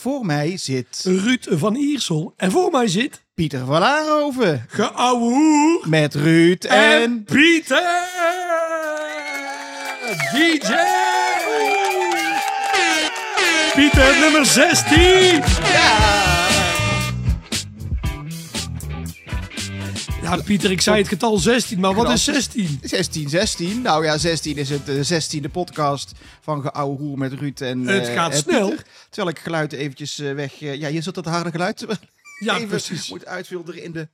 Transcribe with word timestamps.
Voor 0.00 0.26
mij 0.26 0.56
zit 0.56 1.00
Ruud 1.04 1.46
van 1.50 1.74
Iersel. 1.74 2.32
En 2.36 2.50
voor 2.50 2.70
mij 2.70 2.88
zit... 2.88 3.22
Pieter 3.34 3.66
van 3.66 3.80
Laarhoven. 3.80 4.64
Geouwehoer 4.68 5.88
Met 5.88 6.14
Ruud 6.14 6.64
en... 6.64 7.02
en 7.02 7.24
Pieter! 7.24 7.82
DJ! 10.32 10.72
Pieter 13.74 14.18
nummer 14.20 14.46
16! 14.46 14.96
Ja, 15.72 16.37
Pieter, 20.36 20.70
ik 20.70 20.80
zei 20.80 20.98
het 20.98 21.08
getal 21.08 21.38
16, 21.38 21.80
maar 21.80 21.94
wat 21.94 22.10
is 22.10 22.24
16? 22.24 22.80
16, 22.82 23.28
16. 23.28 23.82
Nou 23.82 24.04
ja, 24.04 24.18
16 24.18 24.56
is 24.56 24.70
het 24.70 24.86
de 24.86 25.22
16e 25.22 25.50
podcast 25.50 26.12
van 26.40 26.62
Geouwe 26.62 26.96
Hoer 26.98 27.18
met 27.18 27.32
Ruud 27.32 27.60
en 27.60 27.86
Het 27.86 28.08
eh, 28.08 28.14
gaat 28.14 28.32
en 28.32 28.38
snel. 28.38 28.68
Pieter. 28.68 28.86
Terwijl 29.10 29.36
ik 29.36 29.42
geluid 29.42 29.72
eventjes 29.72 30.18
eh, 30.18 30.32
weg... 30.34 30.62
eh, 30.62 30.74
ja, 30.74 30.88
je 30.88 31.00
zult 31.00 31.14
dat 31.14 31.24
harde 31.24 31.50
geluid 31.50 31.86
Ja, 32.44 32.56
even 32.56 32.68
precies. 32.68 33.08
moet 33.08 33.26
uitfilteren 33.26 33.82
in 33.82 33.92
de 33.92 34.08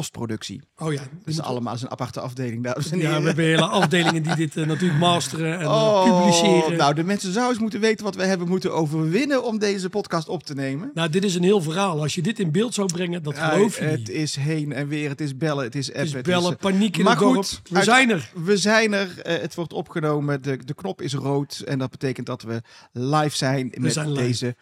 postproductie. 0.00 0.60
Oh 0.76 0.92
ja, 0.92 0.98
Dat 0.98 1.08
is 1.24 1.36
moet- 1.36 1.44
allemaal 1.44 1.74
een 1.80 1.90
aparte 1.90 2.20
afdeling, 2.20 2.62
dames 2.64 2.90
en 2.90 2.98
ja, 2.98 3.20
we 3.20 3.26
hebben 3.26 3.44
hele 3.44 3.66
afdelingen 3.66 4.22
die 4.22 4.34
dit 4.36 4.56
eh, 4.56 4.66
natuurlijk 4.66 5.00
masteren 5.00 5.52
en 5.54 5.60
eh, 5.60 5.70
Oh, 5.70 6.04
publiceren. 6.18 6.76
nou, 6.78 6.94
de 6.94 7.04
mensen 7.04 7.28
zouden 7.32 7.52
eens 7.52 7.62
moeten 7.62 7.80
weten 7.80 8.04
wat 8.04 8.14
we 8.14 8.24
hebben 8.24 8.48
moeten 8.48 8.72
overwinnen 8.74 9.44
om 9.44 9.58
deze 9.58 9.88
podcast 9.88 10.28
op 10.28 10.42
te 10.42 10.54
nemen. 10.54 10.90
Nou, 10.94 11.08
dit 11.08 11.24
is 11.24 11.34
een 11.34 11.42
heel 11.42 11.60
verhaal. 11.62 12.00
Als 12.00 12.14
je 12.14 12.22
dit 12.22 12.38
in 12.38 12.50
beeld 12.52 12.74
zou 12.74 12.86
brengen, 12.92 13.22
dat 13.22 13.38
geloof 13.38 13.78
je 13.78 13.84
het 13.84 13.98
niet. 13.98 14.08
is 14.08 14.36
heen 14.36 14.72
en 14.72 14.88
weer, 14.88 15.08
het 15.08 15.20
is 15.20 15.36
bellen, 15.36 15.64
het 15.64 15.74
is 15.74 15.88
appen. 15.88 16.02
Het 16.06 16.14
is 16.14 16.22
bellen, 16.22 16.52
eh, 16.52 16.58
paniek 16.58 16.96
in 16.96 17.04
maar 17.04 17.12
het 17.12 17.22
dorp. 17.22 17.34
goed, 17.34 17.60
We 17.68 17.76
uit- 17.76 17.84
zijn 17.84 18.10
er. 18.10 18.30
We 18.34 18.56
zijn 18.56 18.92
er, 18.92 19.10
het 19.22 19.54
wordt 19.54 19.72
opgenomen, 19.72 20.42
de, 20.42 20.56
de 20.64 20.74
knop 20.74 21.02
is 21.02 21.14
rood 21.14 21.62
en 21.66 21.78
dat 21.78 21.90
betekent 21.90 22.26
dat 22.26 22.42
we 22.42 22.62
live 22.92 23.36
zijn 23.36 23.72
met 23.78 23.92
zijn 23.92 24.12
live. 24.12 24.22
deze 24.26 24.56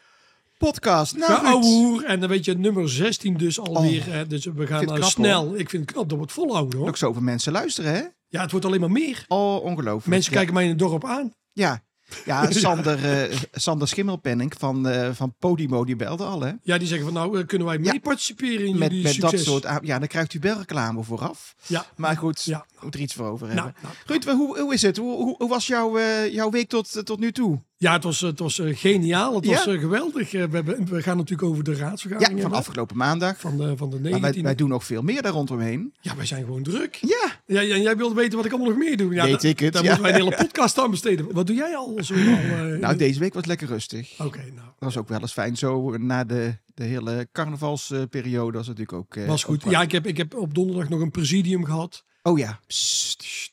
podcast. 0.68 1.16
Nou, 1.16 1.62
hoer. 1.62 2.04
En 2.04 2.20
dan 2.20 2.28
weet 2.28 2.44
je, 2.44 2.58
nummer 2.58 2.88
16 2.90 3.36
dus 3.36 3.60
alweer. 3.60 4.00
Oh, 4.00 4.06
hè. 4.06 4.26
dus 4.26 4.44
we 4.44 4.66
gaan 4.66 4.78
het 4.78 4.86
nou 4.86 4.98
knap, 4.98 5.10
snel. 5.10 5.56
Ik 5.56 5.70
vind 5.70 5.82
het 5.82 5.92
knap, 5.92 6.08
dat 6.08 6.18
wordt 6.18 6.32
volhouden 6.32 6.78
hoor. 6.78 6.88
ook 6.88 6.96
zoveel 6.96 7.22
mensen 7.22 7.52
luisteren, 7.52 7.92
hè? 7.94 8.02
Ja, 8.28 8.40
het 8.42 8.50
wordt 8.50 8.66
alleen 8.66 8.80
maar 8.80 8.90
meer. 8.90 9.24
Oh, 9.28 9.64
ongelooflijk. 9.64 10.06
Mensen 10.06 10.30
ja. 10.32 10.36
kijken 10.36 10.54
mij 10.54 10.62
in 10.64 10.68
het 10.70 10.78
dorp 10.78 11.04
aan. 11.04 11.32
Ja, 11.52 11.82
ja 12.24 12.50
Sander, 12.64 13.04
eh, 13.30 13.38
Sander 13.52 13.88
Schimmelpenning 13.88 14.52
van, 14.58 14.88
eh, 14.88 15.10
van 15.12 15.34
Podimo, 15.38 15.84
die 15.84 15.96
belde 15.96 16.24
al, 16.24 16.40
hè? 16.40 16.52
Ja, 16.62 16.78
die 16.78 16.86
zeggen 16.88 17.06
van 17.06 17.14
nou, 17.14 17.40
eh, 17.40 17.46
kunnen 17.46 17.66
wij 17.66 17.78
Ja. 17.82 17.90
mee 17.90 18.00
participeren 18.00 18.66
in 18.66 18.78
Met, 18.78 18.88
jullie 18.88 19.04
met 19.04 19.12
succes? 19.14 19.44
dat 19.44 19.62
soort... 19.62 19.84
Ja, 19.84 19.98
dan 19.98 20.08
krijgt 20.08 20.34
u 20.34 20.38
wel 20.40 20.58
reclame 20.58 21.02
vooraf. 21.02 21.54
Ja, 21.66 21.86
Maar 21.96 22.16
goed, 22.16 22.42
Ja. 22.42 22.66
moet 22.80 22.94
er 22.94 23.00
iets 23.00 23.14
voor 23.14 23.26
over 23.26 23.46
nou, 23.46 23.58
hebben. 23.60 23.74
nou. 23.82 23.94
Ruud, 24.06 24.24
hoe, 24.24 24.60
hoe 24.60 24.74
is 24.74 24.82
het? 24.82 24.96
Hoe, 24.96 25.16
hoe, 25.16 25.34
hoe 25.38 25.48
was 25.48 25.66
jouw, 25.66 25.98
jouw 26.30 26.50
week 26.50 26.68
tot, 26.68 27.06
tot 27.06 27.18
nu 27.18 27.32
toe? 27.32 27.58
Ja 27.80 27.92
het 27.92 28.04
was, 28.04 28.20
het 28.20 28.38
was 28.38 28.58
eh, 28.58 28.76
geniaal. 28.76 29.34
Het 29.34 29.46
was 29.46 29.66
eh, 29.66 29.80
geweldig. 29.80 30.34
Eh, 30.34 30.44
we, 30.44 30.56
hebben, 30.56 30.86
we 30.86 31.02
gaan 31.02 31.16
natuurlijk 31.16 31.48
over 31.48 31.64
de 31.64 31.70
Ja, 31.70 31.78
raadsvergadering 31.78 32.40
van 32.40 32.50
hebben. 32.50 32.58
afgelopen 32.58 32.96
maandag. 32.96 33.40
Van 33.40 33.56
de, 33.56 33.76
van 33.76 33.90
de 33.90 33.98
19e. 33.98 34.10
Maar 34.10 34.20
wij, 34.20 34.42
wij 34.42 34.54
doen 34.54 34.68
nog 34.68 34.84
veel 34.84 35.02
meer 35.02 35.22
daar 35.22 35.32
rondomheen. 35.32 35.94
Ja, 36.00 36.16
wij 36.16 36.26
zijn 36.26 36.44
gewoon 36.44 36.62
druk. 36.62 36.94
Ja, 36.94 37.40
Ja, 37.46 37.60
ja, 37.60 37.76
jij 37.76 37.96
wilde 37.96 38.14
weten 38.14 38.36
wat 38.36 38.44
ik 38.46 38.52
allemaal 38.52 38.70
nog 38.70 38.78
meer 38.78 38.96
doe. 38.96 39.14
Ja, 39.14 39.24
Weet 39.24 39.42
ik 39.42 39.58
het, 39.58 39.72
Daar 39.72 39.82
ja. 39.82 39.88
moeten 39.88 40.10
wij 40.10 40.20
een 40.20 40.26
hele 40.26 40.36
podcast 40.44 40.78
aan 40.78 40.90
besteden. 40.90 41.32
Wat 41.32 41.46
doe 41.46 41.56
jij 41.56 41.76
al? 41.76 41.98
Zo 42.02 42.14
al 42.14 42.20
nou 42.80 42.96
deze 42.96 43.18
week 43.20 43.34
was 43.34 43.44
lekker 43.44 43.66
rustig. 43.68 44.14
Oké, 44.18 44.38
nou. 44.38 44.54
Dat 44.54 44.74
was 44.78 44.96
ook 44.96 45.08
wel 45.08 45.20
eens 45.20 45.32
fijn. 45.32 45.56
Zo 45.56 45.96
na 45.96 46.24
de, 46.24 46.54
de 46.74 46.84
hele 46.84 47.28
carnavalsperiode 47.32 48.56
was 48.56 48.66
natuurlijk 48.66 48.98
ook... 48.98 49.26
Was 49.26 49.44
goed. 49.44 49.64
Ja, 49.68 49.82
ik 49.82 49.92
heb, 49.92 50.06
ik 50.06 50.16
heb 50.16 50.34
op 50.34 50.54
donderdag 50.54 50.88
nog 50.88 51.00
een 51.00 51.10
presidium 51.10 51.64
gehad. 51.64 52.04
Oh 52.22 52.38
ja. 52.38 52.60
Psst, 52.66 53.49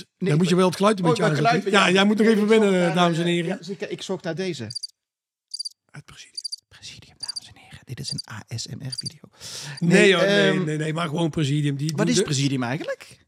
Nee, 0.00 0.28
dan 0.30 0.38
moet 0.38 0.48
je 0.48 0.56
wel 0.56 0.66
het 0.66 0.76
geluid 0.76 0.98
een 0.98 1.04
Oh, 1.04 1.40
beetje 1.40 1.70
Ja, 1.70 1.90
jij 1.90 2.04
moet 2.04 2.18
nog 2.18 2.26
even 2.26 2.46
binnen, 2.46 2.72
naar, 2.72 2.94
dames 2.94 3.18
en 3.18 3.24
heren. 3.26 3.46
ja, 3.48 3.56
dus 3.56 3.68
ik, 3.68 3.80
ik 3.80 4.02
zocht 4.02 4.24
naar 4.24 4.34
deze. 4.34 4.64
Het 5.90 6.04
presidium. 6.04 6.42
Presidium, 6.68 7.14
dames 7.18 7.48
en 7.48 7.56
heren. 7.56 7.80
Dit 7.84 8.00
is 8.00 8.10
een 8.12 8.20
ASMR-video. 8.24 9.20
Nee, 9.78 10.14
hoor, 10.14 10.24
nee, 10.24 10.50
ehm, 10.50 10.64
nee, 10.64 10.76
nee, 10.76 10.92
maar 10.92 11.08
gewoon 11.08 11.30
presidium. 11.30 11.76
Die, 11.76 11.92
Wat 11.96 12.08
is 12.08 12.22
presidium 12.22 12.62
eigenlijk? 12.62 13.23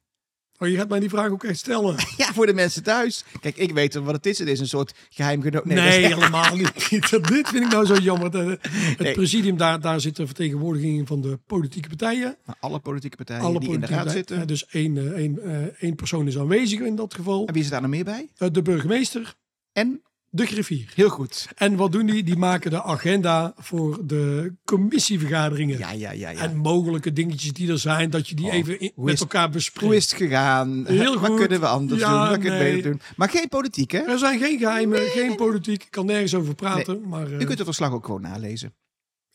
Oh, 0.58 0.68
je 0.68 0.76
gaat 0.76 0.88
mij 0.88 1.00
die 1.00 1.08
vraag 1.08 1.30
ook 1.30 1.44
echt 1.44 1.58
stellen. 1.58 1.96
Ja, 2.16 2.32
voor 2.32 2.46
de 2.46 2.54
mensen 2.54 2.82
thuis. 2.82 3.24
Kijk, 3.40 3.56
ik 3.56 3.72
weet 3.72 3.94
wat 3.94 4.14
het 4.14 4.26
is. 4.26 4.38
Het 4.38 4.48
is 4.48 4.60
een 4.60 4.66
soort 4.68 4.94
geheim 5.10 5.42
geno- 5.42 5.60
Nee, 5.64 6.00
is- 6.02 6.06
helemaal 6.14 6.56
niet. 6.56 6.72
Dit 7.28 7.48
vind 7.48 7.54
ik 7.64 7.68
nou 7.70 7.86
zo 7.86 7.94
jammer. 7.96 8.30
De- 8.30 8.58
Het 8.70 8.98
Nee. 8.98 9.12
presidium, 9.14 9.56
daar, 9.56 9.80
daar 9.80 10.00
zitten 10.00 10.26
vertegenwoordigingen 10.26 11.06
van 11.06 11.20
de 11.20 11.38
politieke 11.46 11.88
partijen. 11.88 12.36
Maar 12.44 12.56
alle 12.60 12.78
politieke 12.78 13.16
partijen 13.16 13.42
Alle 13.42 13.60
die 13.60 13.72
in 13.72 13.80
de 13.80 13.86
raad 13.86 13.94
partijen. 13.96 14.12
zitten. 14.18 14.40
Eh, 14.40 14.46
Dus 14.46 14.66
één, 14.66 14.96
eh, 14.98 15.04
één, 15.18 15.42
eh, 15.42 15.62
één 15.78 15.94
persoon 15.94 16.26
is 16.26 16.38
aanwezig 16.38 16.80
in 16.80 16.96
dat 16.96 17.14
geval. 17.14 17.46
En 17.46 17.52
wie 17.54 17.62
is 17.62 17.68
daar 17.68 17.80
nog 17.80 17.90
meer 17.90 18.04
bij? 18.04 18.28
Eh, 18.36 18.48
De 18.52 18.62
burgemeester, 18.62 19.34
En, 19.72 20.02
de 20.36 20.46
griffier. 20.46 20.92
heel 20.94 21.08
goed. 21.08 21.48
En 21.54 21.76
wat 21.76 21.92
doen 21.92 22.06
die? 22.06 22.22
Die 22.22 22.36
maken 22.36 22.70
de 22.70 22.82
agenda 22.82 23.52
voor 23.56 24.06
de 24.06 24.52
commissievergaderingen. 24.64 25.78
Ja, 25.78 25.90
ja, 25.92 26.10
ja, 26.10 26.30
ja. 26.30 26.38
En 26.38 26.56
mogelijke 26.56 27.12
dingetjes 27.12 27.52
die 27.52 27.70
er 27.70 27.78
zijn, 27.78 28.10
dat 28.10 28.28
je 28.28 28.34
die 28.34 28.46
Oh, 28.46 28.54
even 28.54 28.80
in- 28.80 28.92
met 28.96 29.14
is- 29.14 29.20
elkaar 29.20 29.50
bespreekt. 29.50 29.86
Hoe 29.86 29.96
is 29.96 30.04
het 30.10 30.14
gegaan? 30.20 30.84
Heel 30.86 31.18
Wat 31.20 31.28
goed. 31.30 31.38
kunnen 31.38 31.60
we 31.60 31.66
anders 31.66 32.00
Ja, 32.00 32.10
doen? 32.20 32.30
Wat 32.30 32.38
kunnen 32.40 32.58
we 32.58 32.64
beter 32.64 32.90
doen? 32.90 33.00
Maar 33.16 33.28
geen 33.28 33.48
politiek, 33.48 33.90
hè? 33.90 33.98
Er 33.98 34.18
zijn 34.18 34.38
geen 34.38 34.58
geheimen, 34.58 34.98
geen 35.06 35.36
politiek. 35.36 35.82
Ik 35.82 35.90
kan 35.90 36.06
nergens 36.06 36.34
over 36.34 36.54
praten. 36.54 37.08
Maar 37.08 37.26
eh, 37.26 37.32
U 37.40 37.44
kunt 37.44 37.48
het 37.58 37.62
verslag 37.64 37.92
ook 37.92 38.04
gewoon 38.04 38.20
nalezen. 38.20 38.74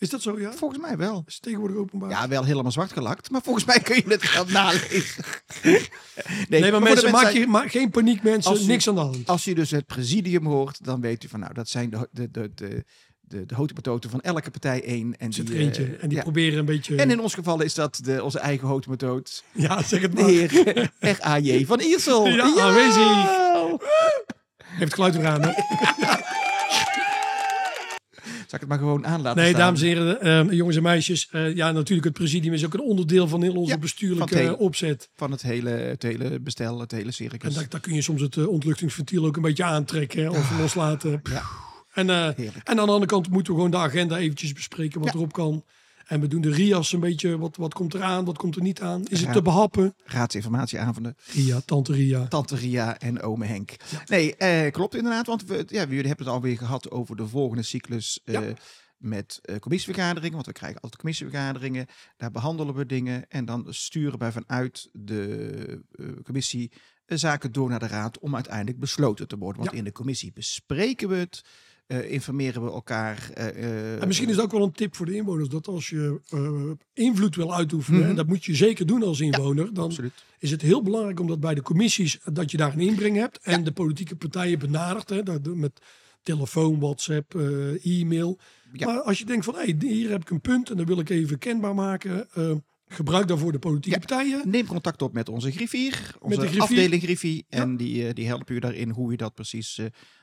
Is 0.01 0.09
dat 0.09 0.22
zo, 0.22 0.39
ja? 0.39 0.51
Volgens 0.53 0.81
mij 0.81 0.97
wel. 0.97 1.23
Is 1.28 1.34
het 1.34 1.44
tegenwoordig 1.44 1.78
openbaar? 1.78 2.09
Ja, 2.09 2.28
wel 2.28 2.44
helemaal 2.44 2.72
zwart 2.72 2.91
gelakt. 2.94 3.29
Maar 3.29 3.41
volgens 3.41 3.66
mij 3.66 3.79
kun 3.79 3.95
je 3.95 4.03
het 4.07 4.34
wel 4.34 4.45
nalezen. 4.62 5.23
Nee, 5.63 5.81
nee, 6.50 6.62
maar 6.62 6.72
de 6.72 6.79
mensen, 6.79 7.12
maak 7.12 7.31
je, 7.31 7.47
ma- 7.47 7.67
geen 7.67 7.89
paniek 7.89 8.23
mensen, 8.23 8.56
u- 8.61 8.66
niks 8.66 8.88
aan 8.88 8.95
de 8.95 9.01
hand. 9.01 9.28
Als 9.28 9.44
je 9.44 9.56
dus 9.56 9.72
het 9.72 9.85
presidium 9.85 10.45
hoort, 10.45 10.85
dan 10.85 11.01
weet 11.01 11.23
u 11.23 11.28
van 11.28 11.40
nou, 11.40 11.53
dat 11.53 11.69
zijn 11.69 11.90
de, 11.90 12.07
de, 12.11 12.31
de, 12.31 12.51
de, 12.56 12.84
de, 13.22 13.45
de 13.45 14.09
van 14.09 14.22
elke 14.22 14.51
partij 14.51 14.84
één. 14.84 15.17
En 15.17 15.34
zit 15.34 15.47
die, 15.47 15.57
eentje. 15.57 15.84
eh, 15.84 16.03
En 16.03 16.07
die 16.09 16.17
ja. 16.17 16.23
proberen 16.23 16.59
een 16.59 16.66
beetje... 16.66 16.95
En 16.95 17.11
in 17.11 17.19
ons 17.19 17.34
geval 17.34 17.61
is 17.61 17.73
dat 17.73 18.00
de, 18.03 18.23
onze 18.23 18.40
eigen 18.40 18.67
houtmetoot, 18.67 19.44
ja, 19.51 19.84
zeg 19.84 20.01
het 20.01 20.16
de 20.16 20.22
maar. 20.22 20.29
heer 20.29 20.91
R.A.J. 21.19 21.66
van 21.66 21.79
Iersel. 21.79 22.28
Ja, 22.28 22.44
aanwezig. 22.59 23.40
Heeft 24.66 24.79
het 24.84 24.94
geluid 24.94 25.16
weer 25.16 25.28
aan, 25.28 25.41
hè? 25.41 25.51
Zal 28.51 28.59
ik 28.59 28.69
het 28.69 28.79
maar 28.79 28.88
gewoon 28.88 29.06
aan 29.07 29.22
laten 29.22 29.41
Nee, 29.41 29.50
staan? 29.53 29.62
dames 29.62 29.81
en 29.81 29.88
heren, 29.88 30.22
eh, 30.22 30.51
jongens 30.57 30.78
en 30.78 30.84
meisjes. 30.84 31.28
eh, 31.31 31.56
ja, 31.56 31.72
natuurlijk, 31.72 32.07
het 32.07 32.13
presidium 32.17 32.53
is 32.53 32.66
ook 32.66 32.73
een 32.73 32.81
onderdeel 32.81 33.28
van 33.28 33.41
heel 33.41 33.53
onze 33.56 33.72
Ja, 33.72 33.78
bestuurlijke 33.78 34.28
van 34.28 34.38
het 34.38 34.47
hele- 34.47 34.57
opzet. 34.57 35.09
Van 35.16 35.31
het 35.31 35.41
hele, 35.41 35.69
het 35.69 36.03
hele 36.03 36.39
bestel, 36.39 36.79
het 36.79 36.91
hele 36.91 37.06
En 37.06 37.13
circus. 37.13 37.53
daar, 37.53 37.69
daar 37.69 37.79
kun 37.79 37.94
je 37.94 38.01
soms 38.01 38.22
het 38.22 38.38
eh, 38.38 38.47
ontluchtingsventiel 38.47 39.25
ook 39.25 39.35
een 39.35 39.41
beetje 39.41 39.63
aantrekken 39.63 40.22
hè, 40.23 40.29
of 40.29 40.57
loslaten. 40.59 41.22
Ja. 41.23 41.41
En, 41.94 42.09
Heerlijk. 42.09 42.56
en 42.67 42.79
aan 42.79 42.85
de 42.85 42.91
andere 42.91 43.06
kant 43.06 43.29
moeten 43.29 43.53
we 43.53 43.59
gewoon 43.59 43.72
de 43.72 43.78
agenda 43.78 44.17
eventjes 44.17 44.53
bespreken 44.53 45.00
wat 45.00 45.09
Ja. 45.09 45.16
erop 45.16 45.34
kan. 45.34 45.63
En 46.11 46.19
we 46.19 46.27
doen 46.27 46.41
de 46.41 46.51
RIA's 46.51 46.94
een 46.94 46.99
beetje, 46.99 47.38
wat, 47.38 47.55
wat 47.55 47.73
komt 47.73 47.94
eraan, 47.94 48.25
wat 48.25 48.38
komt 48.38 48.55
er 48.55 48.61
niet 48.61 48.81
aan. 48.81 49.05
Is 49.05 49.22
het 49.22 49.33
te 49.33 49.41
behappen? 49.41 49.95
Raadsinformatieavonden. 50.03 51.16
Ria, 51.25 51.61
tante 51.66 51.94
Ria. 51.94 52.27
Tante 52.27 52.55
Ria 52.55 52.99
en 52.99 53.22
ome 53.22 53.45
Henk. 53.45 53.75
Nee, 54.05 54.35
eh, 54.35 54.72
klopt 54.72 54.95
inderdaad. 54.95 55.27
Want 55.27 55.45
we, 55.45 55.66
ja, 55.67 55.85
jullie 55.85 56.07
hebben 56.07 56.25
het 56.25 56.35
alweer 56.35 56.57
gehad 56.57 56.91
over 56.91 57.16
de 57.16 57.27
volgende 57.27 57.63
cyclus 57.63 58.22
eh, 58.23 58.39
met 58.97 59.39
eh, 59.41 59.55
commissievergaderingen. 59.55 60.33
Want 60.33 60.45
we 60.45 60.51
krijgen 60.51 60.81
altijd 60.81 61.01
commissievergaderingen. 61.01 61.85
Daar 62.17 62.31
behandelen 62.31 62.75
we 62.75 62.85
dingen. 62.85 63.29
En 63.29 63.45
dan 63.45 63.66
sturen 63.69 64.19
wij 64.19 64.31
vanuit 64.31 64.89
de 64.93 65.81
commissie 66.23 66.72
zaken 67.05 67.51
door 67.51 67.69
naar 67.69 67.79
de 67.79 67.88
raad 67.88 68.19
om 68.19 68.35
uiteindelijk 68.35 68.79
besloten 68.79 69.28
te 69.28 69.38
worden. 69.38 69.61
Want 69.61 69.72
Ja. 69.72 69.78
in 69.78 69.83
de 69.83 69.91
commissie 69.91 70.31
bespreken 70.33 71.09
we 71.09 71.16
het. 71.16 71.41
Eh, 71.91 72.12
informeren 72.12 72.63
we 72.66 72.72
elkaar. 72.72 73.29
eh, 73.34 73.47
eh, 73.47 74.02
En 74.02 74.07
misschien 74.07 74.29
is 74.29 74.35
het 74.35 74.44
ook 74.44 74.52
wel 74.52 74.63
een 74.63 74.72
tip 74.72 74.96
voor 74.96 75.06
de 75.06 75.16
inwoners 75.16 75.50
dat 75.50 75.68
als 75.68 75.90
je 75.90 76.19
invloed 76.94 77.35
wil 77.35 77.56
uitoefenen, 77.56 78.00
Mhm. 78.00 78.09
en 78.09 78.16
dat 78.16 78.28
moet 78.28 78.46
je 78.46 78.56
zeker 78.56 78.85
doen 78.85 79.03
als 79.03 79.19
inwoner, 79.19 79.74
dan 79.74 79.84
Absoluut. 79.85 80.24
is 80.40 80.52
het 80.52 80.62
heel 80.62 80.81
belangrijk 80.81 81.19
omdat 81.19 81.40
bij 81.40 81.53
de 81.56 81.62
commissies 81.62 82.19
dat 82.34 82.52
je 82.52 82.57
daar 82.57 82.74
een 82.74 82.79
inbreng 82.79 83.16
hebt 83.18 83.40
en 83.41 83.63
de 83.63 83.72
politieke 83.72 84.16
partijen 84.16 84.59
benadert 84.59 85.09
hè, 85.09 85.24
dat- 85.24 85.56
met 85.56 85.81
telefoon, 86.24 86.79
WhatsApp, 86.79 87.35
e-mail. 87.84 88.40
Ja. 88.73 88.85
Maar 88.85 89.02
als 89.02 89.20
je 89.20 89.26
denkt 89.26 89.46
van 89.46 89.55
hé, 89.55 89.76
hier 89.79 90.09
heb 90.09 90.22
ik 90.22 90.29
een 90.29 90.41
punt 90.41 90.70
en 90.70 90.78
dat 90.78 90.88
wil 90.88 90.99
ik 90.99 91.09
even 91.09 91.38
kenbaar 91.38 91.76
maken, 91.76 92.28
gebruik 92.88 93.28
daarvoor 93.28 93.52
de 93.52 93.59
politieke 93.59 93.99
Ja. 93.99 94.05
partijen. 94.05 94.49
Neem 94.49 94.66
contact 94.66 95.02
op 95.02 95.14
met 95.14 95.29
onze 95.29 95.52
griffier, 95.52 96.16
onze 96.20 96.35
de 96.40 96.41
griffier. 96.47 96.61
afdeling 96.61 97.02
griffie. 97.03 97.46
Ja. 97.49 97.58
En 97.59 97.78
die, 97.78 98.14
die 98.14 98.28
helpen 98.28 98.55
u 98.55 98.59
daarin 98.59 98.90
hoe 98.90 99.11
je 99.11 99.17
dat 99.17 99.34
precies 99.34 99.79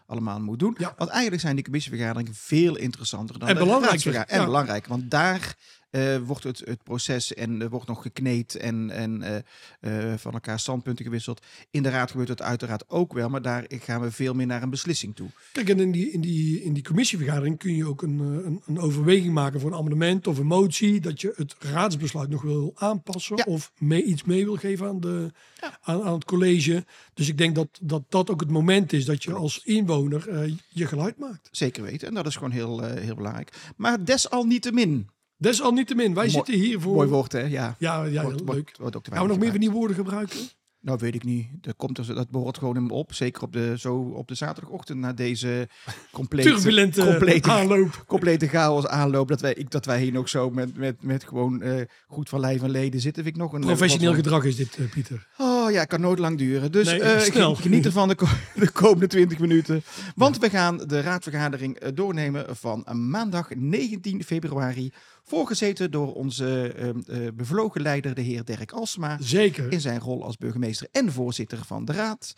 allemaal 0.08 0.40
moet 0.40 0.58
doen. 0.58 0.74
Ja. 0.78 0.94
Want 0.96 1.10
eigenlijk 1.10 1.42
zijn 1.42 1.54
die 1.54 1.64
commissievergaderingen 1.64 2.34
veel 2.34 2.76
interessanter 2.76 3.38
dan 3.38 3.48
En 3.48 3.54
de 3.54 3.60
belangrijker. 3.60 4.14
En 4.14 4.44
belangrijk, 4.44 4.86
want 4.86 5.10
daar 5.10 5.56
eh, 5.90 6.16
wordt 6.16 6.44
het, 6.44 6.62
het 6.64 6.82
proces 6.82 7.34
en 7.34 7.62
er 7.62 7.70
wordt 7.70 7.86
nog 7.86 8.02
gekneed 8.02 8.56
en, 8.56 8.90
en 8.90 9.22
eh, 9.22 10.12
eh, 10.12 10.18
van 10.18 10.32
elkaar 10.32 10.58
standpunten 10.58 11.04
gewisseld. 11.04 11.42
In 11.70 11.82
de 11.82 11.88
raad 11.88 12.10
gebeurt 12.10 12.28
het 12.28 12.42
uiteraard 12.42 12.88
ook 12.88 13.12
wel, 13.12 13.28
maar 13.28 13.42
daar 13.42 13.64
gaan 13.68 14.00
we 14.00 14.10
veel 14.10 14.34
meer 14.34 14.46
naar 14.46 14.62
een 14.62 14.70
beslissing 14.70 15.16
toe. 15.16 15.28
Kijk, 15.52 15.68
en 15.68 15.80
in 15.80 15.90
die, 15.90 16.10
in 16.10 16.20
die, 16.20 16.62
in 16.62 16.72
die 16.72 16.82
commissievergadering 16.82 17.58
kun 17.58 17.74
je 17.74 17.86
ook 17.86 18.02
een, 18.02 18.18
een, 18.18 18.62
een 18.66 18.78
overweging 18.78 19.34
maken 19.34 19.60
voor 19.60 19.70
een 19.70 19.78
amendement 19.78 20.26
of 20.26 20.38
een 20.38 20.46
motie. 20.46 21.00
Dat 21.00 21.20
je 21.20 21.32
het 21.36 21.56
raadsbesluit 21.58 22.28
nog 22.28 22.42
wil 22.42 22.72
aanpassen 22.74 23.36
Ja. 23.36 23.44
of 23.46 23.72
mee, 23.78 24.02
iets 24.02 24.24
mee 24.24 24.44
wil 24.44 24.56
geven 24.56 24.88
aan, 24.88 25.00
de, 25.00 25.32
aan, 25.80 26.02
aan 26.02 26.14
het 26.14 26.24
college. 26.24 26.84
Dus 27.14 27.28
ik 27.28 27.38
denk 27.38 27.54
dat, 27.54 27.78
dat 27.82 28.02
dat 28.08 28.30
ook 28.30 28.40
het 28.40 28.50
moment 28.50 28.92
is 28.92 29.04
dat 29.04 29.22
je 29.22 29.32
als 29.32 29.60
inwoner 29.64 29.97
eh, 30.06 30.54
je 30.68 30.86
geluid 30.86 31.18
maakt. 31.18 31.48
Zeker 31.50 31.82
weten. 31.82 32.08
En 32.08 32.14
dat 32.14 32.26
is 32.26 32.34
gewoon 32.36 32.50
heel, 32.50 32.82
eh, 32.82 33.02
heel 33.02 33.14
belangrijk. 33.14 33.72
Maar 33.76 34.04
desalniettemin. 34.04 35.08
Desalniettemin, 35.36 36.14
wij 36.14 36.28
zitten 36.28 36.54
hier 36.54 36.80
voor... 36.80 36.94
Mooi 36.94 37.08
woord, 37.08 37.32
hè? 37.32 37.40
Ja. 37.40 37.76
Ja, 37.78 38.04
ja 38.04 38.22
wordt- 38.22 38.42
leuk. 38.48 38.72
Gaan 39.02 39.22
we 39.22 39.28
nog 39.28 39.38
meer 39.38 39.50
van 39.50 39.60
die 39.60 39.70
woorden 39.70 39.96
gebruiken? 39.96 40.38
Nou, 40.80 40.98
weet 41.00 41.14
ik 41.14 41.24
niet. 41.24 41.48
Dat, 41.60 41.76
komt, 41.76 41.98
er- 41.98 42.14
dat 42.14 42.30
behoort 42.30 42.58
gewoon 42.58 42.74
hem 42.74 42.90
op. 42.90 43.14
Zeker 43.14 43.42
op 43.42 43.52
de, 43.52 43.74
zo 43.78 43.94
op 43.96 44.28
de 44.28 44.34
zaterdagochtend 44.34 44.98
na 44.98 45.12
deze 45.12 45.68
complete, 46.12 46.48
Turbulente 46.48 47.04
complete, 47.04 47.50
aanloop. 47.50 48.04
complete 48.06 48.48
chaos 48.48 48.86
aanloop. 48.86 49.28
Dat 49.28 49.40
wij, 49.40 49.54
ik, 49.54 49.70
dat 49.70 49.84
wij 49.86 50.00
hier 50.02 50.12
nog 50.12 50.28
zo 50.28 50.50
met, 50.50 50.76
met, 50.76 51.02
met 51.02 51.24
gewoon 51.24 51.62
eh, 51.62 51.84
goed 52.06 52.28
van 52.28 52.40
lijf 52.40 52.62
en 52.62 52.70
leden 52.70 53.00
zitten. 53.00 53.22
Vind 53.22 53.34
ik 53.36 53.42
nog 53.42 53.52
een 53.52 53.60
Professioneel 53.60 54.06
wat- 54.14 54.16
gedrag 54.16 54.44
is 54.44 54.56
dit, 54.56 54.76
eh, 54.76 54.90
Pieter. 54.90 55.26
Oh 55.36 55.70
ja, 55.70 55.84
kan 55.84 56.00
nooit 56.00 56.18
lang 56.18 56.38
duren. 56.38 56.72
Dus 56.72 56.86
Nee, 56.86 57.00
eh, 57.00 57.20
snel. 57.32 57.54
geniet 57.54 57.84
ervan 57.86 58.08
de, 58.08 58.14
ko- 58.14 58.26
de 58.54 58.70
komende 58.70 59.06
20 59.06 59.38
minuten. 59.38 59.82
Want 60.14 60.38
we 60.38 60.50
gaan 60.50 60.76
de 60.76 61.00
raadsvergadering 61.00 61.76
eh, 61.76 61.90
doornemen 61.94 62.56
van 62.56 62.86
maandag 63.10 63.48
19 63.54 64.24
februari. 64.24 64.92
Voorgezeten 65.28 65.90
door 65.90 66.14
onze 66.14 66.72
eh, 66.72 66.88
eh, 66.88 67.34
bevlogen 67.34 67.82
leider, 67.82 68.14
de 68.14 68.20
heer 68.20 68.44
Dirk 68.44 68.72
Alsma. 68.72 69.16
Zeker. 69.20 69.72
In 69.72 69.80
zijn 69.80 70.00
rol 70.00 70.24
als 70.24 70.36
burgemeester 70.36 70.88
en 70.92 71.12
voorzitter 71.12 71.64
van 71.64 71.84
de 71.84 71.92
raad. 71.92 72.34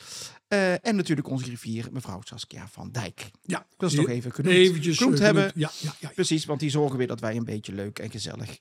Eh, 0.48 0.86
en 0.86 0.96
natuurlijk 0.96 1.28
onze 1.28 1.44
griffier, 1.44 1.88
mevrouw 1.92 2.20
Saskia 2.24 2.68
van 2.68 2.90
Dijk. 2.92 3.30
Ja, 3.42 3.66
Dat 3.76 3.90
is 3.90 3.96
nog 3.96 4.08
even 4.08 4.32
genoemd. 4.32 4.54
eventjes 4.54 4.96
genoemd 4.98 5.18
eh, 5.18 5.24
hebben. 5.24 5.52
ja, 5.54 5.70
ja, 5.80 5.94
ja. 6.00 6.10
Precies, 6.14 6.44
want 6.44 6.60
die 6.60 6.70
zorgen 6.70 6.98
weer 6.98 7.06
dat 7.06 7.20
wij 7.20 7.36
een 7.36 7.44
beetje 7.44 7.72
leuk 7.72 7.98
en 7.98 8.10
gezellig, 8.10 8.58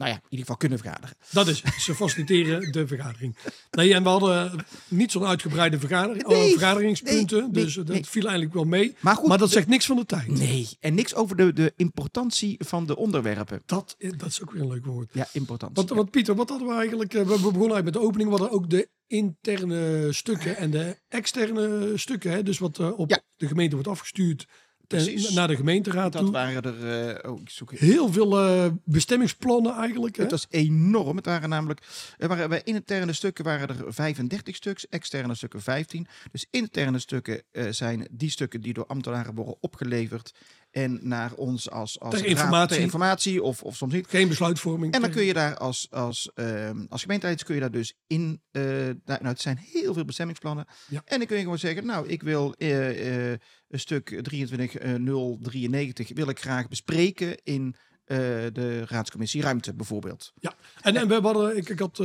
nou 0.00 0.12
ja, 0.12 0.16
in 0.16 0.22
ieder 0.28 0.38
geval 0.38 0.56
kunnen 0.56 0.78
vergaderen. 0.78 1.16
Dat 1.30 1.48
is. 1.48 1.62
Ze 1.78 1.94
faciliteren 1.94 2.72
de 2.72 2.86
vergadering. 2.86 3.36
Nee, 3.70 3.94
en 3.94 4.02
we 4.02 4.08
hadden 4.08 4.64
niet 4.88 5.10
zo'n 5.10 5.24
uitgebreide 5.24 5.78
vergadering, 5.78 6.26
Nee, 6.26 6.36
oh, 6.44 6.50
vergaderingspunten. 6.50 7.38
nee, 7.40 7.48
nee, 7.50 7.64
dus 7.64 7.74
dat 7.74 7.88
nee. 7.88 8.04
viel 8.04 8.22
eigenlijk 8.22 8.54
wel 8.54 8.64
mee. 8.64 8.96
Maar 9.00 9.16
goed, 9.16 9.28
maar 9.28 9.38
dat 9.38 9.48
de- 9.48 9.54
zegt 9.54 9.66
niks 9.66 9.86
van 9.86 9.96
de 9.96 10.04
tijd. 10.06 10.26
Nee, 10.28 10.68
en 10.80 10.94
niks 10.94 11.14
over 11.14 11.36
de, 11.36 11.52
de 11.52 11.72
importantie 11.76 12.56
van 12.58 12.86
de 12.86 12.96
onderwerpen. 12.96 13.62
Dat, 13.66 13.94
eh, 13.98 14.10
dat 14.16 14.28
is 14.28 14.42
ook 14.42 14.50
weer 14.52 14.62
een 14.62 14.68
leuk 14.68 14.86
woord. 14.86 15.10
Ja, 15.12 15.28
importantie. 15.32 15.76
Want, 15.76 15.88
want 15.88 16.10
Pieter, 16.10 16.34
wat 16.34 16.48
hadden 16.48 16.68
we 16.68 16.74
eigenlijk? 16.74 17.14
eh, 17.14 17.20
We 17.20 17.26
begonnen 17.26 17.52
eigenlijk 17.52 17.84
met 17.84 17.92
de 17.94 18.00
opening. 18.00 18.30
We 18.30 18.36
hadden 18.36 18.56
ook 18.58 18.70
de 18.70 18.88
interne 19.06 20.12
stukken 20.12 20.56
en 20.56 20.70
de 20.70 20.96
externe 21.08 21.92
stukken. 21.98 22.30
Hè? 22.30 22.42
Dus 22.42 22.58
wat 22.58 22.78
eh, 22.78 22.98
op 22.98 23.10
Ja. 23.10 23.20
de 23.36 23.46
gemeente 23.46 23.74
wordt 23.74 23.88
afgestuurd 23.90 24.46
Precies. 24.96 25.30
naar 25.30 25.48
de 25.48 25.56
gemeenteraad 25.56 26.12
dat 26.12 26.22
toe. 26.22 26.30
waren 26.30 26.62
er, 26.62 27.08
eh, 27.08 27.30
oh, 27.30 27.40
ik 27.40 27.50
zoek. 27.50 27.72
Heel 27.72 28.12
veel 28.12 28.38
eh, 28.38 28.66
bestemmingsplannen 28.84 29.74
eigenlijk. 29.74 30.16
Hè? 30.16 30.22
Het 30.22 30.30
was 30.30 30.46
enorm. 30.50 31.16
Het 31.16 31.26
waren 31.26 31.48
namelijk, 31.48 31.80
er 32.18 32.28
waren 32.28 32.48
bij 32.48 32.60
interne 32.64 33.12
stukken 33.12 33.44
waren 33.44 33.68
er 33.68 33.92
35 33.92 34.56
stuks, 34.56 34.88
externe 34.88 35.34
stukken 35.34 35.62
15. 35.62 36.06
Dus 36.32 36.46
interne 36.50 36.98
stukken 36.98 37.42
eh, 37.50 37.66
zijn 37.70 38.08
die 38.10 38.30
stukken 38.30 38.60
die 38.60 38.72
door 38.72 38.86
ambtenaren 38.86 39.34
worden 39.34 39.56
opgeleverd 39.60 40.32
en 40.70 40.98
naar 41.02 41.32
ons 41.34 41.70
als, 41.70 42.00
als 42.00 42.14
Ter 42.14 42.26
informatie. 42.26 42.74
ter 42.76 42.84
informatie 42.84 43.42
of, 43.42 43.62
of 43.62 43.76
soms 43.76 43.92
niet. 43.92 44.06
Geen 44.08 44.28
besluitvorming. 44.28 44.94
En 44.94 45.00
dan 45.00 45.10
kun 45.10 45.24
je 45.24 45.32
daar 45.32 45.56
als, 45.56 45.86
als, 45.90 46.30
ehm 46.34 46.84
als 46.88 47.06
kun 47.06 47.54
je 47.54 47.60
daar 47.60 47.70
dus 47.70 47.94
in. 48.06 48.42
eh, 48.50 48.62
nou, 49.04 49.26
het 49.26 49.40
zijn 49.40 49.56
heel 49.58 49.94
veel 49.94 50.04
bestemmingsplannen. 50.04 50.66
Ja. 50.88 51.02
En 51.04 51.18
dan 51.18 51.26
kun 51.26 51.36
je 51.36 51.42
gewoon 51.42 51.58
zeggen, 51.58 51.86
nou, 51.86 52.08
ik 52.08 52.22
wil 52.22 52.52
eh, 52.58 53.30
eh, 53.32 53.38
een 53.68 53.80
stuk 53.80 54.20
23093 54.22 56.10
wil 56.14 56.28
ik 56.28 56.40
graag 56.40 56.68
bespreken 56.68 57.36
in 57.42 57.74
de 58.52 58.84
raadscommissie 58.86 59.42
ruimte 59.42 59.74
bijvoorbeeld. 59.74 60.32
Ja, 60.34 60.54
en, 60.80 60.96
en 60.96 61.08
we 61.08 61.14
hadden, 61.14 61.56
ik, 61.56 61.68
ik 61.68 61.78
had 61.78 61.96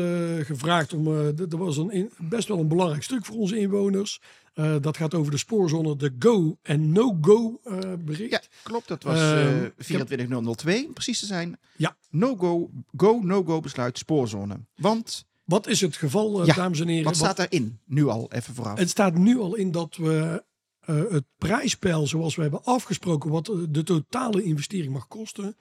gevraagd 0.45 0.93
om, 0.93 1.03
d- 1.35 1.53
er 1.53 1.57
was 1.57 1.77
een, 1.77 2.11
best 2.17 2.47
wel 2.47 2.59
een 2.59 2.67
belangrijk 2.67 3.03
stuk 3.03 3.25
voor 3.25 3.35
onze 3.35 3.57
inwoners. 3.57 4.21
Eh, 4.55 4.75
dat 4.81 4.97
gaat 4.97 5.13
over 5.13 5.31
de 5.31 5.37
spoorzone, 5.37 5.95
de 5.95 6.15
go- 6.19 6.57
en 6.61 6.91
no-go 6.91 7.59
eh, 7.63 7.79
bericht. 7.99 8.31
Ja, 8.31 8.41
klopt. 8.63 8.87
Dat 8.87 9.03
was 9.03 9.17
Ehm, 9.19 9.25
eh 9.37 9.55
ik 9.63 9.63
heb- 9.63 9.73
24002, 9.77 10.85
om 10.87 10.93
precies 10.93 11.19
te 11.19 11.25
zijn. 11.25 11.57
Ja. 11.75 11.95
No-go, 12.09 12.69
go, 12.97 13.19
no-go 13.23 13.59
besluit 13.59 13.97
spoorzone. 13.97 14.59
Want, 14.75 15.25
Wat 15.43 15.67
is 15.67 15.81
het 15.81 15.95
geval, 15.95 16.45
Ja, 16.45 16.53
dames 16.53 16.79
en 16.79 16.87
heren? 16.87 17.03
wat 17.03 17.15
staat 17.15 17.37
daarin? 17.37 17.79
Nu 17.85 18.07
al, 18.07 18.31
even 18.31 18.53
vooraf. 18.53 18.77
Het 18.79 18.89
staat 18.89 19.13
nu 19.17 19.39
al 19.39 19.55
in 19.55 19.71
dat 19.71 19.95
we 19.95 20.43
het 20.85 21.23
prijspeil 21.37 22.07
zoals 22.07 22.35
we 22.35 22.41
hebben 22.41 22.63
afgesproken, 22.63 23.29
wat 23.31 23.51
de 23.69 23.83
totale 23.83 24.43
investering 24.43 24.93
mag 24.93 25.07
kosten, 25.07 25.55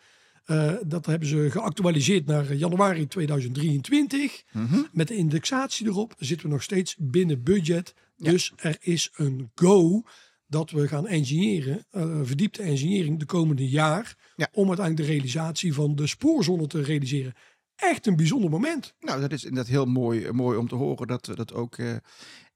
dat 0.87 1.07
hebben 1.07 1.29
ze 1.29 1.49
geactualiseerd 1.51 2.27
naar 2.27 2.55
januari 2.55 3.07
2023. 3.07 4.45
Mhm. 4.53 4.83
Met 4.93 5.09
de 5.09 5.15
indexatie 5.17 5.87
erop 5.87 6.15
zitten 6.19 6.47
we 6.47 6.53
nog 6.53 6.63
steeds 6.63 6.97
binnen 6.99 7.43
budget. 7.43 7.95
Ja. 8.15 8.31
Dus 8.31 8.53
er 8.57 8.77
is 8.81 9.11
een 9.15 9.51
go 9.55 10.03
dat 10.47 10.71
we 10.71 10.89
gaan 10.89 11.07
engineeren, 11.07 11.87
eh, 11.91 12.21
verdiepte 12.23 12.63
engineering 12.63 13.19
de 13.19 13.25
komende 13.25 13.69
jaar, 13.69 14.33
Ja. 14.37 14.49
om 14.53 14.67
uiteindelijk 14.69 15.07
de 15.09 15.13
realisatie 15.15 15.75
van 15.75 15.95
de 15.95 16.07
spoorzone 16.07 16.67
te 16.67 16.83
realiseren. 16.83 17.33
Echt 17.77 18.07
een 18.07 18.17
bijzonder 18.17 18.51
moment. 18.51 18.95
Nou, 19.01 19.21
dat 19.21 19.33
is 19.33 19.45
inderdaad 19.45 19.73
heel 19.73 19.87
mooi, 19.87 20.31
mooi 20.33 20.59
om 20.59 20.69
te 20.69 20.75
horen 20.75 21.07
dat 21.07 21.27
we 21.27 21.35
dat 21.35 21.53
ook. 21.53 21.79
eh, 21.79 21.97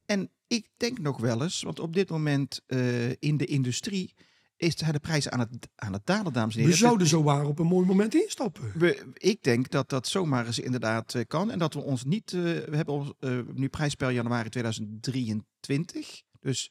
en 0.07 0.31
ik 0.47 0.69
denk 0.77 0.99
nog 0.99 1.21
wel 1.21 1.43
eens, 1.43 1.63
want 1.63 1.81
op 1.81 1.95
dit 1.95 2.09
moment 2.11 2.61
eh, 2.67 3.11
in 3.11 3.37
de 3.37 3.45
industrie 3.47 4.15
is 4.59 4.77
de 4.77 4.99
prijzen 5.01 5.33
aan 5.33 5.39
het, 5.41 5.69
aan 5.75 5.93
het 5.93 6.07
dalen, 6.07 6.33
dames 6.33 6.55
en 6.55 6.61
We 6.61 6.67
heren. 6.67 6.79
zouden 6.79 7.07
zo 7.07 7.23
waar 7.23 7.47
op 7.47 7.59
een 7.59 7.67
mooi 7.67 7.87
moment 7.87 8.15
instappen. 8.15 8.73
We, 8.75 9.05
ik 9.15 9.43
denk 9.43 9.71
dat 9.71 9.89
dat 9.89 10.09
zomaar 10.09 10.47
eens 10.47 10.59
inderdaad 10.59 11.15
eh, 11.15 11.23
kan. 11.27 11.51
En 11.51 11.59
dat 11.59 11.75
we 11.75 11.81
ons 11.81 12.05
niet. 12.05 12.33
eh, 12.33 12.41
we 12.43 12.77
hebben 12.77 12.95
ons, 12.95 13.13
eh, 13.21 13.39
nu 13.55 13.69
prijspeil 13.69 14.11
januari 14.11 14.49
2023. 14.49 16.23
Dus. 16.41 16.71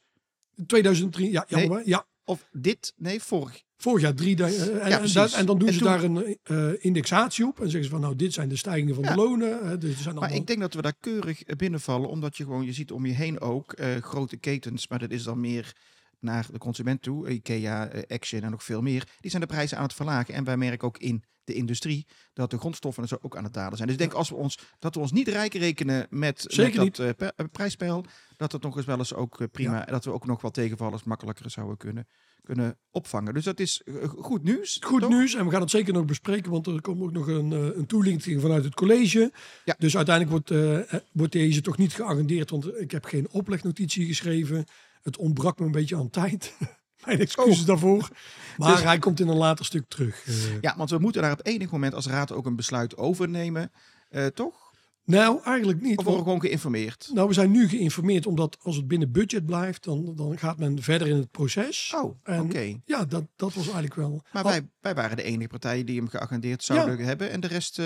2003, 0.68 1.32
ja, 1.32 1.46
Nee. 1.50 1.82
ja. 1.86 2.06
Of 2.26 2.48
dit. 2.52 2.94
Nee, 2.98 3.22
vorig. 3.22 3.64
Vorig 3.78 4.02
jaar 4.02 4.14
drie. 4.14 4.44
en, 4.44 4.52
Ja, 4.90 5.02
en, 5.02 5.32
en 5.34 5.46
dan 5.46 5.58
doen 5.60 5.68
En 5.68 5.74
ze 5.74 5.80
toen- 5.80 5.88
daar 5.88 6.04
een 6.04 6.82
indexatie 6.82 7.46
op. 7.46 7.58
En 7.60 7.64
zeggen 7.66 7.84
ze 7.84 7.90
van 7.90 8.00
nou, 8.02 8.16
dit 8.16 8.34
zijn 8.34 8.50
de 8.50 8.56
stijgingen 8.56 8.96
van 8.96 9.04
Ja. 9.04 9.10
de 9.10 9.16
lonen. 9.16 9.80
dus 9.80 10.02
zijn 10.02 10.16
Maar 10.16 10.34
ik 10.34 10.48
denk 10.48 10.60
dat 10.60 10.74
we 10.74 10.82
daar 10.82 10.96
keurig 11.00 11.44
binnenvallen. 11.44 12.10
Omdat 12.10 12.38
je 12.38 12.44
gewoon. 12.44 12.66
Je 12.66 12.74
ziet 12.74 12.92
om 12.92 13.06
je 13.06 13.14
heen 13.14 13.40
ook 13.40 13.76
grote 14.02 14.38
ketens. 14.38 14.88
Maar 14.88 15.00
dat 15.00 15.12
is 15.12 15.24
dan 15.24 15.40
meer 15.40 15.76
naar 16.20 16.48
de 16.52 16.58
consument 16.58 17.02
toe. 17.02 17.30
IKEA, 17.30 17.88
eh, 17.88 18.16
Action 18.16 18.42
en 18.42 18.52
nog 18.52 18.64
veel 18.64 18.82
meer. 18.82 19.08
Die 19.20 19.30
zijn 19.30 19.42
de 19.42 19.48
prijzen 19.48 19.78
aan 19.78 19.84
het 19.84 19.94
verlagen. 19.94 20.34
En 20.34 20.44
wij 20.44 20.58
merken 20.58 20.88
ook 20.88 20.98
in 20.98 21.24
de 21.44 21.54
industrie 21.54 22.08
dat 22.34 22.52
de 22.52 22.58
grondstoffen 22.58 23.04
en 23.04 23.10
zo 23.10 23.18
ook 23.22 23.38
aan 23.38 23.44
het 23.44 23.54
dalen 23.54 23.78
zijn. 23.78 23.88
Dus 23.88 23.98
ik 23.98 24.04
denk 24.04 24.14
als 24.14 24.30
we 24.30 24.36
ons, 24.36 24.60
dat 24.80 24.96
we 24.96 25.02
ons 25.02 25.12
niet 25.12 25.28
rijk 25.28 25.54
rekenen 25.54 26.08
met, 26.10 26.46
Zeker 26.48 26.84
met 26.84 26.96
dat 26.96 27.34
eh, 27.36 27.46
prijspeil, 27.52 28.06
dat 28.38 28.52
het 28.52 28.62
nog 28.62 28.78
eens 28.78 28.86
wel 28.86 28.98
eens 28.98 29.14
ook 29.14 29.52
prima, 29.52 29.86
dat 29.86 30.06
we 30.06 30.12
ook 30.12 30.26
nog 30.26 30.42
wel 30.42 30.52
tegenvallers 30.52 31.04
makkelijker 31.04 31.50
zouden 31.50 31.78
kunnen, 31.78 32.08
kunnen 32.44 32.78
opvangen. 32.92 33.34
Dus 33.34 33.44
dat 33.44 33.60
is 33.60 33.82
goed 34.08 34.44
nieuws. 34.44 34.78
Goed 34.82 35.02
toch? 35.02 35.10
nieuws 35.10 35.36
en 35.36 35.46
we 35.46 35.52
gaan 35.52 35.62
het 35.62 35.70
zeker 35.70 35.94
nog 35.94 36.06
bespreken, 36.06 36.52
want 36.52 36.68
er 36.68 36.82
komt 36.82 37.02
ook 37.02 37.12
nog 37.12 37.28
een, 37.28 37.52
een 37.52 37.86
toelichting 37.86 38.42
vanuit 38.42 38.64
het 38.64 38.74
college. 38.74 39.32
Ja. 39.66 39.76
Dus 39.78 39.96
uiteindelijk 39.96 40.50
wordt, 40.50 40.90
wordt 41.12 41.34
deze 41.34 41.62
toch 41.62 41.78
niet 41.78 41.94
geagendeerd, 41.94 42.50
want 42.50 42.80
ik 42.80 42.92
heb 42.92 43.06
geen 43.06 43.30
oplegnotitie 43.32 44.06
geschreven. 44.06 44.66
Het 45.08 45.18
ontbrak 45.18 45.60
me 45.60 45.66
een 45.66 45.72
beetje 45.72 45.96
aan 45.96 46.10
tijd. 46.10 46.54
Mijn 47.06 47.20
excuses 47.20 47.66
daarvoor. 47.66 48.10
Maar 48.58 48.72
Dus- 48.76 48.84
hij 48.84 49.00
komt 49.00 49.20
in 49.20 49.28
een 49.28 49.36
later 49.38 49.66
stuk 49.66 49.84
terug. 49.88 50.26
eh. 50.28 50.34
Ja, 50.62 50.74
want 50.78 50.90
we 50.90 50.98
moeten 50.98 51.22
daar 51.22 51.32
op 51.32 51.40
enig 51.48 51.72
moment 51.72 51.94
als 51.94 52.08
raad 52.08 52.32
ook 52.32 52.46
een 52.46 52.56
besluit 52.56 52.98
over 52.98 53.30
nemen, 53.30 53.72
eh, 54.10 54.26
toch? 54.26 54.66
Nou, 55.06 55.40
eigenlijk 55.44 55.82
niet. 55.82 55.98
Of 55.98 56.04
worden 56.06 56.24
gewoon 56.24 56.42
geïnformeerd? 56.42 57.10
nou, 57.14 57.28
we 57.28 57.34
zijn 57.34 57.52
nu 57.52 57.68
geïnformeerd, 57.70 58.26
omdat 58.28 58.58
als 58.62 58.76
het 58.76 58.88
binnen 58.88 59.12
budget 59.12 59.46
blijft, 59.46 59.84
dan, 59.84 60.14
dan 60.16 60.38
gaat 60.38 60.58
men 60.58 60.82
verder 60.82 61.08
in 61.08 61.16
het 61.16 61.32
proces. 61.32 61.94
Oh, 61.96 62.16
oké. 62.40 62.76
Ja, 62.86 63.06
dat, 63.06 63.24
dat 63.36 63.54
was 63.54 63.64
eigenlijk 63.64 63.96
wel. 63.96 64.22
Maar 64.32 64.44
Oh, 64.44 64.50
wij, 64.50 64.68
wij 64.80 64.96
waren 64.96 65.18
de 65.18 65.24
enige 65.24 65.48
partij 65.48 65.84
die 65.84 65.98
hem 65.98 66.08
geagendeerd 66.08 66.64
zouden 66.64 67.06
hebben 67.06 67.32
en 67.32 67.40
de 67.40 67.48
rest... 67.48 67.80
eh, 67.80 67.86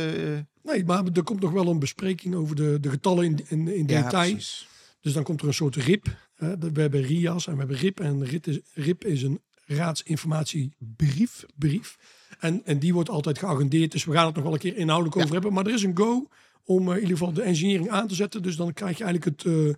Nee, 0.63 0.85
maar 0.85 1.03
er 1.13 1.23
komt 1.23 1.41
nog 1.41 1.51
wel 1.51 1.67
een 1.67 1.79
bespreking 1.79 2.35
over 2.35 2.55
de, 2.55 2.77
de 2.79 2.89
getallen 2.89 3.25
in, 3.25 3.39
in, 3.47 3.67
in 3.67 3.87
ja, 3.87 4.01
detail. 4.01 4.31
precies. 4.31 4.67
Dus 5.01 5.13
dan 5.13 5.23
komt 5.23 5.41
er 5.41 5.47
een 5.47 5.53
soort 5.53 5.75
RIP. 5.75 6.05
De- 6.41 6.71
we 6.71 6.81
hebben 6.81 7.01
RIAS 7.01 7.47
en 7.47 7.53
we 7.53 7.59
hebben 7.59 7.77
RIP. 7.77 7.99
En 7.99 8.25
RIP 8.25 8.47
is, 8.47 8.59
RIP 8.73 9.05
is 9.05 9.23
een 9.23 9.39
raadsinformatiebrief. 9.65 11.45
Brief. 11.55 11.97
En, 12.39 12.61
en 12.65 12.79
die 12.79 12.93
wordt 12.93 13.09
altijd 13.09 13.37
geagendeerd. 13.37 13.91
Dus 13.91 14.05
we 14.05 14.11
gaan 14.13 14.25
het 14.25 14.35
nog 14.35 14.43
wel 14.43 14.53
een 14.53 14.59
keer 14.59 14.77
inhoudelijk 14.77 15.17
over 15.17 15.33
hebben. 15.33 15.53
Maar 15.53 15.65
er 15.65 15.73
is 15.73 15.83
een 15.83 15.97
go 15.97 16.27
om 16.63 16.87
eh, 16.87 16.95
in 16.95 17.01
ieder 17.01 17.17
geval 17.17 17.33
de 17.33 17.41
engineering 17.41 17.89
aan 17.89 18.07
te 18.07 18.15
zetten. 18.15 18.41
Dus 18.41 18.55
dan 18.55 18.73
krijg 18.73 18.97
je 18.97 19.03
eigenlijk 19.03 19.37
het, 19.43 19.53
eh, 19.53 19.73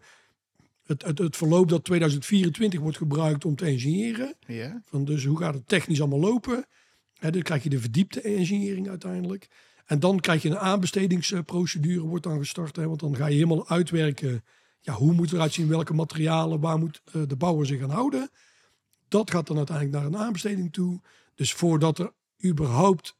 het, 0.85 1.03
het, 1.03 1.17
het 1.17 1.37
verloop 1.37 1.69
dat 1.69 1.83
2024 1.83 2.79
wordt 2.79 2.97
gebruikt 2.97 3.45
om 3.45 3.55
te 3.55 3.65
engineeren. 3.65 4.35
Ja. 4.47 4.81
Van 4.85 5.05
dus 5.05 5.25
hoe 5.25 5.37
gaat 5.37 5.53
het 5.53 5.67
technisch 5.67 5.99
allemaal 5.99 6.19
lopen? 6.19 6.65
Hè, 7.13 7.31
dan 7.31 7.41
krijg 7.41 7.63
je 7.63 7.69
de 7.69 7.79
verdiepte 7.79 8.21
engineering 8.21 8.89
uiteindelijk. 8.89 9.47
En 9.85 9.99
dan 9.99 10.19
krijg 10.19 10.41
je 10.41 10.49
een 10.49 10.57
aanbestedingsprocedure 10.57 12.01
wordt 12.05 12.23
dan 12.23 12.37
gestart. 12.37 12.75
Hè, 12.75 12.87
want 12.87 12.99
dan 12.99 13.15
ga 13.15 13.27
je 13.27 13.33
helemaal 13.33 13.69
uitwerken. 13.69 14.43
Ja, 14.85 14.93
hoe 14.93 15.13
moet 15.13 15.25
het 15.25 15.33
eruit 15.33 15.53
zien? 15.53 15.67
Welke 15.67 15.93
materialen? 15.93 16.59
Waar 16.59 16.77
moet 16.77 17.01
eh, 17.13 17.21
de 17.27 17.35
bouwer 17.35 17.65
zich 17.65 17.81
aan 17.83 17.89
houden? 17.89 18.29
Dat 19.07 19.31
gaat 19.31 19.47
dan 19.47 19.57
uiteindelijk 19.57 19.97
naar 19.97 20.05
een 20.05 20.17
aanbesteding 20.25 20.73
toe. 20.73 21.01
Dus 21.35 21.53
voordat 21.53 21.99
er 21.99 22.11
überhaupt 22.45 23.15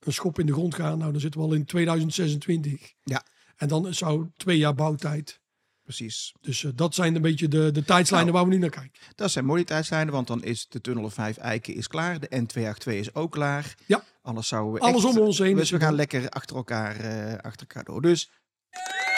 een 0.00 0.12
schop 0.12 0.38
in 0.38 0.46
de 0.46 0.52
grond 0.52 0.74
gaat, 0.74 0.98
nou 0.98 1.12
dan 1.12 1.20
zitten 1.20 1.40
we 1.40 1.46
al 1.46 1.52
in 1.52 1.64
2026. 1.64 2.92
Ja. 3.04 3.24
En 3.56 3.68
dan 3.68 3.94
zou 3.94 4.26
twee 4.36 4.58
jaar 4.58 4.74
bouwtijd. 4.74 5.40
precies. 5.82 6.34
Dus 6.40 6.64
eh, 6.64 6.70
dat 6.74 6.94
zijn 6.94 7.14
een 7.14 7.22
beetje 7.22 7.48
de, 7.48 7.70
de 7.72 7.84
tijdslijnen 7.84 8.32
Nou. 8.32 8.38
waar 8.38 8.48
we 8.50 8.54
nu 8.56 8.60
naar 8.60 8.70
kijken. 8.80 9.00
Dat 9.14 9.30
zijn 9.30 9.44
mooie 9.44 9.64
tijdslijnen, 9.64 10.12
want 10.12 10.26
dan 10.26 10.42
is 10.44 10.66
de 10.68 10.80
tunnel 10.80 11.10
5 11.10 11.36
Eiken 11.36 11.74
is 11.74 11.86
klaar. 11.88 12.20
De 12.20 12.28
N282 12.46 12.92
is 12.92 13.14
ook 13.14 13.32
klaar. 13.32 13.74
Ja. 13.86 14.04
Anders 14.22 14.48
zouden 14.48 14.72
we 14.72 14.80
Alles 14.80 15.04
echt- 15.04 15.16
om 15.18 15.24
ons 15.24 15.38
heen. 15.38 15.56
Dus 15.56 15.70
we 15.70 15.78
gaan 15.80 15.94
lekker 15.94 16.28
achter 16.28 16.56
elkaar, 16.56 16.96
eh, 16.96 17.38
achter 17.38 17.60
elkaar 17.66 17.84
door. 17.84 18.02
Dus 18.02 18.30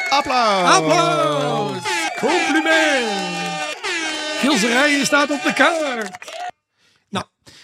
applaus! 0.08 0.74
Applaus! 0.74 1.82
Compliment! 2.18 3.36
Gilserijen 4.40 5.06
staat 5.06 5.30
op 5.30 5.42
de 5.42 5.52
kaart. 5.52 6.36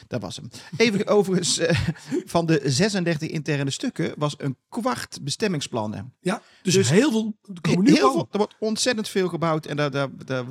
Dat 0.08 0.22
was 0.22 0.36
hem. 0.36 0.50
Even 0.76 1.06
overigens, 1.16 1.58
eh, 1.58 1.78
van 2.24 2.46
de 2.46 2.60
36 2.64 3.28
interne 3.28 3.70
stukken 3.70 4.14
was 4.16 4.34
een 4.38 4.56
kwart 4.68 5.18
bestemmingsplannen. 5.22 6.14
Ja, 6.20 6.42
dus, 6.62 6.74
Dus 6.74 6.90
heel 6.90 7.10
veel 7.10 7.36
er 7.62 7.82
Heel 7.82 8.12
veel, 8.12 8.28
er 8.30 8.38
wordt 8.38 8.54
ontzettend 8.58 9.08
veel 9.08 9.28
gebouwd 9.28 9.66
en 9.66 9.76
daar, 9.76 9.90
daar, 9.90 10.08
daar 10.24 10.44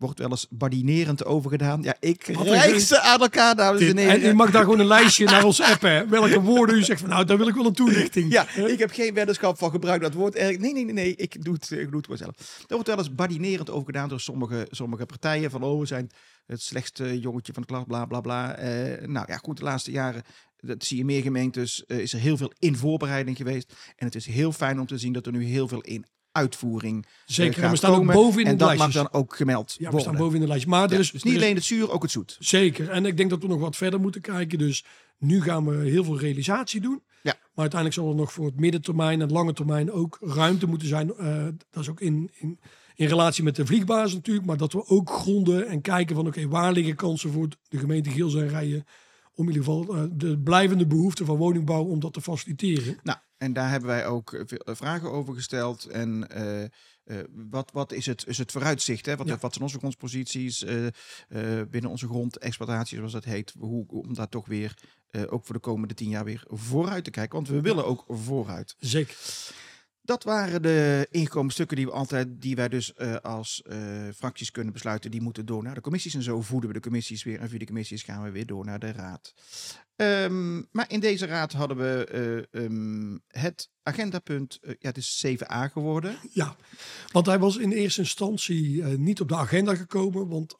wordt 0.00 0.18
wel 0.18 0.30
eens 0.30 0.46
badinerend 0.50 1.24
over 1.24 1.50
gedaan. 1.50 1.82
Ja, 1.82 1.94
ik 2.00 2.30
Wat 2.32 2.46
een 2.46 2.52
rijk 2.52 2.78
ze 2.80 3.00
aan 3.00 3.20
elkaar, 3.20 3.56
dames 3.56 3.80
en 3.80 3.96
heren. 3.96 4.22
En 4.22 4.30
u 4.30 4.34
mag 4.34 4.50
daar 4.50 4.62
gewoon 4.62 4.78
een 4.78 4.86
lijstje 4.86 5.24
naar 5.30 5.44
ons 5.44 5.60
appen. 5.62 6.10
Welke 6.10 6.40
woorden 6.40 6.76
u 6.76 6.82
zegt 6.82 7.00
van 7.00 7.08
nou, 7.08 7.24
daar 7.24 7.36
wil 7.38 7.48
ik 7.48 7.54
wel 7.54 7.66
een 7.66 7.72
toelichting. 7.72 8.32
Ja, 8.32 8.54
ik 8.54 8.78
heb 8.78 8.90
geen 8.90 9.14
weddenschap 9.14 9.58
van 9.58 9.70
gebruik 9.70 10.00
dat 10.02 10.14
woord. 10.14 10.34
Eigenlijk- 10.34 10.64
Nee, 10.64 10.84
nee, 10.84 10.94
nee, 10.94 11.04
nee. 11.04 11.16
Ik 11.16 11.44
doe 11.44 11.54
het, 11.54 11.70
ik 11.70 11.86
doe 11.90 11.96
het 11.96 12.04
gewoon 12.04 12.16
zelf. 12.18 12.64
Er 12.68 12.74
wordt 12.74 12.88
wel 12.88 12.98
eens 12.98 13.14
badinerend 13.14 13.70
over 13.70 13.84
gedaan 13.86 14.08
door 14.08 14.20
sommige, 14.20 14.66
sommige 14.70 15.06
partijen. 15.06 15.50
Van, 15.50 15.62
oh, 15.62 15.80
we 15.80 15.86
zijn 15.86 16.10
het 16.46 16.62
slechtste 16.62 17.20
jongetje 17.20 17.52
van 17.52 17.62
de 17.62 17.68
klas, 17.68 17.84
bla, 17.86 18.04
bla, 18.04 18.20
bla. 18.20 18.54
Eh, 18.56 19.06
nou 19.06 19.26
ja, 19.28 19.36
goed, 19.36 19.56
de 19.56 19.64
laatste 19.64 19.90
jaren, 19.90 20.22
dat 20.60 20.84
zie 20.84 20.96
je 20.96 21.04
meer 21.04 21.22
gemeentes, 21.22 21.84
eh, 21.86 21.98
is 21.98 22.12
er 22.12 22.18
heel 22.20 22.36
veel 22.36 22.52
in 22.58 22.76
voorbereiding 22.76 23.36
geweest. 23.36 23.72
En 23.96 24.06
het 24.06 24.14
is 24.14 24.26
heel 24.26 24.52
fijn 24.52 24.80
om 24.80 24.86
te 24.86 24.98
zien 24.98 25.12
dat 25.12 25.26
er 25.26 25.32
nu 25.32 25.44
heel 25.44 25.68
veel 25.68 25.80
in 25.80 26.04
uitvoering 26.32 27.04
eh, 27.04 27.10
Zeker, 27.26 27.62
en 27.62 27.70
we 27.70 27.76
staan 27.76 27.94
ook 27.94 28.12
boven 28.12 28.40
in 28.40 28.46
En 28.46 28.56
de 28.56 28.64
dat 28.64 28.76
mag 28.76 28.92
dan 28.92 29.12
ook 29.12 29.36
gemeld 29.36 29.70
Ja, 29.70 29.76
we 29.76 29.82
worden. 29.84 30.00
staan 30.00 30.16
boven 30.16 30.34
in 30.34 30.40
de 30.40 30.46
lijst. 30.46 30.66
Maar 30.66 30.90
er 30.90 30.98
is, 30.98 31.10
dus 31.10 31.22
niet 31.22 31.36
alleen 31.36 31.54
het 31.54 31.64
zuur, 31.64 31.90
ook 31.90 32.02
het 32.02 32.10
zoet. 32.10 32.36
Zeker. 32.38 32.88
En 32.90 33.06
ik 33.06 33.16
denk 33.16 33.30
dat 33.30 33.42
we 33.42 33.48
nog 33.48 33.60
wat 33.60 33.76
verder 33.76 34.00
moeten 34.00 34.20
kijken. 34.20 34.58
Dus 34.58 34.84
nu 35.18 35.42
gaan 35.42 35.66
we 35.66 35.88
heel 35.88 36.04
veel 36.04 36.18
realisatie 36.18 36.80
doen. 36.80 37.02
Ja. 37.22 37.32
Maar 37.32 37.50
uiteindelijk 37.54 38.00
zal 38.00 38.10
er 38.10 38.16
nog 38.16 38.32
voor 38.32 38.46
het 38.46 38.60
middentermijn 38.60 39.20
en 39.20 39.32
lange 39.32 39.52
termijn 39.52 39.92
ook 39.92 40.18
ruimte 40.20 40.66
moeten 40.66 40.88
zijn. 40.88 41.14
Eh, 41.14 41.44
dat 41.70 41.82
is 41.82 41.88
ook 41.88 42.00
in, 42.00 42.30
in, 42.32 42.58
in 42.94 43.06
relatie 43.06 43.44
met 43.44 43.56
de 43.56 43.66
vliegbasis 43.66 44.14
natuurlijk. 44.14 44.46
Maar 44.46 44.56
dat 44.56 44.72
we 44.72 44.86
ook 44.86 45.10
gronden 45.10 45.66
en 45.66 45.80
kijken 45.80 46.16
van 46.16 46.26
oké, 46.26 46.48
waar 46.48 46.72
liggen 46.72 46.94
kansen 46.94 47.32
voor 47.32 47.48
de 47.68 47.78
gemeente 47.78 48.10
Gils 48.10 48.34
en 48.34 48.48
Rijen. 48.48 48.84
Om 49.34 49.48
in 49.48 49.54
ieder 49.54 49.64
geval 49.64 49.96
eh, 49.96 50.04
de 50.12 50.38
blijvende 50.38 50.86
behoefte 50.86 51.24
van 51.24 51.36
woningbouw 51.36 51.84
om 51.84 52.00
dat 52.00 52.12
te 52.12 52.20
faciliteren. 52.20 52.98
Nou, 53.02 53.18
en 53.36 53.52
daar 53.52 53.70
hebben 53.70 53.88
wij 53.88 54.06
ook 54.06 54.32
eh, 54.32 54.40
eh, 54.40 54.74
vragen 54.74 55.10
over 55.10 55.34
gesteld. 55.34 55.84
En 55.84 56.28
wat, 57.50 57.70
wat 57.72 57.92
is, 57.92 58.06
het, 58.06 58.26
is 58.26 58.38
het 58.38 58.52
vooruitzicht? 58.52 59.06
Hè? 59.06 59.16
Wat, 59.16 59.26
Ja. 59.26 59.38
wat 59.40 59.52
zijn 59.52 59.64
onze 59.64 59.78
grondsposities 59.78 60.64
binnen 61.70 61.90
onze 61.90 62.06
grondexploitatie, 62.06 62.96
zoals 62.96 63.12
dat 63.12 63.24
heet? 63.24 63.54
Hoe, 63.58 63.84
om 63.88 64.14
daar 64.14 64.28
toch 64.28 64.46
weer, 64.46 64.74
ook 65.28 65.44
voor 65.44 65.54
de 65.54 65.60
komende 65.60 65.94
tien 65.94 66.08
jaar, 66.08 66.24
weer 66.24 66.44
vooruit 66.46 67.04
te 67.04 67.10
kijken. 67.10 67.34
Want 67.34 67.48
we 67.48 67.60
willen 67.60 67.86
ook 67.86 68.04
vooruit. 68.08 68.76
Zeker. 68.78 69.16
Dat 70.02 70.24
waren 70.24 70.62
de 70.62 71.06
ingekomen 71.10 71.52
stukken 71.52 71.76
die 71.76 71.86
we 71.86 71.92
altijd, 71.92 72.40
die 72.40 72.56
wij 72.56 72.68
dus 72.68 72.94
eh, 72.94 73.16
als 73.16 73.62
eh, 73.62 73.78
fracties 74.16 74.50
kunnen 74.50 74.72
besluiten. 74.72 75.10
Die 75.10 75.22
moeten 75.22 75.46
door 75.46 75.62
naar 75.62 75.74
de 75.74 75.80
commissies. 75.80 76.14
En 76.14 76.22
zo 76.22 76.40
voeden 76.40 76.68
we 76.68 76.74
de 76.74 76.80
commissies 76.80 77.22
weer. 77.22 77.40
En 77.40 77.48
via 77.48 77.58
de 77.58 77.66
commissies 77.66 78.02
gaan 78.02 78.22
we 78.22 78.30
weer 78.30 78.46
door 78.46 78.64
naar 78.64 78.78
de 78.78 78.92
raad. 78.92 79.34
Ehm, 79.96 80.62
maar 80.70 80.84
in 80.90 81.00
deze 81.00 81.26
raad 81.26 81.52
hadden 81.52 81.76
we 81.76 82.04
eh, 82.52 82.64
ehm, 82.64 83.18
het 83.26 83.70
agendapunt. 83.82 84.58
ja, 84.60 84.74
het 84.78 84.96
is 84.96 85.24
7a 85.26 85.68
geworden. 85.72 86.16
Ja, 86.32 86.56
want 87.12 87.26
hij 87.26 87.38
was 87.38 87.56
in 87.56 87.72
eerste 87.72 88.00
instantie 88.00 88.84
niet 88.84 89.20
op 89.20 89.28
de 89.28 89.36
agenda 89.36 89.74
gekomen. 89.74 90.28
Want 90.28 90.56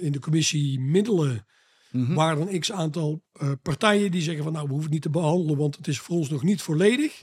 in 0.00 0.12
de 0.12 0.20
commissie 0.20 0.80
middelen 0.80 1.46
Mhm. 1.90 2.14
waren 2.14 2.54
een 2.54 2.60
x 2.60 2.72
aantal 2.72 3.22
partijen 3.62 4.10
die 4.10 4.22
zeggen 4.22 4.44
van 4.44 4.52
nou 4.52 4.64
we 4.64 4.72
hoeven 4.72 4.92
het 4.92 5.02
niet 5.04 5.12
te 5.12 5.20
behandelen, 5.20 5.56
want 5.56 5.76
het 5.76 5.88
is 5.88 5.98
voor 5.98 6.16
ons 6.16 6.28
nog 6.28 6.42
niet 6.42 6.62
volledig. 6.62 7.22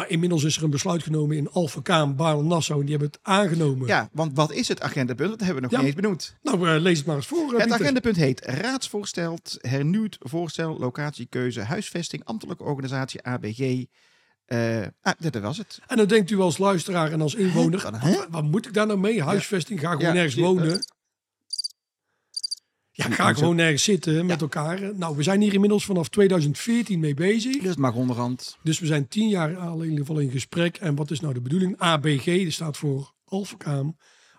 Maar 0.00 0.08
inmiddels 0.10 0.44
is 0.44 0.56
er 0.56 0.62
een 0.62 0.70
besluit 0.70 1.02
genomen 1.02 1.36
in 1.36 1.50
Alphen 1.50 2.16
Baarle 2.16 2.42
Nassau 2.42 2.80
en 2.80 2.86
die 2.86 2.96
hebben 2.96 3.12
het 3.12 3.28
aangenomen. 3.32 3.86
Ja, 3.86 4.08
want 4.12 4.36
wat 4.36 4.52
is 4.52 4.68
het 4.68 4.80
agendapunt? 4.80 5.30
Dat 5.30 5.38
hebben 5.38 5.56
we 5.56 5.62
nog 5.62 5.70
Ja. 5.70 5.76
niet 5.78 5.86
eens 5.86 5.94
benoemd. 5.94 6.36
Nou, 6.42 6.68
eh, 6.68 6.80
lees 6.80 6.98
het 6.98 7.06
maar 7.06 7.16
eens 7.16 7.26
voor. 7.26 7.54
eh, 7.54 7.60
Het 7.60 7.72
agendapunt 7.72 8.16
heet 8.16 8.40
Raadsvoorstel, 8.44 9.38
hernieuwd 9.58 10.16
voorstel, 10.20 10.78
locatiekeuze, 10.78 11.60
huisvesting, 11.60 12.24
ambtelijke 12.24 12.62
organisatie, 12.64 13.22
ABG. 13.26 13.84
Eh, 14.44 14.80
ah, 15.02 15.12
dit 15.18 15.40
was 15.40 15.58
het. 15.58 15.78
En 15.86 15.96
dan 15.96 16.06
denkt 16.06 16.30
u 16.30 16.38
als 16.40 16.58
luisteraar 16.58 17.12
en 17.12 17.20
als 17.20 17.34
inwoner, 17.34 17.82
Wat, 17.82 17.90
wat, 17.90 18.00
hè? 18.00 18.16
wat 18.30 18.42
moet 18.44 18.66
ik 18.66 18.74
daar 18.74 18.86
nou 18.86 18.98
mee? 18.98 19.22
Huisvesting, 19.22 19.80
ga 19.80 19.90
gewoon 19.90 20.06
Ja, 20.06 20.12
nergens 20.12 20.34
wonen. 20.34 20.84
Ja, 22.92 23.10
ga 23.10 23.32
gewoon 23.32 23.56
nergens 23.56 23.82
zitten 23.82 24.26
met 24.26 24.40
elkaar. 24.40 24.94
Nou, 24.94 25.16
we 25.16 25.22
zijn 25.22 25.40
hier 25.40 25.54
inmiddels 25.54 25.84
vanaf 25.84 26.08
2014 26.08 27.00
mee 27.00 27.14
bezig. 27.14 27.58
Dus 27.58 27.68
het 27.68 27.78
mag 27.78 27.94
onderhand. 27.94 28.58
Dus 28.62 28.78
we 28.78 28.86
zijn 28.86 29.08
tien 29.08 29.28
jaar 29.28 29.56
al 29.56 29.82
in 29.82 29.90
ieder 29.90 30.06
geval 30.06 30.20
in 30.20 30.30
gesprek. 30.30 30.76
En 30.76 30.94
wat 30.94 31.10
is 31.10 31.20
nou 31.20 31.34
de 31.34 31.40
bedoeling? 31.40 31.78
ABG, 31.78 32.44
dat 32.44 32.52
staat 32.52 32.76
voor 32.76 33.12
Alphenkaam, 33.24 33.96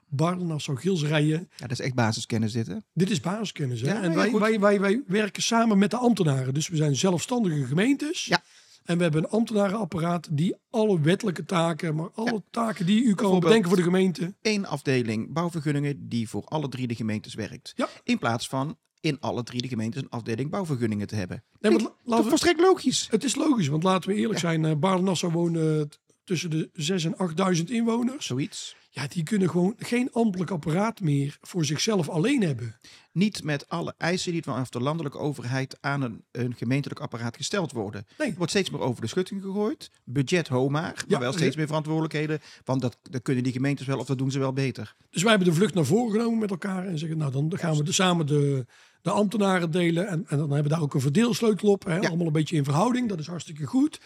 Baarle, 0.08 0.44
Nassau, 0.44 0.78
Gilsrijen. 0.78 1.50
Ja, 1.56 1.68
dat 1.68 1.72
is 1.72 1.80
echt 1.80 1.94
basiskennis 1.94 2.52
dit, 2.52 2.68
hè? 2.68 2.76
Dit 2.94 3.10
is 3.10 3.20
basiskennis. 3.20 3.82
Hè? 3.82 3.88
Ja, 3.88 4.02
en 4.02 4.16
wij, 4.16 4.32
wij, 4.32 4.60
wij, 4.60 4.80
wij 4.80 5.04
werken 5.08 5.44
samen 5.44 5.78
met 5.78 5.92
de 5.92 5.98
ambtenaren. 5.98 6.54
Dus 6.54 6.68
we 6.68 6.76
zijn 6.76 6.96
zelfstandige 6.96 7.66
gemeentes. 7.66 8.26
Ja. 8.26 8.44
En 8.84 8.98
we 8.98 9.04
hebben 9.04 9.24
een 9.24 9.30
ambtenarenapparaat 9.30 10.28
die 10.32 10.56
alle 10.70 11.02
wettelijke 11.02 11.46
taken, 11.46 11.96
maar 11.96 12.10
alle 12.14 12.44
taken 12.52 12.86
die 12.86 13.04
u 13.04 13.14
kan 13.16 13.40
bedenken 13.40 13.68
voor 13.68 13.78
de 13.78 13.84
gemeente. 13.84 14.34
Één 14.42 14.66
afdeling 14.66 15.34
bouwvergunningen 15.34 16.10
die 16.10 16.30
voor 16.30 16.44
alle 16.46 16.68
drie 16.70 16.88
de 16.88 16.96
gemeentes 16.96 17.34
werkt. 17.34 17.74
Ja. 17.76 17.90
In 18.04 18.18
plaats 18.18 18.48
van 18.48 18.78
in 19.00 19.18
alle 19.20 19.44
drie 19.44 19.62
de 19.62 19.68
gemeentes 19.68 20.02
een 20.02 20.10
afdeling 20.10 20.50
bouwvergunningen 20.50 21.08
te 21.08 21.16
hebben. 21.16 21.44
Nee, 21.60 21.72
maar 21.72 21.82
toch 21.82 22.24
we- 22.24 22.30
volstrekt 22.30 22.60
logisch. 22.60 23.08
Het 23.12 23.24
is 23.24 23.36
logisch, 23.36 23.68
want 23.68 23.84
laten 23.84 24.10
we 24.10 24.16
eerlijk 24.16 24.40
zijn. 24.40 24.64
Uh, 24.64 24.76
Baarle-Nassau 24.76 25.34
wonen 25.34 25.90
tussen 26.24 26.50
de 26.50 26.70
6 26.74 27.06
en 27.06 27.18
8000 27.18 27.70
inwoners. 27.70 28.26
Zoiets. 28.26 28.76
Ja, 28.94 29.08
die 29.08 29.24
kunnen 29.24 29.50
gewoon 29.50 29.76
geen 29.78 30.12
ambtelijk 30.12 30.52
apparaat 30.52 31.00
meer 31.00 31.38
voor 31.42 31.66
zichzelf 31.66 32.10
alleen 32.10 32.44
hebben. 32.44 32.76
Niet 33.12 33.44
met 33.44 33.70
alle 33.70 33.94
eisen 33.98 34.32
die 34.32 34.44
vanaf 34.44 34.70
de 34.70 34.80
landelijke 34.80 35.18
overheid 35.18 35.78
aan 35.82 36.02
een, 36.02 36.24
een 36.32 36.54
gemeentelijk 36.56 37.00
apparaat 37.00 37.36
gesteld 37.36 37.72
worden. 37.72 38.08
Nee. 38.18 38.30
Er 38.30 38.38
wordt 38.38 38.52
steeds 38.52 38.70
meer 38.70 38.80
over 38.80 39.02
de 39.02 39.08
schutting 39.08 39.42
gegooid. 39.42 39.92
Budget 40.04 40.48
homaar, 40.48 40.82
maar 40.82 41.04
Ja, 41.08 41.20
wel 41.20 41.34
steeds 41.34 41.56
meer 41.56 41.68
verantwoordelijkheden. 41.68 42.40
Want 42.64 42.82
dat, 42.82 42.98
dat 43.10 43.22
kunnen 43.22 43.44
die 43.44 43.54
gemeentes 43.54 43.86
wel 43.86 44.00
of 44.00 44.06
dat 44.06 44.18
doen 44.18 44.32
ze 44.32 44.40
wel 44.40 44.54
beter. 44.54 44.96
Dus 45.10 45.22
wij 45.22 45.32
hebben 45.32 45.50
de 45.50 45.56
vlucht 45.56 45.74
naar 45.74 45.86
voren 45.86 46.12
genomen 46.12 46.40
met 46.40 46.50
elkaar 46.50 46.88
en 46.88 46.98
zeggen, 46.98 47.18
nou 47.18 47.32
dan 47.32 47.58
gaan 47.58 47.76
we 47.76 47.84
de, 47.84 47.92
samen 47.92 48.26
de, 48.26 48.66
de 49.02 49.12
ambtenaren 49.12 49.72
delen. 49.72 50.08
En, 50.08 50.26
en 50.28 50.38
dan 50.38 50.40
hebben 50.40 50.64
we 50.64 50.70
daar 50.70 50.82
ook 50.82 50.94
een 50.94 51.02
verdeelsleutel 51.02 51.70
op. 51.70 51.86
Hè? 51.86 51.96
Ja. 51.96 52.08
Allemaal 52.08 52.28
een 52.28 52.34
beetje 52.34 52.56
in 52.56 52.64
verhouding, 52.64 53.10
dat 53.10 53.20
is 53.20 53.28
hartstikke 53.28 53.66
goed. 53.66 54.00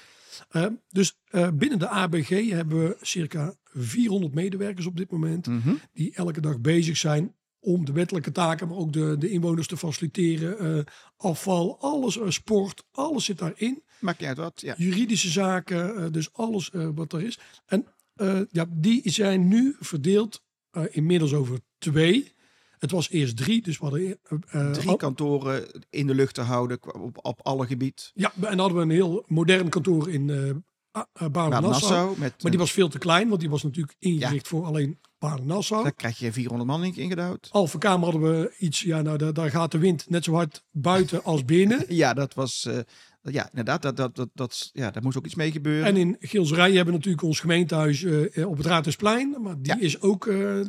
Eh, 0.49 0.65
dus 0.89 1.17
eh, 1.25 1.47
binnen 1.53 1.79
de 1.79 1.87
ABG 1.87 2.49
hebben 2.49 2.79
we 2.79 2.97
circa 3.01 3.55
400 3.63 4.33
medewerkers 4.33 4.85
op 4.85 4.97
dit 4.97 5.11
moment. 5.11 5.47
Mhm. 5.47 5.73
Die 5.93 6.15
elke 6.15 6.41
dag 6.41 6.59
bezig 6.59 6.97
zijn 6.97 7.35
om 7.59 7.85
de 7.85 7.91
wettelijke 7.91 8.31
taken, 8.31 8.67
maar 8.67 8.77
ook 8.77 8.93
de, 8.93 9.15
de 9.19 9.29
inwoners 9.29 9.67
te 9.67 9.77
faciliteren. 9.77 10.59
eh, 10.59 10.83
afval, 11.17 11.77
alles, 11.79 12.19
eh, 12.19 12.29
sport, 12.29 12.83
alles 12.91 13.25
zit 13.25 13.37
daarin. 13.37 13.83
Maakt 13.99 14.19
niet 14.19 14.27
uit 14.27 14.37
wat. 14.37 14.61
Ja. 14.61 14.73
Juridische 14.77 15.29
zaken, 15.29 16.11
dus 16.11 16.33
alles 16.33 16.71
wat 16.95 17.13
er 17.13 17.23
is. 17.23 17.39
En 17.65 17.85
ja, 18.51 18.65
die 18.69 19.01
zijn 19.03 19.47
nu 19.47 19.75
verdeeld 19.79 20.43
inmiddels 20.91 21.33
over 21.33 21.59
twee. 21.77 22.34
Het 22.85 22.93
was 22.93 23.09
eerst 23.09 23.37
drie, 23.37 23.61
dus 23.61 23.77
we 23.77 23.83
hadden... 23.85 24.01
eh, 24.01 24.37
eh, 24.61 24.71
Drie 24.71 24.89
al- 24.89 24.95
kantoren 24.95 25.65
in 25.89 26.07
de 26.07 26.15
lucht 26.15 26.33
te 26.33 26.41
houden 26.41 26.79
op, 27.01 27.17
op 27.25 27.39
alle 27.43 27.65
gebied. 27.65 28.11
ja, 28.13 28.31
en 28.35 28.41
dan 28.41 28.59
hadden 28.59 28.77
we 28.77 28.83
een 28.83 28.89
heel 28.89 29.23
modern 29.27 29.69
kantoor 29.69 30.09
in 30.09 30.29
eh 30.29 30.37
uh, 30.95 31.27
Nou, 31.31 31.49
Nassau. 31.49 31.61
Nassau, 31.71 32.19
met, 32.19 32.41
Maar 32.41 32.51
die 32.51 32.59
was 32.59 32.71
veel 32.71 32.87
te 32.89 32.97
klein, 32.97 33.27
want 33.29 33.39
die 33.39 33.49
was 33.49 33.63
natuurlijk 33.63 33.95
ingericht 33.99 34.43
Ja. 34.43 34.49
voor 34.49 34.65
alleen 34.65 34.99
Baarle-Nassau. 35.17 35.83
daar 35.83 35.93
krijg 35.93 36.17
je 36.19 36.31
400 36.33 36.69
man 36.69 36.83
in 36.83 36.95
ingedouwd. 36.95 37.47
Alphen 37.51 37.79
Kamer 37.79 38.11
hadden 38.11 38.39
we 38.39 38.53
iets, 38.57 38.81
ja, 38.81 39.01
nou, 39.01 39.17
daar, 39.17 39.33
daar 39.33 39.49
gaat 39.49 39.71
de 39.71 39.77
wind 39.77 40.09
net 40.09 40.23
zo 40.23 40.33
hard 40.33 40.63
buiten 40.71 41.23
als 41.23 41.45
binnen. 41.45 41.85
Ja, 41.95 42.13
dat 42.13 42.33
was. 42.33 42.65
eh, 42.65 42.77
ja, 43.21 43.49
inderdaad, 43.49 43.81
dat, 43.81 43.97
dat, 43.97 44.15
dat, 44.15 44.29
dat, 44.33 44.69
ja, 44.73 44.91
daar 44.91 45.03
moest 45.03 45.17
ook 45.17 45.25
iets 45.25 45.35
mee 45.35 45.51
gebeuren. 45.51 45.85
En 45.85 45.97
in 45.97 46.15
Gilserij 46.19 46.67
hebben 46.71 46.85
we 46.85 46.91
natuurlijk 46.99 47.23
ons 47.23 47.39
gemeentehuis 47.39 48.03
eh, 48.03 48.37
eh, 48.37 48.49
op 48.49 48.57
het 48.57 48.65
Raadhuisplein. 48.65 49.35
Maar 49.41 49.55
die 49.61 49.73
Ja. 49.75 49.79
is 49.79 50.01
ook... 50.01 50.27
eh, 50.27 50.59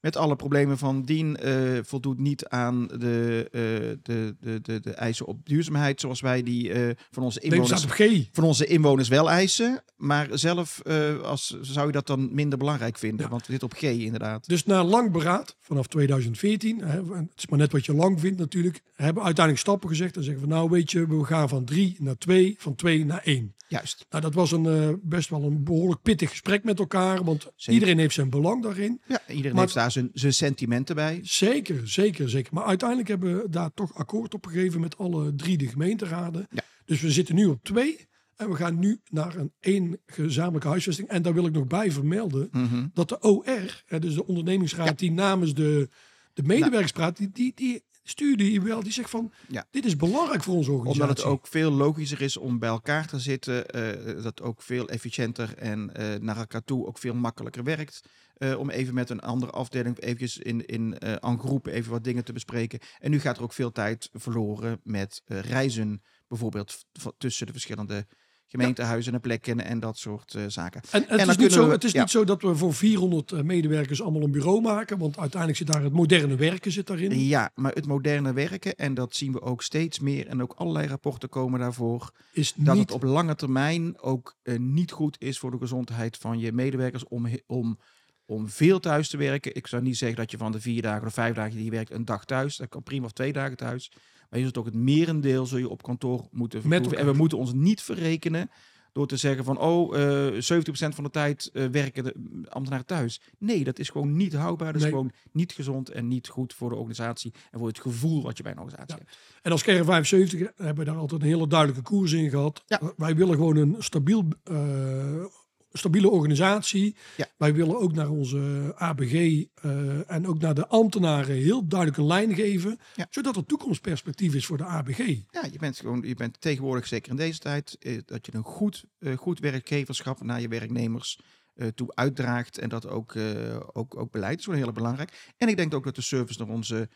Met 0.00 0.16
alle 0.16 0.36
problemen 0.36 0.78
van 0.78 1.02
dien 1.02 1.36
eh, 1.36 1.78
voldoet 1.82 2.18
niet 2.18 2.46
aan 2.46 2.86
de, 2.86 3.48
eh, 3.52 3.60
de, 4.02 4.36
de, 4.40 4.60
de, 4.62 4.80
de 4.80 4.90
eisen 4.90 5.26
op 5.26 5.46
duurzaamheid, 5.46 6.00
zoals 6.00 6.20
wij 6.20 6.42
die 6.42 6.72
eh, 6.72 6.96
van, 7.10 7.22
onze 7.22 7.40
inwoners, 7.40 7.86
van 8.32 8.44
onze 8.44 8.66
inwoners 8.66 9.08
wel 9.08 9.30
eisen. 9.30 9.82
Maar 9.96 10.28
zelf 10.32 10.82
als, 11.22 11.56
zou 11.60 11.86
je 11.86 11.92
dat 11.92 12.06
dan 12.06 12.34
minder 12.34 12.58
belangrijk 12.58 12.98
vinden, 12.98 13.24
Ja. 13.24 13.30
want 13.30 13.46
we 13.46 13.50
zitten 13.50 13.68
op 13.68 13.76
G 13.76 13.82
inderdaad. 13.82 14.48
Dus 14.48 14.64
na 14.64 14.84
lang 14.84 15.12
beraad, 15.12 15.56
vanaf 15.60 15.86
2014, 15.86 16.78
hè, 16.80 17.14
het 17.14 17.28
is 17.36 17.46
maar 17.46 17.58
net 17.58 17.72
wat 17.72 17.86
je 17.86 17.94
lang 17.94 18.20
vindt 18.20 18.38
natuurlijk, 18.38 18.82
hebben 18.94 19.18
we 19.18 19.24
uiteindelijk 19.24 19.66
stappen 19.66 19.88
gezegd. 19.88 20.16
En 20.16 20.22
zeggen 20.24 20.42
we 20.42 20.48
nou 20.48 20.70
weet 20.70 20.90
je, 20.90 21.06
we 21.06 21.24
gaan 21.24 21.48
van 21.48 21.64
drie 21.64 21.96
naar 21.98 22.18
twee, 22.18 22.54
van 22.58 22.74
twee 22.74 23.04
naar 23.04 23.22
één. 23.24 23.54
Juist. 23.70 24.06
Nou, 24.10 24.22
dat 24.22 24.34
was 24.34 24.52
een, 24.52 24.66
eh, 24.66 24.88
best 25.02 25.28
wel 25.28 25.42
een 25.42 25.64
behoorlijk 25.64 26.02
pittig 26.02 26.30
gesprek 26.30 26.64
met 26.64 26.78
elkaar. 26.78 27.24
Want 27.24 27.42
Zeker. 27.56 27.72
iedereen 27.72 27.98
heeft 27.98 28.14
zijn 28.14 28.30
belang 28.30 28.62
daarin. 28.62 29.00
Ja, 29.08 29.20
iedereen 29.28 29.52
Maar- 29.52 29.60
heeft 29.62 29.74
daar 29.74 29.90
zijn, 29.90 30.10
zijn 30.12 30.32
sentimenten 30.34 30.94
bij. 30.94 31.18
Zeker, 31.22 31.88
zeker, 31.88 32.30
zeker. 32.30 32.54
Maar 32.54 32.64
uiteindelijk 32.64 33.08
hebben 33.08 33.36
we 33.36 33.48
daar 33.48 33.70
toch 33.74 33.94
akkoord 33.94 34.34
op 34.34 34.46
gegeven 34.46 34.80
met 34.80 34.98
alle 34.98 35.34
drie 35.34 35.56
de 35.58 35.66
gemeenteraden. 35.66 36.46
Ja. 36.50 36.62
Dus 36.84 37.00
we 37.00 37.10
zitten 37.10 37.34
nu 37.34 37.46
op 37.46 37.62
twee. 37.62 38.08
En 38.36 38.48
we 38.50 38.56
gaan 38.56 38.78
nu 38.78 39.00
naar 39.10 39.36
een 39.36 39.52
één 39.60 39.98
gezamenlijke 40.06 40.68
huisvesting. 40.68 41.08
En 41.08 41.22
daar 41.22 41.34
wil 41.34 41.46
ik 41.46 41.52
nog 41.52 41.66
bij 41.66 41.90
vermelden 41.92 42.48
Mhm. 42.52 42.86
dat 42.94 43.08
de 43.08 43.20
OR, 43.22 43.82
hè, 43.86 43.98
dus 43.98 44.14
de 44.14 44.26
ondernemingsraad 44.26 44.98
die 44.98 45.12
namens 45.12 45.54
de, 45.54 45.88
de 46.34 46.42
medewerkers 46.42 46.92
praat, 46.92 47.16
die, 47.16 47.30
die, 47.32 47.52
die 47.54 47.82
stuurde 48.02 48.44
hier 48.44 48.62
wel. 48.62 48.82
Die 48.82 48.92
zegt 48.92 49.10
van, 49.10 49.32
Ja. 49.48 49.66
dit 49.70 49.84
is 49.84 49.96
belangrijk 49.96 50.42
voor 50.42 50.54
onze 50.54 50.70
organisatie. 50.72 51.02
Omdat 51.02 51.18
het 51.18 51.26
ook 51.26 51.46
veel 51.46 51.70
logischer 51.70 52.20
is 52.20 52.36
om 52.36 52.58
bij 52.58 52.68
elkaar 52.68 53.06
te 53.06 53.18
zitten. 53.18 53.66
eh, 53.68 54.22
dat 54.22 54.42
ook 54.42 54.62
veel 54.62 54.88
efficiënter 54.88 55.54
en 55.58 55.94
eh, 55.94 56.20
naar 56.20 56.36
elkaar 56.36 56.64
toe 56.64 56.86
ook 56.86 56.98
veel 56.98 57.14
makkelijker 57.14 57.64
werkt. 57.64 58.00
eh, 58.34 58.58
om 58.58 58.70
even 58.70 58.94
met 58.94 59.10
een 59.10 59.20
andere 59.20 59.52
afdeling 59.52 59.98
eventjes 60.00 60.38
in, 60.38 60.66
in 60.66 60.98
eh 60.98 61.16
en 61.30 61.38
groep 61.38 61.66
even 61.66 61.90
wat 61.90 62.04
dingen 62.04 62.24
te 62.24 62.32
bespreken. 62.32 62.78
En 62.98 63.10
nu 63.10 63.20
gaat 63.20 63.36
er 63.36 63.42
ook 63.42 63.52
veel 63.52 63.72
tijd 63.72 64.08
verloren 64.12 64.80
met 64.84 65.22
reizen. 65.26 66.02
Bijvoorbeeld 66.28 66.84
tussen 67.18 67.46
de 67.46 67.52
verschillende 67.52 68.06
gemeentehuizen 68.50 69.14
en 69.14 69.20
plekken 69.20 69.64
en 69.64 69.80
dat 69.80 69.98
soort 69.98 70.34
eh, 70.34 70.42
zaken. 70.46 70.80
En, 70.90 71.04
het, 71.08 71.28
is, 71.28 71.36
niet 71.36 71.52
zo, 71.52 71.66
we- 71.66 71.72
het 71.72 71.84
is 71.84 71.92
ja. 71.92 72.00
niet 72.00 72.10
zo 72.10 72.24
dat 72.24 72.42
we 72.42 72.56
voor 72.56 72.74
400 72.74 73.32
eh, 73.32 73.40
medewerkers 73.40 74.02
allemaal 74.02 74.22
een 74.22 74.30
bureau 74.30 74.60
maken. 74.60 74.98
Want 74.98 75.18
uiteindelijk 75.18 75.58
zit 75.58 75.72
daar 75.72 75.82
het 75.82 75.92
moderne 75.92 76.34
werken 76.36 76.72
zit 76.72 76.86
daarin. 76.86 77.18
Ja, 77.26 77.50
maar 77.54 77.72
het 77.72 77.86
moderne 77.86 78.32
werken, 78.32 78.76
en 78.76 78.94
dat 78.94 79.14
zien 79.14 79.32
we 79.32 79.40
ook 79.40 79.62
steeds 79.62 79.98
meer, 80.00 80.26
en 80.26 80.42
ook 80.42 80.52
allerlei 80.56 80.86
rapporten 80.86 81.28
komen 81.28 81.60
daarvoor, 81.60 82.10
Is 82.32 82.52
dat 82.56 82.74
niet 82.74 82.82
het 82.82 82.92
op 82.92 83.02
lange 83.02 83.34
termijn 83.34 84.00
ook 84.00 84.36
eh, 84.42 84.58
niet 84.58 84.92
goed 84.92 85.16
is 85.20 85.38
voor 85.38 85.50
de 85.50 85.58
gezondheid 85.58 86.16
van 86.16 86.38
je 86.38 86.52
medewerkers 86.52 87.04
om, 87.08 87.28
om, 87.46 87.78
om 88.26 88.48
veel 88.48 88.80
thuis 88.80 89.08
te 89.08 89.16
werken. 89.16 89.54
Ik 89.54 89.66
zou 89.66 89.82
niet 89.82 89.96
zeggen 89.96 90.18
dat 90.18 90.30
je 90.30 90.36
van 90.36 90.52
de 90.52 90.60
vier 90.60 90.82
dagen 90.82 91.06
of 91.06 91.14
vijf 91.14 91.34
dagen 91.34 91.54
die 91.54 91.64
je 91.64 91.70
werkt 91.70 91.90
een 91.90 92.04
dag 92.04 92.24
thuis, 92.24 92.56
dat 92.56 92.68
kan 92.68 92.82
prima 92.82 93.04
of 93.04 93.12
twee 93.12 93.32
dagen 93.32 93.56
thuis. 93.56 93.92
Maar 94.30 94.38
je 94.38 94.44
zult 94.44 94.58
ook 94.58 94.64
het 94.64 94.74
merendeel 94.74 95.46
zul 95.46 95.58
je 95.58 95.68
op 95.68 95.82
kantoor 95.82 96.28
moeten 96.30 96.62
vertoeven. 96.62 96.98
En 96.98 97.06
we 97.06 97.12
moeten 97.12 97.38
ons 97.38 97.52
niet 97.52 97.82
verrekenen 97.82 98.50
door 98.92 99.06
te 99.06 99.16
zeggen 99.16 99.44
van, 99.44 99.58
oh, 99.58 99.96
eh 99.98 100.32
70% 100.34 100.94
van 100.94 101.04
de 101.04 101.10
tijd 101.10 101.50
eh, 101.52 101.66
werken 101.66 102.04
de 102.04 102.14
ambtenaren 102.48 102.86
thuis. 102.86 103.20
Nee, 103.38 103.64
dat 103.64 103.78
is 103.78 103.88
gewoon 103.88 104.16
niet 104.16 104.32
houdbaar. 104.34 104.72
Dat 104.72 104.82
is 104.82 104.88
gewoon 104.88 105.12
niet 105.32 105.52
gezond 105.52 105.88
en 105.90 106.08
niet 106.08 106.28
goed 106.28 106.54
voor 106.54 106.68
de 106.68 106.74
organisatie 106.74 107.32
en 107.50 107.58
voor 107.58 107.68
het 107.68 107.80
gevoel 107.80 108.22
wat 108.22 108.36
je 108.36 108.42
bij 108.42 108.52
een 108.52 108.58
organisatie 108.58 108.96
Ja. 108.96 109.02
hebt. 109.04 109.18
En 109.42 109.52
als 109.52 109.62
kern 109.62 109.84
75 109.84 110.40
hebben 110.56 110.84
we 110.84 110.90
daar 110.90 110.96
altijd 111.00 111.22
een 111.22 111.26
hele 111.28 111.46
duidelijke 111.46 111.82
koers 111.82 112.12
in 112.12 112.30
gehad. 112.30 112.62
Ja. 112.66 112.80
Wij 112.96 113.14
willen 113.16 113.34
gewoon 113.34 113.56
een 113.56 113.76
stabiel, 113.78 114.24
eh, 114.44 115.24
stabiele 115.72 116.10
organisatie. 116.10 116.96
Ja. 117.16 117.26
Wij 117.36 117.54
willen 117.54 117.80
ook 117.80 117.92
naar 117.92 118.08
onze 118.08 118.72
ABG 118.76 119.12
eh, 119.54 120.10
en 120.10 120.26
ook 120.26 120.38
naar 120.38 120.54
de 120.54 120.66
ambtenaren 120.66 121.34
heel 121.34 121.66
duidelijk 121.66 121.98
een 121.98 122.06
lijn 122.06 122.34
geven. 122.34 122.78
Ja. 122.94 123.06
Zodat 123.10 123.36
er 123.36 123.46
toekomstperspectief 123.46 124.34
is 124.34 124.46
voor 124.46 124.56
de 124.56 124.64
ABG. 124.64 124.98
Ja, 125.30 125.48
je 125.52 125.58
bent 125.58 125.76
gewoon, 125.78 126.02
je 126.02 126.14
bent 126.14 126.40
tegenwoordig 126.40 126.86
zeker 126.86 127.10
in 127.10 127.16
deze 127.16 127.38
tijd 127.38 127.76
eh, 127.80 127.98
dat 128.04 128.26
je 128.26 128.34
een 128.34 128.42
goed, 128.42 128.84
eh, 128.98 129.16
goed 129.16 129.38
werkgeverschap 129.38 130.22
naar 130.22 130.40
je 130.40 130.48
werknemers 130.48 131.18
eh, 131.60 131.66
toe 131.68 131.94
uitdraagt 131.94 132.58
en 132.58 132.68
dat 132.68 132.88
ook, 132.88 133.14
eh, 133.14 133.60
ook, 133.72 133.96
ook 133.96 134.10
beleid 134.10 134.38
is 134.38 134.44
gewoon 134.44 134.60
heel 134.60 134.72
belangrijk. 134.72 135.32
En 135.36 135.48
ik 135.48 135.56
denk 135.56 135.74
ook 135.74 135.84
dat 135.84 135.94
de 135.94 136.02
service 136.02 136.38
naar 136.38 136.48
onze, 136.48 136.76
eh, 136.76 136.82
eh, 136.82 136.86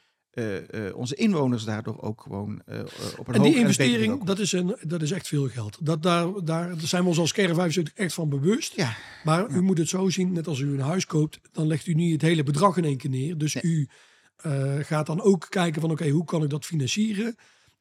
onze 0.94 1.14
inwoners 1.14 1.64
daardoor 1.64 2.00
ook 2.02 2.20
gewoon 2.20 2.62
eh, 2.66 2.80
eh, 2.80 2.86
op 3.18 3.28
een 3.28 3.34
En 3.34 3.42
die 3.42 3.56
investering, 3.56 4.24
dat 4.24 4.38
is, 4.38 4.52
een, 4.52 4.76
dat 4.82 5.02
is 5.02 5.10
echt 5.10 5.28
veel 5.28 5.48
geld. 5.48 5.78
Dat, 5.80 6.02
daar, 6.02 6.44
daar 6.44 6.74
zijn 6.78 7.02
we 7.02 7.08
ons 7.08 7.18
als 7.18 7.32
kern 7.32 7.54
75 7.54 7.94
echt 7.94 8.14
van 8.14 8.28
bewust. 8.28 8.76
Ja, 8.76 8.96
Maar 9.24 9.50
u 9.50 9.62
moet 9.62 9.78
het 9.78 9.88
zo 9.88 10.08
zien, 10.08 10.32
net 10.32 10.46
als 10.46 10.58
u 10.58 10.72
een 10.72 10.80
huis 10.80 11.06
koopt, 11.06 11.40
dan 11.52 11.66
legt 11.66 11.86
u 11.86 11.94
niet 11.94 12.12
het 12.12 12.22
hele 12.22 12.42
bedrag 12.42 12.76
in 12.76 12.84
één 12.84 12.96
keer 12.96 13.10
neer. 13.10 13.38
Dus 13.38 13.54
Nee. 13.54 13.62
u 13.62 13.88
eh, 14.36 14.74
gaat 14.80 15.06
dan 15.06 15.20
ook 15.20 15.46
kijken 15.48 15.80
van 15.80 15.90
oké, 15.90 16.08
hoe 16.08 16.24
kan 16.24 16.42
ik 16.42 16.50
dat 16.50 16.64
financieren? 16.64 17.24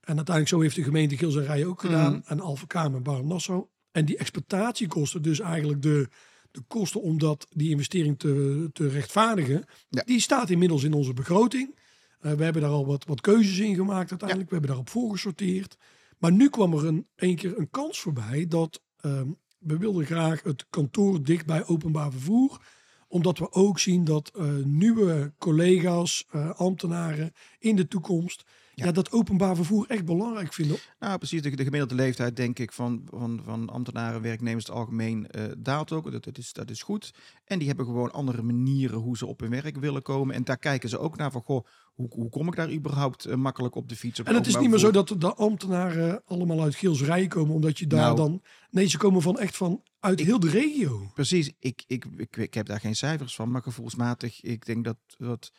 En 0.01 0.15
uiteindelijk 0.15 0.47
zo 0.47 0.61
heeft 0.61 0.75
de 0.75 0.83
gemeente 0.83 1.17
Gils 1.17 1.35
en 1.35 1.45
Rijen 1.45 1.67
ook 1.67 1.81
gedaan. 1.81 2.11
Mhm. 2.13 2.21
En 2.31 2.39
Alphen 2.39 2.67
Kamer 2.67 3.01
en 3.05 3.27
Nassau. 3.27 3.65
En 3.91 4.05
die 4.05 4.17
exploitatiekosten, 4.17 5.21
dus 5.21 5.39
eigenlijk 5.39 5.81
de, 5.81 6.07
de 6.51 6.61
kosten 6.67 7.01
om 7.01 7.19
dat, 7.19 7.47
die 7.49 7.69
investering 7.69 8.19
te, 8.19 8.69
te 8.73 8.87
rechtvaardigen, 8.87 9.65
Ja. 9.89 10.03
die 10.05 10.19
staat 10.19 10.49
inmiddels 10.49 10.83
in 10.83 10.93
onze 10.93 11.13
begroting. 11.13 11.75
Eh, 12.23 12.31
we 12.31 12.43
hebben 12.43 12.61
daar 12.61 12.71
al 12.71 12.85
wat, 12.85 13.05
wat 13.05 13.21
keuzes 13.21 13.59
in 13.59 13.75
gemaakt 13.75 14.09
uiteindelijk. 14.09 14.49
We 14.49 14.55
hebben 14.55 14.69
daarop 14.71 14.89
voorgesorteerd. 14.89 15.77
Maar 16.17 16.31
nu 16.31 16.49
kwam 16.49 16.73
er 16.73 16.85
een, 16.85 17.07
een 17.15 17.35
keer 17.35 17.57
een 17.57 17.69
kans 17.69 17.99
voorbij 17.99 18.45
dat 18.47 18.81
ehm, 19.01 19.27
we 19.59 19.77
wilden 19.77 20.05
graag 20.05 20.43
het 20.43 20.65
kantoor 20.69 21.23
dicht 21.23 21.45
bij 21.45 21.67
openbaar 21.67 22.11
vervoer. 22.11 22.61
Omdat 23.07 23.37
we 23.37 23.51
ook 23.51 23.79
zien 23.79 24.03
dat 24.03 24.31
eh, 24.35 24.55
nieuwe 24.63 25.33
collega's, 25.37 26.25
eh, 26.29 26.49
ambtenaren 26.49 27.31
in 27.59 27.75
de 27.75 27.87
toekomst, 27.87 28.43
ja. 28.75 28.91
Dat 28.91 29.11
openbaar 29.11 29.55
vervoer 29.55 29.85
echt 29.87 30.05
belangrijk 30.05 30.53
vinden. 30.53 30.77
nou 30.99 31.17
precies. 31.17 31.41
De, 31.41 31.55
de 31.55 31.63
gemiddelde 31.63 31.95
leeftijd 31.95 32.35
denk 32.35 32.59
ik 32.59 32.71
van, 32.71 33.01
van, 33.09 33.41
van 33.45 33.69
ambtenaren, 33.69 34.21
werknemers 34.21 34.65
het 34.65 34.75
algemeen 34.75 35.27
eh, 35.27 35.43
daalt 35.57 35.91
ook. 35.91 36.11
Dat, 36.11 36.23
dat, 36.23 36.37
is, 36.37 36.53
dat 36.53 36.69
is 36.69 36.81
goed. 36.81 37.13
En 37.45 37.57
die 37.59 37.67
hebben 37.67 37.85
gewoon 37.85 38.11
andere 38.11 38.41
manieren 38.41 38.99
hoe 38.99 39.17
ze 39.17 39.25
op 39.25 39.39
hun 39.39 39.49
werk 39.49 39.77
willen 39.77 40.01
komen. 40.01 40.35
En 40.35 40.43
daar 40.43 40.57
kijken 40.57 40.89
ze 40.89 40.99
ook 40.99 41.17
naar 41.17 41.31
van, 41.31 41.41
goh, 41.41 41.65
hoe, 41.93 42.07
hoe 42.09 42.29
kom 42.29 42.47
ik 42.47 42.55
daar 42.55 42.71
überhaupt 42.71 43.25
eh, 43.25 43.35
makkelijk 43.35 43.75
op 43.75 43.89
de 43.89 43.95
fiets? 43.95 44.19
Op 44.19 44.27
En 44.27 44.35
het 44.35 44.47
is 44.47 44.57
niet 44.57 44.69
meer 44.69 44.79
zo 44.79 44.91
dat 44.91 45.15
de 45.17 45.33
ambtenaren 45.33 46.21
allemaal 46.25 46.61
uit 46.61 46.75
Geelsrij 46.75 47.27
komen, 47.27 47.55
omdat 47.55 47.79
je 47.79 47.87
daar 47.87 47.99
Nou. 47.99 48.15
dan... 48.15 48.41
Nee, 48.69 48.87
ze 48.87 48.97
komen 48.97 49.21
van 49.21 49.39
echt 49.39 49.57
van 49.57 49.83
uit 49.99 50.19
heel 50.19 50.39
de 50.39 50.49
regio. 50.49 51.11
Precies, 51.13 51.51
ik, 51.59 51.83
ik, 51.87 52.05
ik, 52.17 52.37
ik 52.37 52.53
heb 52.53 52.65
daar 52.65 52.79
geen 52.79 52.95
cijfers 52.95 53.35
van, 53.35 53.51
maar 53.51 53.61
gevoelsmatig, 53.61 54.41
ik 54.41 54.65
denk 54.65 54.83
dat, 54.83 54.97
dat 55.17 55.51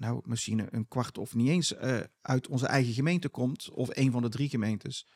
nou, 0.00 0.20
misschien 0.24 0.66
een 0.70 0.88
kwart 0.88 1.18
of 1.18 1.34
niet 1.34 1.48
eens 1.48 1.74
eh, 1.74 2.00
uit 2.20 2.48
onze 2.48 2.66
eigen 2.66 2.92
gemeente 2.92 3.28
komt, 3.28 3.70
of 3.70 3.88
een 3.92 4.10
van 4.10 4.22
de 4.22 4.28
drie 4.28 4.48
gemeentes. 4.48 5.06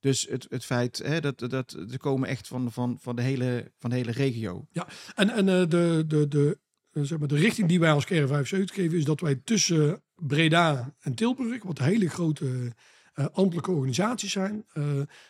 Dus 0.00 0.26
het, 0.30 0.46
het 0.48 0.64
feit 0.64 0.98
hè, 0.98 1.20
dat, 1.20 1.38
dat 1.38 1.70
ze 1.90 1.98
komen 1.98 2.28
echt 2.28 2.46
van, 2.46 2.72
van, 2.72 2.98
van, 3.00 3.16
de 3.16 3.22
hele, 3.22 3.72
van 3.78 3.90
de 3.90 3.96
hele 3.96 4.12
regio. 4.12 4.66
En, 5.14 5.30
en 5.30 5.48
eh, 5.48 5.68
de, 5.68 6.04
de, 6.06 6.28
de, 6.28 6.58
eh, 6.92 7.02
zeg 7.02 7.18
maar, 7.18 7.28
de 7.28 7.36
richting 7.36 7.68
die 7.68 7.80
wij 7.80 7.92
als 7.92 8.04
kern 8.04 8.28
75 8.28 8.76
geven 8.76 8.98
is 8.98 9.04
dat 9.04 9.20
wij 9.20 9.40
tussen 9.44 10.02
Breda 10.14 10.94
en 11.00 11.14
Tilburg, 11.14 11.62
wat 11.62 11.78
hele 11.78 12.08
grote 12.08 12.72
eh, 13.12 13.26
ambtelijke 13.32 13.70
organisaties 13.70 14.32
zijn, 14.32 14.66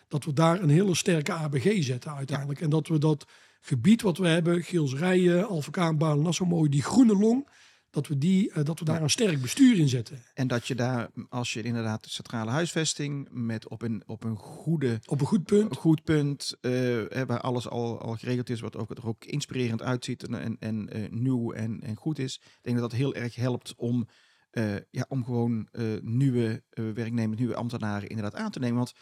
dat 0.08 0.24
we 0.24 0.32
daar 0.32 0.62
een 0.62 0.68
hele 0.68 0.94
sterke 0.94 1.32
ABG 1.32 1.82
zetten 1.82 2.14
uiteindelijk. 2.14 2.60
En 2.60 2.70
dat 2.70 2.88
we 2.88 2.98
dat 2.98 3.24
gebied 3.60 4.02
wat 4.02 4.18
we 4.18 4.28
hebben, 4.28 4.62
Geelsrijen, 4.62 5.48
Alphen 5.48 5.98
Baan, 5.98 6.22
Nassau 6.22 6.48
Mooi, 6.48 6.68
die 6.68 6.82
groene 6.82 7.16
long, 7.16 7.48
dat 7.90 8.06
we, 8.06 8.18
die, 8.18 8.52
eh, 8.52 8.64
dat 8.64 8.78
we 8.78 8.84
daar 8.84 9.02
een 9.02 9.10
sterk 9.10 9.40
bestuur 9.40 9.78
in 9.78 9.88
zetten. 9.88 10.22
En 10.34 10.46
dat 10.46 10.66
je 10.66 10.74
daar, 10.74 11.08
als 11.28 11.52
je 11.52 11.62
inderdaad 11.62 12.04
de 12.04 12.10
centrale 12.10 12.50
huisvesting 12.50 13.28
met 13.30 13.68
op 13.68 13.82
een, 13.82 14.02
op 14.06 14.24
een 14.24 14.36
goede 14.36 15.00
Op 15.04 15.20
een 15.20 15.26
goed 15.26 15.44
punt. 15.44 15.76
goed 15.76 16.04
punt, 16.04 16.56
eh, 16.60 17.22
waar 17.26 17.40
alles 17.40 17.68
al, 17.68 18.00
al 18.00 18.14
geregeld 18.14 18.50
is, 18.50 18.60
wat 18.60 18.76
ook, 18.76 18.90
er 18.90 19.06
ook 19.06 19.24
inspirerend 19.24 19.82
uitziet 19.82 20.22
en, 20.22 20.34
en, 20.40 20.56
en 20.58 20.88
eh, 20.88 21.10
nieuw 21.10 21.52
en, 21.52 21.80
en 21.80 21.96
goed 21.96 22.18
is. 22.18 22.34
Ik 22.34 22.58
denk 22.62 22.78
dat 22.78 22.90
dat 22.90 22.98
heel 22.98 23.14
erg 23.14 23.34
helpt 23.34 23.74
om, 23.76 24.06
ja, 24.90 25.04
om 25.08 25.24
gewoon 25.24 25.68
nieuwe 26.02 26.62
werknemers, 26.70 27.38
nieuwe 27.38 27.54
ambtenaren 27.54 28.08
inderdaad 28.08 28.34
aan 28.34 28.50
te 28.50 28.58
nemen. 28.58 28.76
Want 28.76 28.92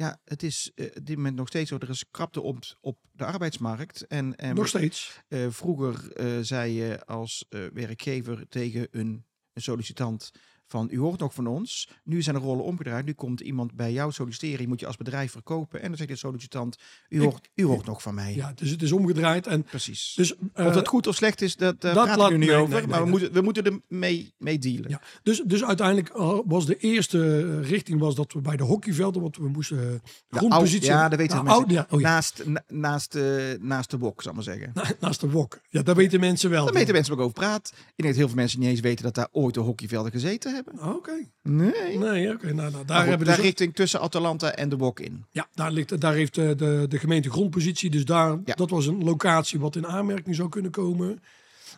ja, 0.00 0.20
het 0.24 0.42
is 0.42 0.70
eh, 0.74 0.86
op 0.86 1.06
dit 1.06 1.16
moment 1.16 1.36
nog 1.36 1.48
steeds 1.48 1.68
zo, 1.68 1.76
er 1.78 1.88
is 1.88 2.10
krapte 2.10 2.40
op, 2.40 2.58
op 2.80 2.98
de 3.12 3.24
arbeidsmarkt. 3.24 4.06
En, 4.06 4.36
en 4.36 4.54
Nog 4.54 4.68
steeds. 4.68 5.20
eh, 5.28 5.46
vroeger 5.50 6.12
eh, 6.12 6.38
zei 6.40 6.72
je 6.72 7.04
als 7.06 7.46
werkgever 7.48 8.48
tegen 8.48 8.88
een, 8.90 9.26
een 9.52 9.62
sollicitant 9.62 10.30
van 10.70 10.88
u 10.90 10.98
hoort 10.98 11.20
nog 11.20 11.34
van 11.34 11.46
ons. 11.46 11.88
Nu 12.04 12.22
zijn 12.22 12.36
de 12.36 12.42
rollen 12.42 12.64
omgedraaid. 12.64 13.04
Nu 13.04 13.12
komt 13.12 13.40
iemand 13.40 13.74
bij 13.74 13.92
jou 13.92 14.12
solliciteren. 14.12 14.60
Je 14.60 14.68
moet 14.68 14.80
je 14.80 14.86
als 14.86 14.96
bedrijf 14.96 15.32
verkopen. 15.32 15.80
En 15.82 15.88
dan 15.88 15.96
zegt 15.96 16.08
de 16.10 16.16
sollicitant, 16.16 16.76
u 17.08 17.16
Ik- 17.16 17.22
hoort, 17.22 17.48
u 17.54 17.64
hoort 17.64 17.86
nog 17.86 18.02
van 18.02 18.14
mij. 18.14 18.34
Ja, 18.34 18.52
dus 18.54 18.70
het 18.70 18.82
is 18.82 18.92
omgedraaid. 18.92 19.46
En 19.46 19.62
Precies. 19.62 20.12
dus, 20.16 20.34
eh, 20.52 20.66
of 20.66 20.72
dat 20.74 20.88
goed 20.88 21.06
of 21.06 21.14
slecht 21.14 21.40
is, 21.42 21.56
dat, 21.56 21.80
dat 21.80 21.92
praten 21.92 22.24
we 22.24 22.30
nu 22.30 22.38
niet 22.38 22.50
over. 22.50 22.68
nee, 22.70 22.78
nee, 22.80 22.90
maar 22.90 23.02
we, 23.04 23.08
moeten, 23.10 23.32
we 23.32 23.40
moeten 23.40 23.64
er 23.64 23.80
mee, 23.88 24.34
mee 24.38 24.58
dealen. 24.58 24.90
Ja, 24.90 25.00
dus, 25.22 25.42
dus 25.46 25.64
uiteindelijk 25.64 26.08
eh, 26.08 26.38
was 26.44 26.66
de 26.66 26.76
eerste 26.76 27.18
eh, 27.62 27.68
richting 27.68 28.00
was 28.00 28.14
dat 28.14 28.32
we 28.32 28.40
bij 28.40 28.56
de 28.56 28.62
hockeyvelden, 28.62 29.22
want 29.22 29.36
we 29.36 29.48
moesten 29.48 29.78
eh, 29.78 29.84
De 30.28 30.36
grondpositie... 30.36 30.80
oude- 30.92 31.02
ja, 31.02 31.08
dat 31.08 31.18
weten 31.18 31.44
Nou, 31.44 31.46
mensen. 31.46 31.62
oude- 31.64 31.74
ja, 31.74 31.86
oh 31.96 32.00
ja, 32.00 32.08
Naast, 32.08 32.42
na- 32.46 32.64
naast, 32.68 33.14
eh, 33.14 33.24
naast 33.60 33.90
de 33.90 33.98
wok, 33.98 34.22
zal 34.22 34.30
ik 34.30 34.36
maar 34.36 34.46
zeggen. 34.46 34.70
na- 34.74 34.90
naast 35.00 35.20
de 35.20 35.30
wok. 35.30 35.60
Ja, 35.68 35.82
daar 35.82 35.94
weten 35.94 36.20
mensen 36.20 36.50
wel. 36.50 36.64
Daar 36.64 36.74
weten 36.74 36.94
mensen 36.94 37.12
ook 37.14 37.20
over 37.20 37.32
praat. 37.32 37.68
Ik 37.74 37.82
denk 37.96 38.08
dat 38.08 38.16
heel 38.16 38.26
veel 38.26 38.36
mensen 38.36 38.58
niet 38.60 38.68
eens 38.68 38.80
weten 38.80 39.04
dat 39.04 39.14
daar 39.14 39.28
ooit 39.32 39.54
de 39.54 39.60
hockeyvelden 39.60 40.12
gezeten 40.12 40.54
hebben. 40.54 40.58
Ah, 40.78 40.94
Oké. 40.94 41.26
Nee. 41.42 41.98
Nee, 41.98 42.32
oké. 42.32 42.52
Nou, 42.54 42.70
nou, 42.70 42.84
daar 42.84 42.98
goed, 42.98 43.08
hebben 43.08 43.18
we 43.18 43.24
daar 43.24 43.36
dus, 43.36 43.44
richting 43.44 43.74
tussen 43.74 44.00
Atalanta 44.00 44.52
en 44.54 44.68
de 44.68 44.76
wok 44.76 45.00
in. 45.00 45.24
ja, 45.30 45.48
daar, 45.54 45.70
ligt, 45.72 46.00
daar 46.00 46.14
heeft 46.14 46.34
de, 46.34 46.54
de, 46.54 46.86
de 46.88 46.98
gemeente 46.98 47.30
grondpositie. 47.30 47.90
Dus 47.90 48.04
daar, 48.04 48.38
Ja. 48.44 48.54
dat 48.54 48.70
was 48.70 48.86
een 48.86 49.04
locatie 49.04 49.60
wat 49.60 49.76
in 49.76 49.86
aanmerking 49.86 50.34
zou 50.36 50.48
kunnen 50.48 50.70
komen. 50.70 51.22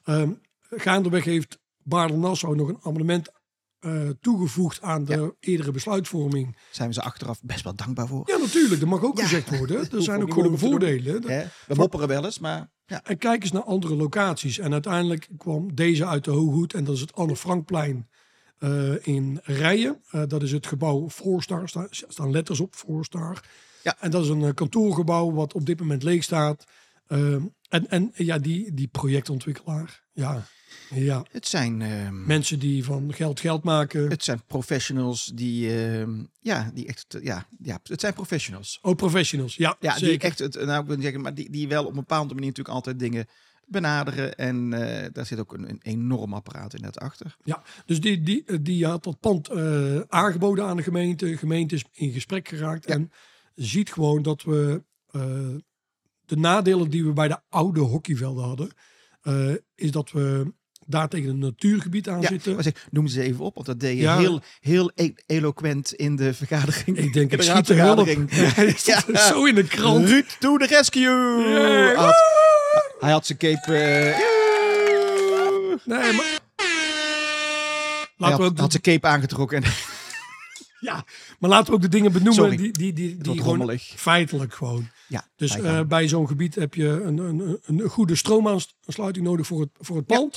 Ehm 0.04 0.30
gaandeweg 0.74 1.24
heeft 1.24 1.58
Baarle-Nassau 1.82 2.56
nog 2.56 2.68
een 2.68 2.78
amendement 2.82 3.28
eh, 3.78 4.08
toegevoegd 4.20 4.82
aan 4.82 5.04
de 5.04 5.34
eerdere 5.40 5.70
besluitvorming. 5.70 6.56
Zijn 6.70 6.88
we 6.88 6.94
ze 6.94 7.02
achteraf 7.02 7.40
best 7.42 7.64
wel 7.64 7.74
dankbaar 7.74 8.06
voor. 8.06 8.22
Ja, 8.30 8.36
natuurlijk. 8.36 8.80
Dat 8.80 8.88
mag 8.88 9.02
ook 9.04 9.16
Ja. 9.18 9.22
gezegd 9.22 9.58
worden. 9.58 9.90
Er 9.90 10.02
zijn 10.12 10.22
ook 10.22 10.34
doen. 10.34 10.58
voordelen. 10.58 11.22
We 11.22 11.74
mopperen 11.74 12.08
wel 12.08 12.24
eens, 12.24 12.38
maar 12.38 12.70
ja. 12.86 13.00
En 13.04 13.18
kijk 13.18 13.42
eens 13.42 13.52
naar 13.52 13.62
andere 13.64 13.96
locaties. 13.96 14.58
En 14.58 14.72
uiteindelijk 14.72 15.28
kwam 15.38 15.74
deze 15.74 16.06
uit 16.06 16.24
de 16.24 16.30
Hooghoed. 16.30 16.74
En 16.74 16.84
dat 16.84 16.94
is 16.94 17.00
het 17.00 17.12
Anne 17.14 17.36
Frankplein 17.36 18.08
eh, 18.62 19.06
in 19.06 19.40
Rijen. 19.42 20.02
Eh, 20.10 20.22
dat 20.28 20.42
is 20.42 20.52
het 20.52 20.66
gebouw 20.66 21.08
Voorstar. 21.08 21.68
Sta, 21.68 21.86
staan 21.90 22.30
letters 22.30 22.60
op, 22.60 22.74
Voorstar. 22.74 23.44
Ja. 23.82 23.96
En 24.00 24.10
dat 24.10 24.22
is 24.22 24.28
een 24.28 24.44
eh, 24.44 24.54
kantoorgebouw 24.54 25.32
wat 25.32 25.52
op 25.52 25.66
dit 25.66 25.80
moment 25.80 26.02
leeg 26.02 26.22
staat. 26.22 26.64
Ehm, 27.06 27.42
en, 27.68 27.90
en 27.90 28.12
ja, 28.14 28.38
die, 28.38 28.74
die 28.74 28.88
projectontwikkelaar. 28.88 30.02
Ja, 30.12 30.46
ja. 30.94 31.24
Het 31.30 31.46
zijn, 31.46 31.82
ehm, 31.82 32.26
mensen 32.26 32.58
die 32.58 32.84
van 32.84 33.12
geld 33.12 33.40
geld 33.40 33.62
maken. 33.62 34.10
het 34.10 34.24
zijn 34.24 34.42
professionals 34.46 35.30
die, 35.34 35.84
ehm, 35.84 36.24
ja, 36.40 36.70
die 36.74 36.86
echt, 36.86 37.16
ja, 37.22 37.46
ja, 37.62 37.78
het 37.82 38.00
zijn 38.00 38.14
professionals. 38.14 38.78
Oh, 38.82 38.96
professionals. 38.96 39.56
Ja, 39.56 39.76
Ja, 39.80 39.94
die 39.94 40.04
zeker. 40.04 40.28
echt, 40.28 40.38
het, 40.38 40.54
nou, 40.54 40.82
ik 40.82 40.88
wil 40.88 41.00
zeggen, 41.00 41.20
maar 41.20 41.34
die, 41.34 41.50
die 41.50 41.68
wel 41.68 41.82
op 41.82 41.90
een 41.90 41.94
bepaalde 41.94 42.34
manier 42.34 42.48
natuurlijk 42.48 42.74
altijd 42.74 42.98
dingen 42.98 43.26
benaderen. 43.66 44.34
En 44.36 44.72
eh, 44.72 45.08
daar 45.12 45.26
zit 45.26 45.38
ook 45.40 45.52
een, 45.52 45.68
een 45.70 45.80
enorm 45.82 46.34
apparaat 46.34 46.74
in 46.74 46.80
net 46.80 46.98
achter. 46.98 47.36
Ja, 47.44 47.62
dus 47.86 48.00
die, 48.00 48.22
die, 48.22 48.62
die 48.62 48.86
had 48.86 49.04
dat 49.04 49.20
pand 49.20 49.48
eh, 49.48 50.00
aangeboden 50.08 50.64
aan 50.64 50.76
de 50.76 50.82
gemeente. 50.82 51.24
De 51.26 51.36
gemeente 51.36 51.74
is 51.74 51.84
in 51.92 52.12
gesprek 52.12 52.48
geraakt 52.48 52.88
Ja. 52.88 52.94
en 52.94 53.10
ziet 53.54 53.92
gewoon 53.92 54.22
dat 54.22 54.42
we 54.42 54.82
eh, 55.10 55.22
de 56.26 56.36
nadelen 56.36 56.90
die 56.90 57.04
we 57.04 57.12
bij 57.12 57.28
de 57.28 57.38
oude 57.48 57.80
hockeyvelden 57.80 58.44
hadden, 58.44 58.70
eh, 59.22 59.50
is 59.74 59.90
dat 59.90 60.10
we 60.10 60.52
daar 60.86 61.08
tegen 61.08 61.30
een 61.30 61.38
natuurgebied 61.38 62.08
aan 62.08 62.20
Ja, 62.20 62.28
zitten. 62.28 62.54
maar 62.54 62.62
zeg, 62.62 62.86
noem 62.90 63.06
ze 63.06 63.22
even 63.22 63.44
op, 63.44 63.54
want 63.54 63.66
dat 63.66 63.80
deed 63.80 63.96
je 63.96 64.02
Ja. 64.02 64.18
heel, 64.18 64.40
heel 64.60 64.92
e- 64.94 65.12
eloquent 65.26 65.92
in 65.92 66.16
de 66.16 66.34
vergadering. 66.34 66.96
Ik 66.98 67.12
denk, 67.12 67.32
ik 67.32 67.38
de 67.38 67.44
schiet 67.44 67.68
er 67.68 67.76
raadsvergadering. 67.76 68.30
Hij 68.30 68.72
stond 68.76 69.18
zo 69.18 69.44
in 69.44 69.54
de 69.54 69.64
krant. 69.64 70.06
Ruud 70.08 70.36
to 70.40 70.56
the 70.56 70.66
rescue! 70.66 71.48
Yeah. 71.48 72.12
Hij 73.02 73.12
had, 73.12 73.26
zijn 73.26 73.38
cape... 73.38 73.74
eh, 73.76 74.18
Nee, 75.84 76.12
maar... 76.12 76.40
hij 76.56 76.70
Laten 78.16 78.36
we 78.36 78.42
had, 78.42 78.52
ook 78.52 78.58
had 78.58 78.72
de, 78.72 78.78
zijn 78.82 78.82
cape 78.82 79.06
aangetrokken. 79.06 79.62
En, 79.62 79.70
ja, 80.88 81.04
maar 81.38 81.50
laten 81.50 81.66
we 81.66 81.72
ook 81.72 81.80
de 81.82 81.88
dingen 81.88 82.12
benoemen 82.12 82.34
Sorry. 82.34 82.56
die, 82.56 82.72
die, 82.72 82.92
die, 82.92 83.16
die 83.16 83.32
gewoon 83.36 83.58
rommelig. 83.58 83.92
feitelijk 83.96 84.54
gewoon. 84.54 84.88
ja, 85.08 85.28
Dus 85.36 85.56
eh, 85.56 85.80
bij 85.80 86.08
zo'n 86.08 86.26
gebied 86.28 86.54
heb 86.54 86.74
je 86.74 86.86
een, 86.88 87.18
een, 87.18 87.58
een 87.66 87.80
goede 87.88 88.16
stroomaansluiting 88.16 89.24
nodig 89.26 89.46
voor 89.46 89.60
het, 89.60 89.70
voor 89.78 89.96
het 89.96 90.04
Ja. 90.08 90.28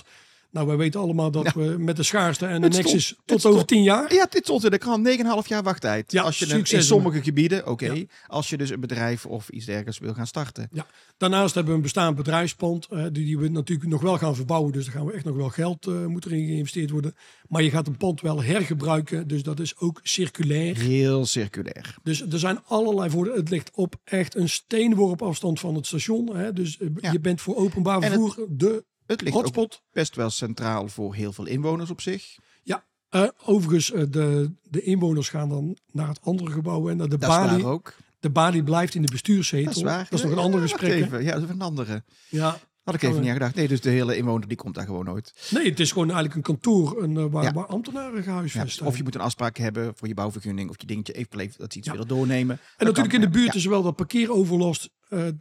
Nou, 0.56 0.68
wij 0.68 0.78
weten 0.78 1.00
allemaal 1.00 1.32
dat 1.32 1.54
we 1.54 1.76
met 1.80 1.96
de 1.96 2.04
schaarste 2.04 2.46
en 2.46 2.62
de 2.62 2.68
Nexus 2.68 3.16
tot 3.26 3.46
over 3.46 3.66
tien 3.66 3.84
jaar. 3.84 4.14
Ja, 4.14 4.26
dit 4.30 4.44
stond 4.44 4.64
in 4.64 4.72
de 4.72 4.78
krant. 4.78 5.08
9,5 5.44 5.48
jaar 5.48 5.64
wachttijd. 5.64 6.12
Ja, 6.12 6.24
als 6.24 6.40
je 6.40 6.46
succes 6.46 6.80
in 6.80 6.86
sommige 6.86 7.24
gebieden, 7.24 7.68
oké. 7.68 8.06
Als 8.28 8.50
je 8.50 8.58
dus 8.58 8.70
een 8.70 8.80
bedrijf 8.80 9.26
of 9.26 9.50
iets 9.50 9.66
dergelijks 9.66 10.00
wil 10.00 10.14
gaan 10.14 10.28
starten. 10.28 10.70
Ja. 10.72 10.86
Daarnaast 11.18 11.54
hebben 11.54 11.72
we 11.72 11.78
een 11.78 11.84
bestaand 11.84 12.16
bedrijfspand, 12.16 12.88
eh, 12.90 13.04
die, 13.04 13.12
die 13.26 13.38
we 13.38 13.48
natuurlijk 13.50 13.90
nog 13.90 14.02
wel 14.02 14.18
gaan 14.18 14.36
verbouwen. 14.36 14.72
Dus 14.72 14.86
daar 14.86 14.94
gaan 14.94 15.06
we 15.06 15.12
echt 15.14 15.26
nog 15.26 15.36
wel 15.36 15.50
geld 15.50 15.88
uh, 15.88 16.06
moeten 16.06 16.32
erin 16.32 16.46
geïnvesteerd 16.46 16.90
worden. 16.90 17.16
Maar 17.48 17.64
je 17.64 17.70
gaat 17.70 17.88
een 17.88 17.98
pand 17.98 18.22
wel 18.22 18.44
hergebruiken, 18.44 19.28
dus 19.28 19.44
dat 19.44 19.60
is 19.60 19.78
ook 19.78 20.00
circulair. 20.04 20.78
Heel 20.78 21.26
circulair. 21.26 21.96
Dus 22.04 22.22
er 22.22 22.40
zijn 22.40 22.60
allerlei 22.66 23.10
voordelen. 23.10 23.40
Het 23.40 23.50
ligt 23.50 23.72
op 23.74 23.96
echt 24.04 24.36
een 24.36 24.50
steenworp 24.50 25.22
afstand 25.22 25.60
van 25.60 25.76
het 25.76 25.86
station. 25.88 26.36
Hè? 26.36 26.54
Dus 26.54 26.78
eh, 26.78 26.88
Ja. 26.96 27.12
je 27.12 27.20
bent 27.20 27.42
voor 27.42 27.56
openbaar 27.56 28.02
het- 28.02 28.12
vervoer 28.12 28.48
de 28.50 28.86
Het 29.06 29.22
ligt 29.22 29.36
ook 29.36 29.42
hotspot. 29.42 29.82
best 29.92 30.16
wel 30.16 30.30
centraal 30.30 30.88
voor 30.88 31.16
heel 31.16 31.34
veel 31.34 31.46
inwoners 31.46 31.90
op 31.90 32.02
zich. 32.02 32.38
Ja, 32.64 32.84
eh, 33.10 33.28
overigens, 33.46 33.92
eh, 33.92 34.04
de, 34.10 34.52
de 34.64 34.82
inwoners 34.82 35.30
gaan 35.30 35.50
dan 35.50 35.78
naar 35.92 36.08
het 36.08 36.20
andere 36.22 36.52
gebouw 36.52 36.90
en 36.90 36.98
naar 36.98 37.10
de 37.10 37.18
Dat 37.18 37.30
is 37.30 37.36
balie. 37.36 37.66
ook. 37.66 37.94
De 38.20 38.30
balie 38.30 38.64
blijft 38.64 38.96
in 38.96 39.02
de 39.02 39.12
bestuurszetel. 39.12 39.66
Dat 39.66 39.76
is 39.76 39.82
waar. 39.84 40.08
nog 40.12 40.22
een 40.24 40.30
Ja, 40.30 40.36
ander 40.36 40.62
gesprek. 40.62 40.92
even. 40.92 41.24
Ja, 41.24 41.34
dat 41.34 41.44
is 41.44 41.50
een 41.50 41.62
andere. 41.62 42.04
Ja. 42.30 42.60
Had 42.84 42.96
ik 42.96 43.02
even 43.02 43.20
niet 43.20 43.28
aan 43.28 43.34
gedacht. 43.34 43.56
Nee, 43.56 43.68
dus 43.68 43.82
de 43.82 43.90
hele 43.90 44.18
inwoner 44.18 44.48
die 44.48 44.58
komt 44.58 44.76
daar 44.76 44.86
gewoon 44.86 45.06
nooit. 45.06 45.34
Nee, 45.52 45.70
het 45.70 45.80
is 45.80 45.92
gewoon 45.92 46.06
eigenlijk 46.12 46.36
een 46.36 46.42
kantoor 46.42 47.04
een, 47.04 47.18
eh, 47.18 47.26
waar, 47.30 47.44
Ja. 47.44 47.54
waar 47.54 47.66
ambtenaren 47.66 48.24
gehuisvest 48.24 48.76
zijn. 48.78 48.90
of 48.90 48.98
je 48.98 49.04
moet 49.04 49.16
een 49.16 49.22
afspraak 49.22 49.58
hebben 49.58 49.94
voor 49.96 50.08
je 50.08 50.14
bouwvergunning 50.14 50.70
of 50.70 50.76
je 50.82 50.86
dingetje 50.88 51.14
even 51.14 51.54
dat 51.58 51.74
ze 51.74 51.80
iets 51.80 51.90
willen 51.90 52.08
doornemen. 52.08 52.60
En 52.78 52.86
natuurlijk 52.86 53.14
in 53.14 53.22
de 53.22 53.30
buurt 53.30 53.56
is 53.56 53.66
wel 53.66 53.84
dat 53.84 53.96
parkeeroverlast. 53.96 54.90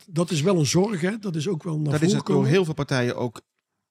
dat 0.06 0.30
is 0.30 0.40
wel 0.40 0.58
een 0.58 0.66
zorg, 0.66 1.00
hè? 1.00 1.18
Dat 1.18 1.36
is 1.36 1.48
ook 1.48 1.62
wel 1.62 1.78
naar 1.78 1.92
dat 1.92 2.02
is 2.02 2.12
het 2.12 2.26
door 2.26 2.46
heel 2.46 2.64
veel 2.64 2.74
partijen 2.74 3.16
ook 3.16 3.40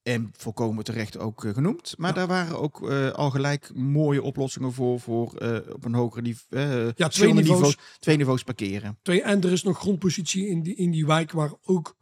en 0.03 0.29
volkomen 0.37 0.83
terecht 0.83 1.17
ook 1.17 1.45
eh, 1.45 1.53
genoemd. 1.53 1.93
Maar 1.97 2.09
Ja. 2.09 2.15
daar 2.15 2.27
waren 2.27 2.59
ook 2.59 2.89
eh, 2.89 3.09
al 3.11 3.29
gelijk 3.29 3.71
mooie 3.75 4.21
oplossingen 4.21 4.73
voor, 4.73 4.99
voor 4.99 5.35
eh, 5.35 5.73
op 5.73 5.85
een 5.85 5.93
hoger 5.93 6.21
niveau. 6.21 6.91
eh, 6.97 7.07
twee 7.07 7.33
niveaus. 7.33 7.77
Twee 7.99 8.17
niveaus 8.17 8.43
parkeren. 8.43 8.97
Twee, 9.01 9.21
en 9.21 9.41
er 9.43 9.51
is 9.51 9.63
nog 9.63 9.79
grondpositie 9.79 10.47
in 10.47 10.61
die, 10.61 10.75
in 10.75 10.91
die 10.91 11.05
wijk 11.05 11.31
waar 11.31 11.51
ook 11.63 11.95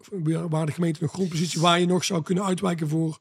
waar 0.50 0.66
de 0.66 0.72
gemeente 0.72 1.02
nog 1.02 1.12
grondpositie 1.12 1.62
waar 1.62 1.80
je 1.80 1.86
nog 1.86 2.04
zou 2.04 2.22
kunnen 2.24 2.46
uitwijken 2.46 2.88
voor 2.90 3.18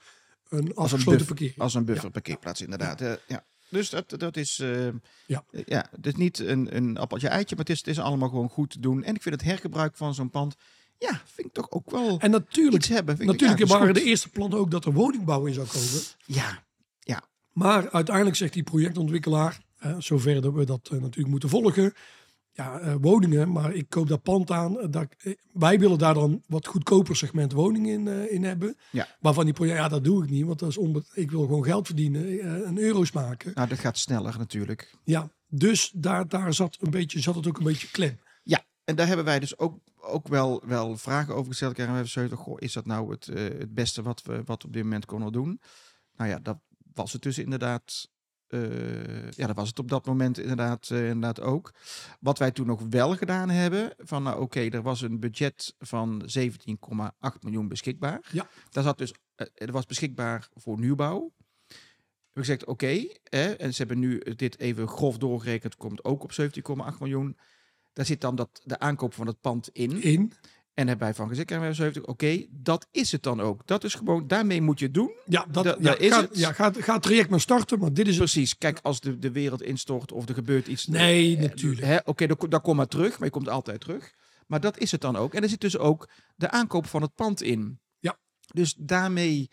een 0.49 0.75
afgesloten 0.75 1.27
parkering. 1.27 1.59
Als 1.59 1.75
een 1.75 1.85
buffer 1.85 2.11
parkeerplaats, 2.11 2.61
inderdaad. 2.61 3.01
Ja. 3.29 3.45
Dus 3.69 3.91
dat, 3.91 4.15
dat 4.19 4.37
is. 4.37 4.57
Ja. 5.27 5.45
eh, 5.51 5.63
ja, 5.65 5.91
is 6.03 6.15
niet 6.15 6.39
een, 6.39 6.77
een 6.77 6.97
appeltje 6.97 7.29
eitje, 7.29 7.57
maar 7.57 7.65
het 7.65 7.75
is, 7.75 7.79
het 7.79 7.89
is 7.89 7.99
allemaal 7.99 8.29
gewoon 8.29 8.49
goed 8.49 8.71
te 8.71 8.81
doen. 8.81 9.03
En 9.05 9.15
ik 9.15 9.23
vind 9.23 9.35
het 9.35 9.45
hergebruik 9.45 9.97
van 9.97 10.15
zo'n 10.15 10.31
pand. 10.31 10.55
Ja, 11.01 11.21
vind 11.25 11.47
ik 11.47 11.53
toch 11.53 11.71
ook 11.71 11.91
wel 11.91 12.19
En 12.19 12.31
natuurlijk, 12.31 12.77
iets 12.77 12.89
hebben. 12.89 13.21
Ik, 13.21 13.27
natuurlijk 13.27 13.59
ja, 13.59 13.65
is 13.65 13.71
waren 13.71 13.95
de 13.95 14.03
eerste 14.03 14.29
plannen 14.29 14.59
ook 14.59 14.71
dat 14.71 14.85
er 14.85 14.93
woningbouw 14.93 15.45
in 15.47 15.55
zou 15.55 15.67
komen. 15.67 16.01
Ja, 16.27 16.63
Maar 17.53 17.91
uiteindelijk 17.91 18.37
zegt 18.37 18.53
die 18.53 18.63
projectontwikkelaar, 18.63 19.61
eh, 19.79 19.95
zover 19.99 20.41
dat 20.41 20.53
we 20.53 20.65
dat 20.65 20.89
eh, 20.93 21.01
natuurlijk 21.01 21.29
moeten 21.29 21.49
volgen, 21.49 21.93
ja, 22.53 22.79
eh, 22.79 22.95
woningen, 23.01 23.53
maar 23.53 23.75
ik 23.75 23.87
koop 23.89 24.09
dat 24.09 24.23
pand 24.23 24.51
aan. 24.51 24.91
dat, 24.91 25.07
wij 25.53 25.79
willen 25.79 25.99
daar 25.99 26.15
dan 26.15 26.43
wat 26.47 26.67
goedkoper 26.67 27.17
segment 27.17 27.53
woningen 27.53 27.93
in, 28.09 28.31
in 28.31 28.45
hebben. 28.45 28.77
Ja. 28.91 29.09
Waarvan 29.21 29.45
die 29.45 29.55
project, 29.55 29.79
ja, 29.79 29.89
dat 29.89 30.05
doe 30.05 30.25
ik 30.25 30.31
niet, 30.31 30.45
want 30.47 30.59
dat 30.59 30.69
is 30.69 30.77
onbe- 30.77 31.05
ik 31.15 31.31
wil 31.31 31.41
gewoon 31.41 31.65
geld 31.65 31.87
verdienen 31.87 32.41
en 32.65 32.79
euro's 32.79 33.13
maken. 33.13 33.53
nou, 33.55 33.69
dat 33.69 33.79
gaat 33.79 33.99
sneller 33.99 34.39
natuurlijk. 34.39 34.95
Ja, 35.05 35.31
dus 35.49 35.91
daar, 35.95 36.29
daar 36.29 36.55
zat, 36.55 36.77
een 36.81 36.91
beetje, 36.91 37.21
zat 37.21 37.35
het 37.35 37.47
ook 37.47 37.59
een 37.59 37.65
beetje 37.65 37.89
klem. 37.91 38.19
Ja, 38.43 38.65
en 38.85 38.97
daar 38.97 39.07
hebben 39.07 39.25
wij 39.25 39.41
dus 39.41 39.59
ook, 39.59 39.79
ook 40.03 40.29
wel, 40.29 40.63
wel 40.67 40.97
vragen 40.97 41.35
over 41.35 41.51
gesteld. 41.51 41.75
Karen, 41.75 42.05
we 42.05 42.11
hebben 42.13 42.39
goh, 42.39 42.57
is 42.59 42.73
dat 42.73 42.87
nou 42.87 43.11
het, 43.11 43.29
eh, 43.29 43.43
het 43.43 43.75
beste 43.75 44.03
wat 44.03 44.23
we 44.23 44.43
wat 44.45 44.65
op 44.65 44.73
dit 44.73 44.83
moment 44.83 45.05
konden 45.05 45.33
doen? 45.33 45.61
Nou 46.17 46.31
ja, 46.31 46.39
dat 46.39 46.59
was 46.95 47.13
het 47.13 47.23
dus 47.23 47.39
inderdaad. 47.39 48.09
eh, 48.47 49.31
ja, 49.31 49.47
dat 49.47 49.57
was 49.57 49.69
het 49.69 49.79
op 49.79 49.89
dat 49.89 50.07
moment 50.07 50.39
inderdaad, 50.39 50.91
eh, 50.91 50.99
inderdaad 51.09 51.41
ook. 51.41 51.75
Wat 52.21 52.39
wij 52.39 52.51
toen 52.51 52.67
nog 52.67 52.83
wel 52.89 53.17
gedaan 53.17 53.51
hebben, 53.51 53.95
van 53.99 54.23
nou 54.23 54.41
oké, 54.41 54.61
er 54.61 54.83
was 54.83 55.01
een 55.01 55.21
budget 55.21 55.75
van 55.79 56.23
17,8 56.27 57.43
miljoen 57.43 57.69
beschikbaar. 57.69 58.29
Ja. 58.33 58.47
Daar 58.71 58.85
zat 58.85 58.99
dus, 58.99 59.15
er 59.55 59.73
was 59.73 59.87
beschikbaar 59.87 60.49
voor 60.55 60.79
nieuwbouw. 60.79 61.33
We 61.69 61.77
hebben 62.25 62.45
gezegd, 62.45 62.65
oké, 62.65 63.07
en 63.57 63.73
ze 63.75 63.79
hebben 63.79 63.99
nu 63.99 64.19
dit 64.19 64.59
even 64.59 64.89
grof 64.89 65.19
doorgerekend, 65.19 65.77
komt 65.77 66.05
ook 66.05 66.23
op 66.23 66.33
17,8 66.33 66.99
miljoen. 67.01 67.37
Daar 67.93 68.07
zit 68.07 68.21
dan 68.21 68.35
dat, 68.37 68.61
de 68.65 68.79
aankoop 68.79 69.15
van 69.15 69.27
het 69.27 69.41
pand 69.41 69.69
in. 69.73 70.03
In. 70.03 70.33
En 70.75 70.87
hebben 70.89 71.07
wij 71.07 71.15
van 71.15 71.29
gezegd, 71.29 71.51
en 71.51 71.93
we 71.93 72.07
oké, 72.07 72.47
dat 72.51 72.87
is 72.91 73.13
het 73.13 73.23
dan 73.23 73.41
ook. 73.41 73.67
Dat 73.67 73.85
is 73.85 73.95
gewoon, 73.95 74.27
daarmee 74.27 74.63
moet 74.63 74.79
je 74.79 74.85
het 74.85 74.95
doen. 74.95 75.13
Ja, 75.27 75.47
dat, 75.51 75.65
Da- 75.65 75.71
ja, 75.79 75.83
daar 75.83 75.99
is 76.01 76.13
ga, 76.13 76.21
het. 76.21 76.39
ja 76.39 76.53
ga, 76.53 76.73
ga 76.77 76.93
het 76.93 77.03
traject 77.03 77.31
maar 77.31 77.41
starten, 77.41 77.79
maar 77.79 77.93
dit 77.93 78.07
is 78.07 78.15
het. 78.19 78.23
Precies, 78.23 78.59
kijk, 78.59 78.79
als 78.83 79.01
de, 79.01 79.19
de 79.19 79.31
wereld 79.31 79.63
instort 79.63 80.13
of 80.13 80.29
er 80.29 80.35
gebeurt 80.35 80.67
iets. 80.67 80.87
Nee, 80.87 81.37
eh, 81.37 81.43
natuurlijk. 81.43 81.87
hè, 81.87 81.97
Oké, 82.05 82.27
dan, 82.27 82.37
dan 82.49 82.61
kom 82.61 82.77
maar 82.77 82.87
terug, 82.87 83.19
maar 83.19 83.27
je 83.27 83.35
komt 83.35 83.49
altijd 83.49 83.81
terug. 83.81 84.15
Maar 84.47 84.61
dat 84.61 84.79
is 84.79 84.91
het 84.91 85.01
dan 85.01 85.17
ook. 85.17 85.35
En 85.35 85.43
er 85.43 85.49
zit 85.49 85.61
dus 85.61 85.79
ook 85.79 86.09
de 86.37 86.51
aankoop 86.51 86.87
van 86.87 87.03
het 87.03 87.15
pand 87.15 87.43
in. 87.43 87.81
Ja. 87.99 88.19
Dus 88.53 88.75
daarmee... 88.79 89.51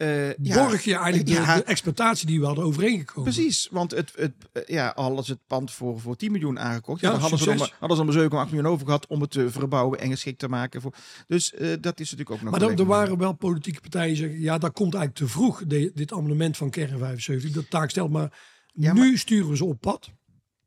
eh, 0.00 0.34
ja, 0.34 0.66
Borg 0.66 0.84
je 0.84 0.94
eigenlijk 0.94 1.26
de- 1.26 1.32
ja. 1.32 1.56
de, 1.56 1.62
exploitatie 1.64 2.26
die 2.26 2.40
we 2.40 2.46
hadden 2.46 2.64
overeengekomen. 2.64 3.32
Precies, 3.32 3.68
want 3.70 3.90
het, 3.90 4.12
het, 4.16 4.32
eh, 4.52 4.62
ja, 4.66 4.88
al 4.88 5.16
het 5.16 5.38
pand 5.46 5.70
voor, 5.72 6.00
voor 6.00 6.16
10 6.16 6.32
miljoen 6.32 6.58
aangekocht. 6.58 7.00
Ja, 7.00 7.10
dan 7.10 7.20
hadden 7.20 7.38
ze, 7.38 7.44
succes. 7.44 7.60
maar, 7.68 7.76
hadden 7.78 7.96
ze 7.96 8.04
nog 8.04 8.30
maar 8.30 8.44
7,8 8.46 8.50
miljoen 8.52 8.72
over 8.72 8.86
gehad 8.86 9.06
om 9.06 9.20
het 9.20 9.30
te 9.30 9.50
verbouwen 9.50 10.00
en 10.00 10.10
geschikt 10.10 10.38
te 10.38 10.48
maken. 10.48 10.80
Voor, 10.80 10.94
dus 11.26 11.54
eh, 11.54 11.68
dat 11.80 12.00
is 12.00 12.10
natuurlijk 12.10 12.30
ook 12.30 12.40
nog 12.42 12.50
Maar 12.50 12.60
dan, 12.60 12.78
er 12.78 12.84
waren 12.84 13.18
wel 13.18 13.32
politieke 13.32 13.80
partijen 13.80 14.08
die 14.08 14.16
zeggen, 14.16 14.40
ja, 14.40 14.58
dat 14.58 14.72
komt 14.72 14.94
eigenlijk 14.94 15.24
te 15.26 15.32
vroeg, 15.38 15.62
de- 15.66 15.90
dit 15.94 16.12
amendement 16.12 16.56
van 16.56 16.70
Kern 16.70 16.98
75, 16.98 17.50
dat 17.50 17.70
taak 17.70 17.90
stelt. 17.90 18.10
Maar 18.10 18.38
Ja, 18.72 18.92
nu 18.92 19.16
sturen 19.18 19.50
we 19.50 19.56
ze 19.56 19.64
op 19.64 19.80
pad. 19.80 20.10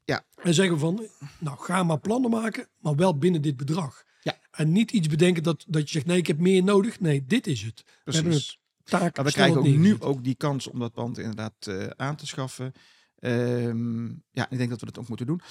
Ja. 0.06 0.24
En 0.36 0.54
zeggen 0.54 0.80
van, 0.80 1.08
nou, 1.40 1.58
ga 1.60 1.84
maar 1.84 2.00
plannen 2.00 2.30
maken, 2.32 2.68
maar 2.80 2.96
wel 2.96 3.18
binnen 3.18 3.42
dit 3.42 3.58
bedrag. 3.58 4.04
Ja. 4.22 4.38
En 4.52 4.72
niet 4.72 4.92
iets 4.92 5.08
bedenken 5.08 5.44
dat, 5.44 5.64
dat 5.68 5.82
je 5.82 5.90
zegt, 5.90 6.06
nee, 6.06 6.18
ik 6.18 6.28
heb 6.28 6.40
meer 6.40 6.64
nodig. 6.64 7.00
Nee, 7.00 7.26
dit 7.26 7.48
is 7.48 7.62
het. 7.62 7.84
We 7.86 8.12
hebben 8.14 8.32
Precies. 8.32 8.48
het 8.48 8.62
taak 8.84 9.16
Maar 9.16 9.26
we 9.26 9.32
krijgen 9.32 9.58
ook 9.58 9.66
nu 9.66 10.00
ook 10.00 10.24
die 10.24 10.36
kans 10.36 10.68
om 10.68 10.80
dat 10.80 10.94
pand 10.94 11.18
inderdaad 11.18 11.68
eh, 11.68 11.88
aan 11.88 12.16
te 12.16 12.28
schaffen. 12.28 12.72
Ehm, 13.20 14.06
ja, 14.32 14.50
ik 14.50 14.58
denk 14.58 14.70
dat 14.70 14.80
we 14.80 14.86
dat 14.86 15.00
ook 15.00 15.08
moeten 15.08 15.26
doen. 15.26 15.42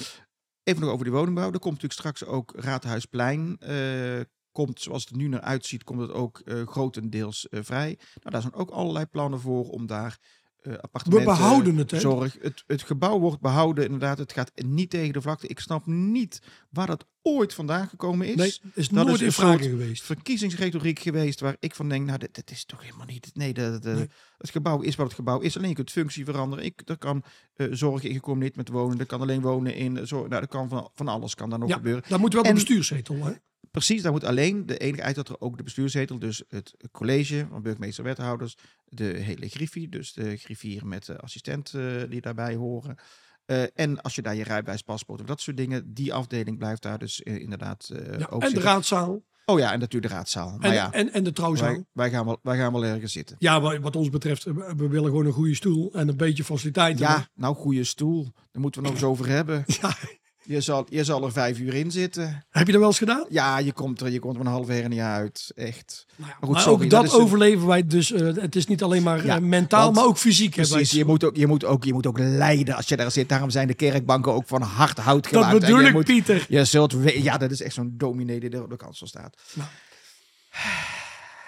Even 0.63 0.81
nog 0.83 0.91
over 0.91 1.05
die 1.05 1.15
woningbouw. 1.15 1.53
Er 1.53 1.59
komt 1.59 1.83
natuurlijk 1.83 2.01
straks 2.01 2.25
ook 2.25 2.53
Raadhuisplein. 2.57 3.57
eh, 3.59 4.21
komt, 4.53 4.81
zoals 4.81 5.03
het 5.03 5.11
er 5.11 5.17
nu 5.17 5.29
naar 5.29 5.41
uitziet, 5.41 5.85
komt 5.85 6.01
het 6.01 6.13
ook 6.13 6.39
eh, 6.39 6.67
grotendeels 6.67 7.47
vrij. 7.51 7.99
Nou, 8.15 8.31
daar 8.31 8.41
zijn 8.41 8.55
ook 8.55 8.71
allerlei 8.71 9.07
plannen 9.07 9.41
voor 9.41 9.69
om 9.69 9.87
daar 9.87 10.19
eh 10.63 10.73
We 11.09 11.23
behouden 11.25 11.77
het, 11.77 11.91
hè? 11.91 12.01
Zorg. 12.01 12.37
Het, 12.41 12.65
het 12.67 12.83
gebouw 12.83 13.19
wordt 13.19 13.41
behouden, 13.41 13.85
inderdaad. 13.85 14.19
Het 14.19 14.33
gaat 14.33 14.51
niet 14.55 14.91
tegen 14.91 15.13
de 15.13 15.21
vlakte. 15.21 15.47
Ik 15.47 15.61
snap 15.61 15.87
niet 15.87 16.39
waar 16.71 16.87
dat 16.87 17.07
ooit 17.23 17.55
vandaan 17.55 17.89
gekomen 17.89 18.27
is. 18.27 18.35
Nee, 18.35 18.73
is 18.75 18.89
Dat 18.89 19.07
nooit 19.07 19.21
is 19.21 19.27
in 19.27 19.33
soort 19.33 19.63
geweest. 19.63 20.03
verkiezingsretoriek 20.03 20.99
geweest 20.99 21.41
waar 21.41 21.57
ik 21.61 21.75
van 21.75 21.89
denk, 21.89 22.07
nou, 22.07 22.19
dit, 22.19 22.35
dit 22.35 22.51
is 22.51 22.65
toch 22.65 22.83
helemaal 22.83 23.07
niet. 23.07 23.31
Nee, 23.35 23.53
de, 23.53 23.79
de, 23.81 23.91
Nee. 23.91 24.09
het 24.39 24.51
gebouw 24.51 24.81
is 24.81 24.95
wat 24.97 25.07
het 25.07 25.15
gebouw 25.15 25.41
is. 25.41 25.57
Alleen 25.57 25.69
je 25.69 25.75
kunt 25.75 25.91
functie 25.91 26.25
veranderen. 26.25 26.65
Ik, 26.65 26.83
er 26.85 26.99
kan 26.99 27.23
eh 27.55 27.67
zorg 27.71 28.03
in 28.03 28.15
gecombineerd 28.15 28.57
met 28.57 28.69
wonen. 28.69 28.99
Er 28.99 29.07
kan 29.07 29.21
alleen 29.21 29.41
wonen 29.41 29.75
in 29.75 29.97
eh, 29.97 30.05
zorg. 30.05 30.29
Nou, 30.29 30.41
dat 30.41 30.51
kan 30.51 30.69
van, 30.69 30.91
van 30.95 31.09
alles 31.09 31.35
kan 31.35 31.63
ook 31.63 31.69
Ja, 31.69 31.77
gebeuren. 31.77 32.03
daar 32.09 32.21
moeten 32.21 32.39
we 32.39 32.45
op 32.45 32.51
En- 32.51 32.57
een 32.59 32.65
bestuurszetel. 32.67 33.17
Hè? 33.25 33.33
Precies, 33.71 34.03
daar 34.03 34.13
moet 34.13 34.25
alleen 34.25 34.67
de 34.67 34.77
enige 34.77 35.03
uit 35.03 35.15
dat 35.15 35.29
er 35.29 35.41
ook 35.41 35.57
de 35.57 35.63
bestuurszetel, 35.63 36.19
dus 36.19 36.43
het 36.49 36.75
college 36.91 37.47
van 37.51 37.63
burgemeester 37.63 38.05
wethouders, 38.05 38.57
de 38.89 39.05
hele 39.05 39.49
griffie, 39.49 39.89
dus 39.89 40.13
de 40.13 40.37
griffier 40.37 40.87
met 40.87 41.07
de 41.07 41.19
assistent 41.19 41.75
eh, 41.75 41.83
die 42.09 42.21
daarbij 42.21 42.55
horen. 42.55 42.97
Eh, 43.45 43.63
en 43.75 44.01
als 44.03 44.15
je 44.15 44.23
daar 44.23 44.35
je 44.35 44.43
rijbewijs, 44.45 44.83
paspoort 44.83 45.21
of 45.21 45.27
dat 45.27 45.41
soort 45.41 45.57
dingen, 45.57 45.95
die 45.95 46.13
afdeling 46.15 46.59
blijft 46.59 46.83
daar 46.83 46.99
dus 46.99 47.23
eh, 47.23 47.39
inderdaad 47.39 47.91
Ja, 48.19 48.27
ook 48.31 48.43
en 48.43 48.53
de 48.55 48.61
raadzaal. 48.61 49.23
Oh 49.45 49.59
ja, 49.59 49.73
en 49.73 49.79
natuurlijk 49.79 50.13
de 50.13 50.19
raadzaal. 50.19 50.57
Maar 50.59 50.69
En, 50.69 50.75
ja, 50.75 50.93
en, 50.93 51.13
en 51.13 51.25
de 51.25 51.33
trouwzaal. 51.33 51.69
wij, 51.73 51.85
wij, 51.93 52.11
gaan 52.11 52.25
wel, 52.25 52.39
wij 52.43 52.57
gaan 52.59 52.73
wel 52.73 52.85
ergens 52.85 53.13
zitten. 53.13 53.37
Ja, 53.39 53.61
wa- 53.61 53.81
wat 53.81 53.97
ons 53.97 54.09
betreft, 54.11 54.45
we 54.45 54.89
willen 54.89 55.05
gewoon 55.11 55.27
een 55.27 55.33
goede 55.33 55.55
stoel 55.55 55.95
en 55.95 56.09
een 56.09 56.17
beetje 56.17 56.45
faciliteiten. 56.45 57.07
Ja, 57.07 57.29
nou, 57.35 57.55
goede 57.55 57.85
stoel. 57.85 58.23
Daar 58.51 58.63
moeten 58.63 58.81
we 58.83 58.87
nog 58.87 58.97
eens 58.97 59.07
over 59.07 59.27
hebben. 59.29 59.65
Ja. 59.81 59.97
Je 60.45 60.61
zal, 60.61 60.87
je 60.89 61.05
zal 61.05 61.25
er 61.25 61.33
vijf 61.33 61.59
uur 61.59 61.75
in 61.75 61.91
zitten. 61.91 62.45
Heb 62.51 62.67
je 62.67 62.73
dat 62.73 62.81
wel 62.81 62.91
eens 62.91 62.99
gedaan? 62.99 63.27
Ja, 63.29 63.59
je 63.59 63.73
komt 63.73 64.01
er, 64.01 64.11
je 64.11 64.19
komt 64.19 64.35
er 64.35 64.41
een 64.41 64.47
halve 64.47 64.73
hernia 64.73 65.15
uit. 65.15 65.53
Echt. 65.55 66.07
Nou 66.17 66.31
ja, 66.31 66.37
Maar 66.37 66.47
goed, 66.47 66.51
maar 66.53 66.61
sorry, 66.63 66.85
ook 66.85 66.91
dat 66.91 67.05
dat, 67.05 67.15
een- 67.15 67.21
overleven 67.21 67.67
wij 67.67 67.87
dus. 67.87 68.13
eh, 68.13 68.35
het 68.35 68.57
is 68.57 68.67
niet 68.67 68.83
alleen 68.83 69.03
maar 69.03 69.25
Ja, 69.25 69.37
eh, 69.37 69.41
mentaal, 69.43 69.85
want- 69.85 69.97
maar 69.97 70.05
ook 70.05 70.19
fysiek. 70.19 70.51
Precies, 70.55 70.91
je 70.91 71.05
moet, 71.05 71.25
ook, 71.25 71.37
je, 71.37 71.47
moet 71.47 71.65
ook, 71.65 71.85
je 71.85 71.93
moet 71.93 72.07
ook 72.07 72.19
lijden 72.19 72.75
als 72.75 72.89
je 72.89 72.97
daar 72.97 73.11
zit. 73.11 73.29
Daarom 73.29 73.51
zijn 73.51 73.67
de 73.67 73.75
kerkbanken 73.75 74.33
ook 74.33 74.47
van 74.47 74.63
hard 74.63 74.99
hout 74.99 75.23
Dat 75.23 75.33
gemaakt. 75.33 75.53
En 75.55 75.61
bedoel 75.61 75.81
ik, 75.81 75.93
moet- 75.93 76.05
Pieter. 76.05 76.47
Je 76.49 76.65
zult 76.65 76.95
ja, 77.05 77.39
dat 77.39 77.51
is 77.51 77.63
echt 77.63 77.75
zo'n 77.75 77.95
dominee 77.97 78.41
die 78.41 78.51
er 78.51 78.63
op 78.63 78.71
de 78.71 78.77
kansel 78.77 79.07
staat. 79.07 79.37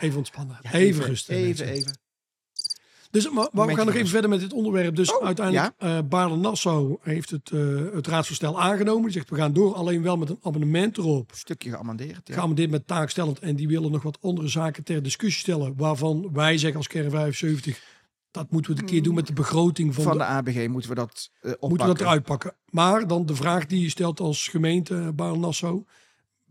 Even 0.01 0.17
ontspannen. 0.19 0.59
Ja, 0.63 0.73
even, 0.73 1.05
rusten. 1.05 1.35
Even, 1.35 1.67
even. 1.69 1.99
Dus, 3.15 3.31
maar, 3.31 3.49
maar 3.53 3.67
we 3.67 3.75
gaan 3.75 3.87
nog 3.87 3.95
even 3.95 4.09
verder 4.09 4.31
met 4.31 4.41
dit 4.41 4.53
onderwerp. 4.53 4.97
Dus 4.97 5.17
Oh, 5.17 5.25
uiteindelijk, 5.25 5.75
eh 5.79 5.99
Baarle-Nassau 6.09 6.97
heeft 7.01 7.31
het, 7.31 7.51
eh, 7.51 7.61
het 7.95 8.07
raadsvoorstel 8.07 8.61
aangenomen. 8.61 9.03
Die 9.03 9.13
zegt, 9.13 9.31
we 9.31 9.37
gaan 9.37 9.53
door, 9.53 9.75
alleen 9.75 10.03
wel 10.03 10.17
met 10.17 10.29
een 10.31 10.39
abonnement 10.43 10.99
erop. 10.99 11.31
Een 11.31 11.37
stukje 11.37 11.71
geamendeerd. 11.71 12.21
Ja. 12.25 12.35
Gaan 12.35 12.49
we 12.49 12.55
dit 12.55 12.71
met 12.71 12.87
taakstellend. 12.87 13.39
En 13.39 13.57
die 13.57 13.69
willen 13.69 13.91
nog 13.91 14.03
wat 14.03 14.19
andere 14.21 14.49
zaken 14.49 14.85
ter 14.85 15.03
discussie 15.03 15.41
stellen. 15.41 15.75
Waarvan 15.77 16.29
wij 16.33 16.59
zeggen 16.59 16.77
als 16.79 16.87
Kern 16.89 17.11
75, 17.11 17.83
dat 18.31 18.51
moeten 18.51 18.75
we 18.75 18.81
een 18.81 18.87
keer 18.87 19.03
doen 19.03 19.15
met 19.15 19.27
de 19.27 19.33
begroting 19.33 19.95
van, 19.95 20.03
Van 20.05 20.13
de, 20.13 20.19
de 20.19 20.25
ABG 20.25 20.69
moeten 20.69 20.91
we 20.91 20.97
dat 20.97 21.31
oppakken. 21.43 21.69
moeten 21.69 21.87
we 21.87 21.93
dat 21.93 22.03
eruit 22.03 22.23
pakken. 22.23 22.55
Maar 22.71 23.07
dan 23.07 23.27
de 23.27 23.35
vraag 23.35 23.67
die 23.67 23.81
je 23.81 23.89
stelt 23.91 24.21
als 24.21 24.49
gemeente 24.49 25.13
Baarle-Nassau. 25.15 25.85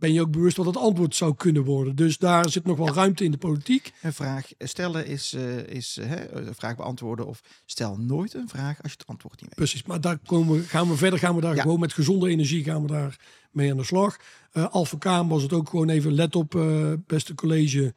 Ben 0.03 0.13
je 0.13 0.21
ook 0.21 0.31
bewust 0.31 0.57
wat 0.57 0.65
het 0.65 0.77
antwoord 0.77 1.15
zou 1.15 1.35
kunnen 1.35 1.63
worden? 1.63 1.95
Dus 1.95 2.17
daar 2.17 2.49
zit 2.49 2.65
nog 2.65 2.77
wel 2.77 2.93
ruimte 2.93 3.23
in 3.23 3.31
de 3.31 3.37
politiek. 3.37 3.93
Een 4.01 4.13
vraag 4.13 4.47
stellen 4.59 5.05
is, 5.07 5.33
eh, 5.33 5.57
is 5.57 5.97
eh, 5.97 6.07
hè, 6.09 6.31
een 6.31 6.55
vraag 6.55 6.75
beantwoorden. 6.75 7.27
Of 7.27 7.41
stel 7.65 7.97
nooit 7.97 8.33
een 8.33 8.47
vraag 8.49 8.81
als 8.83 8.91
je 8.91 8.97
het 8.97 9.07
antwoord 9.07 9.33
niet 9.35 9.45
weet. 9.49 9.55
Precies, 9.55 9.83
maar 9.83 10.01
daar 10.01 10.17
komen, 10.25 10.55
we- 10.57 10.63
gaan 10.63 10.89
we 10.89 10.97
verder, 10.97 11.19
gaan 11.19 11.35
we 11.35 11.41
daar 11.41 11.55
Ja. 11.55 11.61
gewoon 11.61 11.79
met 11.79 11.93
gezonde 11.93 12.29
energie 12.29 12.63
gaan 12.63 12.81
we 12.81 12.87
daar 12.87 13.19
mee 13.51 13.71
aan 13.71 13.77
de 13.77 13.83
slag. 13.83 14.17
Eh 14.51 14.67
Alpha 14.71 14.97
Kaam 14.97 15.27
was 15.29 15.41
het 15.43 15.53
ook 15.53 15.69
gewoon 15.69 15.89
even, 15.89 16.13
let 16.13 16.35
op 16.35 16.55
eh, 16.55 16.93
beste 17.07 17.35
college, 17.35 17.93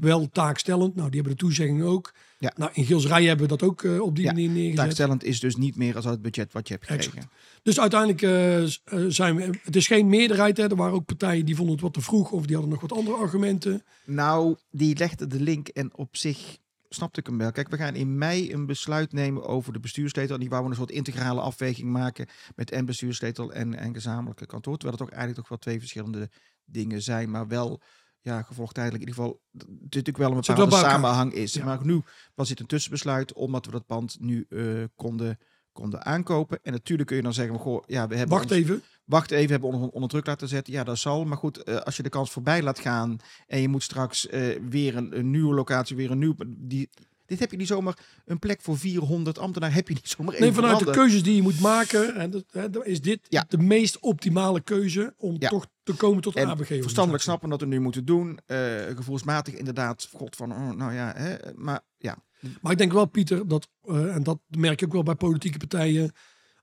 wel 0.00 0.28
taakstellend. 0.32 0.94
Nou, 0.94 1.10
die 1.10 1.20
hebben 1.20 1.36
de 1.38 1.44
toezegging 1.44 1.82
ook. 1.82 2.12
Ja. 2.38 2.52
Nou, 2.56 2.70
in 2.74 2.84
Gilsrij 2.84 3.24
hebben 3.24 3.48
we 3.48 3.56
dat 3.56 3.68
ook 3.68 3.82
eh, 3.82 4.00
op 4.00 4.16
die 4.16 4.24
Ja, 4.24 4.32
manier 4.32 4.50
neergezet. 4.50 4.76
Taakstellend 4.76 5.24
is 5.24 5.40
dus 5.40 5.56
niet 5.56 5.76
meer 5.76 5.96
als 5.96 6.04
het 6.04 6.22
budget 6.22 6.52
wat 6.52 6.68
je 6.68 6.74
hebt 6.74 6.86
gekregen. 6.86 7.12
Exact. 7.12 7.32
Dus 7.62 7.80
uiteindelijk 7.80 8.22
eh, 8.22 8.62
eh, 8.62 8.70
zijn 9.08 9.36
we, 9.36 9.50
het 9.62 9.76
is 9.76 9.86
geen 9.86 10.08
meerderheid. 10.08 10.56
Hè. 10.56 10.70
Er 10.70 10.76
waren 10.76 10.94
ook 10.94 11.06
partijen 11.06 11.44
die 11.44 11.56
vonden 11.56 11.74
het 11.74 11.84
wat 11.84 11.94
te 11.94 12.00
vroeg 12.00 12.30
of 12.30 12.46
die 12.46 12.54
hadden 12.54 12.72
nog 12.72 12.80
wat 12.80 12.92
andere 12.92 13.16
argumenten. 13.16 13.82
Nou, 14.04 14.56
die 14.70 14.96
legde 14.96 15.26
de 15.26 15.40
link 15.40 15.68
en 15.68 15.96
op 15.96 16.16
zich 16.16 16.58
snapte 16.88 17.20
ik 17.20 17.26
hem 17.26 17.38
wel. 17.38 17.52
Kijk, 17.52 17.68
we 17.68 17.76
gaan 17.76 17.94
in 17.94 18.18
mei 18.18 18.52
een 18.52 18.66
besluit 18.66 19.12
nemen 19.12 19.44
over 19.46 19.72
de 19.72 19.80
bestuurssleutel. 19.80 20.34
En 20.34 20.40
die 20.40 20.50
wouden 20.50 20.70
een 20.70 20.76
soort 20.76 20.90
integrale 20.90 21.40
afweging 21.40 21.88
maken 21.88 22.26
met 22.54 22.70
en 22.70 22.84
bestuurssleutel 22.84 23.52
en, 23.52 23.74
en 23.74 23.94
gezamenlijke 23.94 24.46
kantoor. 24.46 24.76
Terwijl 24.76 24.98
het 24.98 25.06
toch 25.06 25.18
eigenlijk 25.18 25.40
toch 25.40 25.48
wel 25.48 25.58
twee 25.58 25.78
verschillende 25.78 26.30
dingen 26.64 27.02
zijn, 27.02 27.30
maar 27.30 27.48
wel 27.48 27.80
ja, 28.28 28.42
gevolgtijdelijk 28.42 29.02
in 29.02 29.08
ieder 29.08 29.22
geval 29.24 29.40
natuurlijk 29.80 30.16
wel 30.16 30.30
een 30.30 30.40
bepaalde 30.46 30.76
samenhang 30.76 31.32
is. 31.32 31.54
Ja. 31.54 31.64
Maar 31.64 31.78
nu 31.84 32.02
was 32.34 32.48
dit 32.48 32.60
een 32.60 32.66
tussenbesluit 32.66 33.32
omdat 33.32 33.64
we 33.66 33.70
dat 33.70 33.86
pand 33.86 34.16
nu 34.20 34.46
eh, 34.48 34.84
konden, 34.96 35.38
konden 35.72 36.04
aankopen. 36.04 36.58
En 36.62 36.72
natuurlijk 36.72 37.08
kun 37.08 37.16
je 37.16 37.22
dan 37.22 37.34
zeggen, 37.34 37.58
goh, 37.58 37.82
ja, 37.86 38.06
we 38.08 38.16
hebben 38.16 38.36
Wacht 38.36 38.50
ons- 38.50 38.60
even. 38.60 38.82
wacht 39.04 39.30
even, 39.30 39.50
hebben 39.50 39.68
we 39.68 39.74
onder, 39.74 39.90
onder 39.90 40.08
druk 40.08 40.26
laten 40.26 40.48
zetten. 40.48 40.72
Ja, 40.72 40.84
dat 40.84 40.98
zal. 40.98 41.24
Maar 41.24 41.38
goed, 41.38 41.62
eh, 41.62 41.76
als 41.76 41.96
je 41.96 42.02
de 42.02 42.08
kans 42.08 42.30
voorbij 42.30 42.62
laat 42.62 42.78
gaan 42.78 43.16
en 43.46 43.60
je 43.60 43.68
moet 43.68 43.82
straks 43.82 44.26
eh, 44.26 44.58
weer 44.68 44.96
een, 44.96 45.18
een 45.18 45.30
nieuwe 45.30 45.54
locatie, 45.54 45.96
weer 45.96 46.10
een 46.10 46.18
nieuw... 46.18 46.34
Die, 46.46 46.90
dit 47.28 47.38
heb 47.38 47.50
je 47.50 47.56
niet 47.56 47.66
zomaar, 47.66 47.98
een 48.24 48.38
plek 48.38 48.60
voor 48.62 48.78
400 48.78 49.38
ambtenaren 49.38 49.74
heb 49.74 49.88
je 49.88 49.94
niet 49.94 50.08
zomaar 50.08 50.40
Nee, 50.40 50.52
vanuit 50.52 50.78
de 50.78 50.90
keuzes 50.90 51.22
die 51.22 51.34
je 51.36 51.42
moet 51.42 51.60
maken, 51.60 52.14
en 52.14 52.30
dat, 52.30 52.44
hè, 52.50 52.84
is 52.86 53.00
dit 53.00 53.20
Ja. 53.28 53.44
de 53.48 53.58
meest 53.58 53.98
optimale 54.00 54.60
keuze 54.60 55.14
om 55.16 55.36
Ja. 55.38 55.48
toch 55.48 55.66
te 55.82 55.92
komen 55.94 56.22
tot 56.22 56.34
En 56.36 56.48
ABG. 56.48 56.66
verstandelijk 56.66 57.22
snappen 57.22 57.48
dat 57.48 57.60
we 57.60 57.66
nu 57.66 57.80
moeten 57.80 58.04
doen. 58.04 58.38
eh, 58.46 58.56
gevoelsmatig 58.96 59.54
inderdaad, 59.54 60.08
god 60.12 60.36
van, 60.36 60.52
oh, 60.52 60.70
nou 60.70 60.92
ja, 60.92 61.12
hè, 61.16 61.36
maar 61.54 61.80
ja. 61.98 62.16
Maar 62.60 62.72
ik 62.72 62.78
denk 62.78 62.92
wel, 62.92 63.06
Pieter, 63.06 63.48
dat, 63.48 63.68
eh, 63.82 64.14
en 64.14 64.22
dat 64.22 64.38
merk 64.48 64.80
je 64.80 64.86
ook 64.86 64.92
wel 64.92 65.02
bij 65.02 65.14
politieke 65.14 65.58
partijen. 65.58 66.12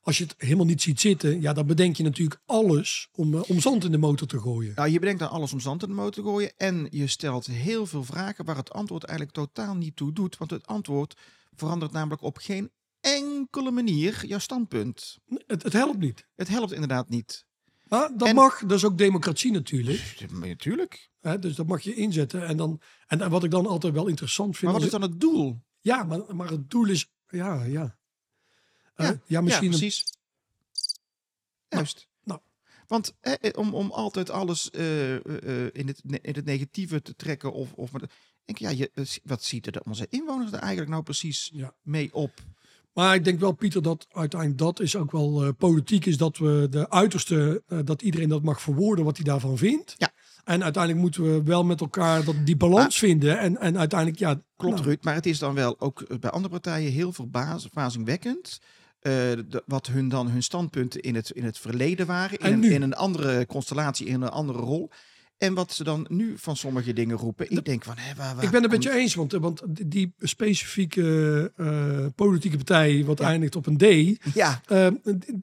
Als 0.06 0.18
je 0.18 0.24
het 0.24 0.36
helemaal 0.38 0.66
niet 0.66 0.82
ziet 0.82 1.00
zitten, 1.00 1.42
ja, 1.42 1.54
dan 1.54 1.66
bedenk 1.66 1.96
je 1.96 2.04
natuurlijk 2.04 2.42
alles 2.46 3.10
om, 3.12 3.34
eh, 3.34 3.50
om 3.50 3.60
zand 3.60 3.84
in 3.84 3.92
de 3.92 3.98
motor 3.98 4.28
te 4.28 4.40
gooien. 4.40 4.72
Nou, 4.76 4.90
je 4.90 5.00
bedenkt 5.00 5.20
dan 5.20 5.30
alles 5.30 5.54
om 5.54 5.60
zand 5.60 5.82
in 5.82 5.88
de 5.88 5.96
motor 5.96 6.24
te 6.24 6.30
gooien. 6.30 6.54
En 6.58 6.88
je 6.92 7.08
stelt 7.08 7.46
heel 7.46 7.86
veel 7.86 8.04
vragen 8.04 8.46
waar 8.46 8.56
het 8.56 8.72
antwoord 8.72 9.04
eigenlijk 9.04 9.38
totaal 9.38 9.76
niet 9.76 9.96
toe 9.96 10.14
doet. 10.14 10.38
Want 10.38 10.52
het 10.52 10.68
antwoord 10.68 11.18
verandert 11.56 11.92
namelijk 11.92 12.22
op 12.22 12.38
geen 12.38 12.72
enkele 13.02 13.72
manier 13.72 14.26
jouw 14.26 14.40
standpunt. 14.40 15.18
Het, 15.48 15.64
het 15.64 15.74
helpt 15.74 16.00
niet. 16.00 16.28
Het 16.36 16.48
helpt 16.48 16.72
inderdaad 16.72 17.10
niet. 17.10 17.46
Maar 17.84 18.12
dat 18.18 18.28
En- 18.28 18.36
mag, 18.36 18.60
dat 18.60 18.78
is 18.78 18.86
ook 18.86 18.98
democratie 18.98 19.52
natuurlijk. 19.52 20.16
Natuurlijk. 20.32 21.10
Hè, 21.20 21.40
dus 21.40 21.56
dat 21.56 21.68
mag 21.68 21.82
je 21.82 21.96
inzetten. 21.96 22.48
En, 22.48 22.58
dan, 22.58 22.82
en, 23.08 23.22
en 23.22 23.30
wat 23.30 23.44
ik 23.44 23.52
dan 23.52 23.68
altijd 23.68 23.94
wel 23.94 24.08
interessant 24.08 24.58
vind. 24.58 24.64
Maar 24.72 24.74
wat 24.74 24.84
is 24.84 25.00
dan 25.00 25.02
het 25.02 25.20
doel? 25.20 25.62
ja, 25.82 26.04
maar, 26.04 26.36
maar 26.36 26.50
het 26.50 26.70
doel 26.70 26.90
is. 26.90 27.12
Ja, 27.28 27.64
ja. 27.64 27.98
Ja, 28.96 29.22
ja, 29.26 29.42
misschien. 29.42 29.70
precies. 29.70 30.04
Juist. 31.68 32.08
nou. 32.24 32.40
Want 32.88 33.14
eh, 33.20 33.34
om, 33.56 33.74
om 33.74 33.92
altijd 33.92 34.30
alles 34.30 34.70
eh, 34.70 35.16
eh, 35.16 35.70
in, 35.74 35.88
het, 35.88 36.02
in 36.22 36.36
het 36.36 36.46
negatieve 36.46 37.02
te 37.02 37.16
trekken 37.16 37.54
of, 37.54 37.74
of 37.74 37.92
met, 37.92 38.12
denk, 38.46 38.58
ja, 38.58 38.70
je, 38.70 39.20
wat 39.24 39.44
ziet 39.44 39.68
er 39.68 39.82
onze 39.86 40.08
inwoners 40.10 40.52
er 40.52 40.60
eigenlijk 40.60 40.92
nou 40.92 41.04
precies 41.04 41.50
ja. 41.54 41.74
mee 41.82 42.14
op? 42.14 42.32
Maar 42.94 43.16
ik 43.16 43.24
denk 43.24 43.40
wel, 43.40 43.52
Pieter, 43.52 43.82
dat 43.82 44.08
uiteindelijk 44.12 44.60
dat 44.60 44.80
is 44.80 44.96
ook 44.96 45.12
wel 45.12 45.54
politiek 45.54 46.06
is 46.06 46.18
dat 46.18 46.38
we 46.38 46.68
de 46.70 46.90
uiterste, 46.90 47.64
dat 47.86 48.02
iedereen 48.02 48.30
dat 48.30 48.44
mag 48.44 48.62
verwoorden 48.62 49.06
wat 49.06 49.16
hij 49.16 49.26
daarvan 49.26 49.58
vindt. 49.58 49.96
Ja. 49.98 50.14
En 50.46 50.64
uiteindelijk 50.64 51.04
moeten 51.04 51.24
we 51.24 51.44
wel 51.44 51.64
met 51.64 51.82
elkaar 51.82 52.24
dat, 52.24 52.36
die 52.46 52.56
balans 52.56 52.98
vinden. 52.98 53.40
En, 53.40 53.58
en 53.58 53.78
uiteindelijk, 53.78 54.20
ja. 54.20 54.42
Klopt, 54.58 54.76
nou, 54.76 54.88
Ruud. 54.88 55.04
Maar 55.04 55.14
het 55.14 55.26
is 55.26 55.40
dan 55.40 55.54
wel 55.54 55.80
ook 55.80 56.20
bij 56.20 56.30
andere 56.30 56.54
partijen 56.54 56.92
heel 56.92 57.12
verbazingwekkend. 57.12 58.60
Eh, 59.06 59.12
de- 59.48 59.64
wat 59.66 59.88
hun 59.88 60.10
dan 60.10 60.30
hun 60.30 60.44
standpunten 60.44 61.02
in 61.02 61.16
het, 61.16 61.30
in 61.30 61.44
het 61.44 61.58
verleden 61.58 62.06
waren. 62.06 62.38
In, 62.40 62.54
een, 62.54 62.64
in 62.64 62.82
een 62.82 62.94
andere 62.94 63.46
constellatie, 63.46 64.08
in 64.08 64.22
een 64.22 64.30
andere 64.30 64.60
rol. 64.60 64.90
En 65.38 65.54
wat 65.54 65.72
ze 65.74 65.84
dan 65.84 66.06
nu 66.10 66.34
van 66.38 66.56
sommige 66.56 66.94
dingen 66.94 67.18
roepen. 67.18 67.50
Ik 67.52 67.66
denk 67.66 67.84
van, 67.84 67.94
hè, 67.98 68.16
waar, 68.16 68.36
waar 68.36 68.44
Ik 68.44 68.50
ben 68.50 68.62
het 68.62 68.72
met 68.72 68.84
je 68.84 68.92
eens, 68.92 69.16
want, 69.16 69.32
want 69.32 69.62
die 69.86 70.14
specifieke 70.20 71.52
eh, 71.56 72.06
politieke 72.16 72.56
partij, 72.58 73.04
wat 73.06 73.20
Ja. 73.20 73.26
eindigt 73.28 73.56
op 73.56 73.66
een 73.66 73.78
D. 73.78 73.84
Ja, 74.34 74.62
eh, 74.66 74.88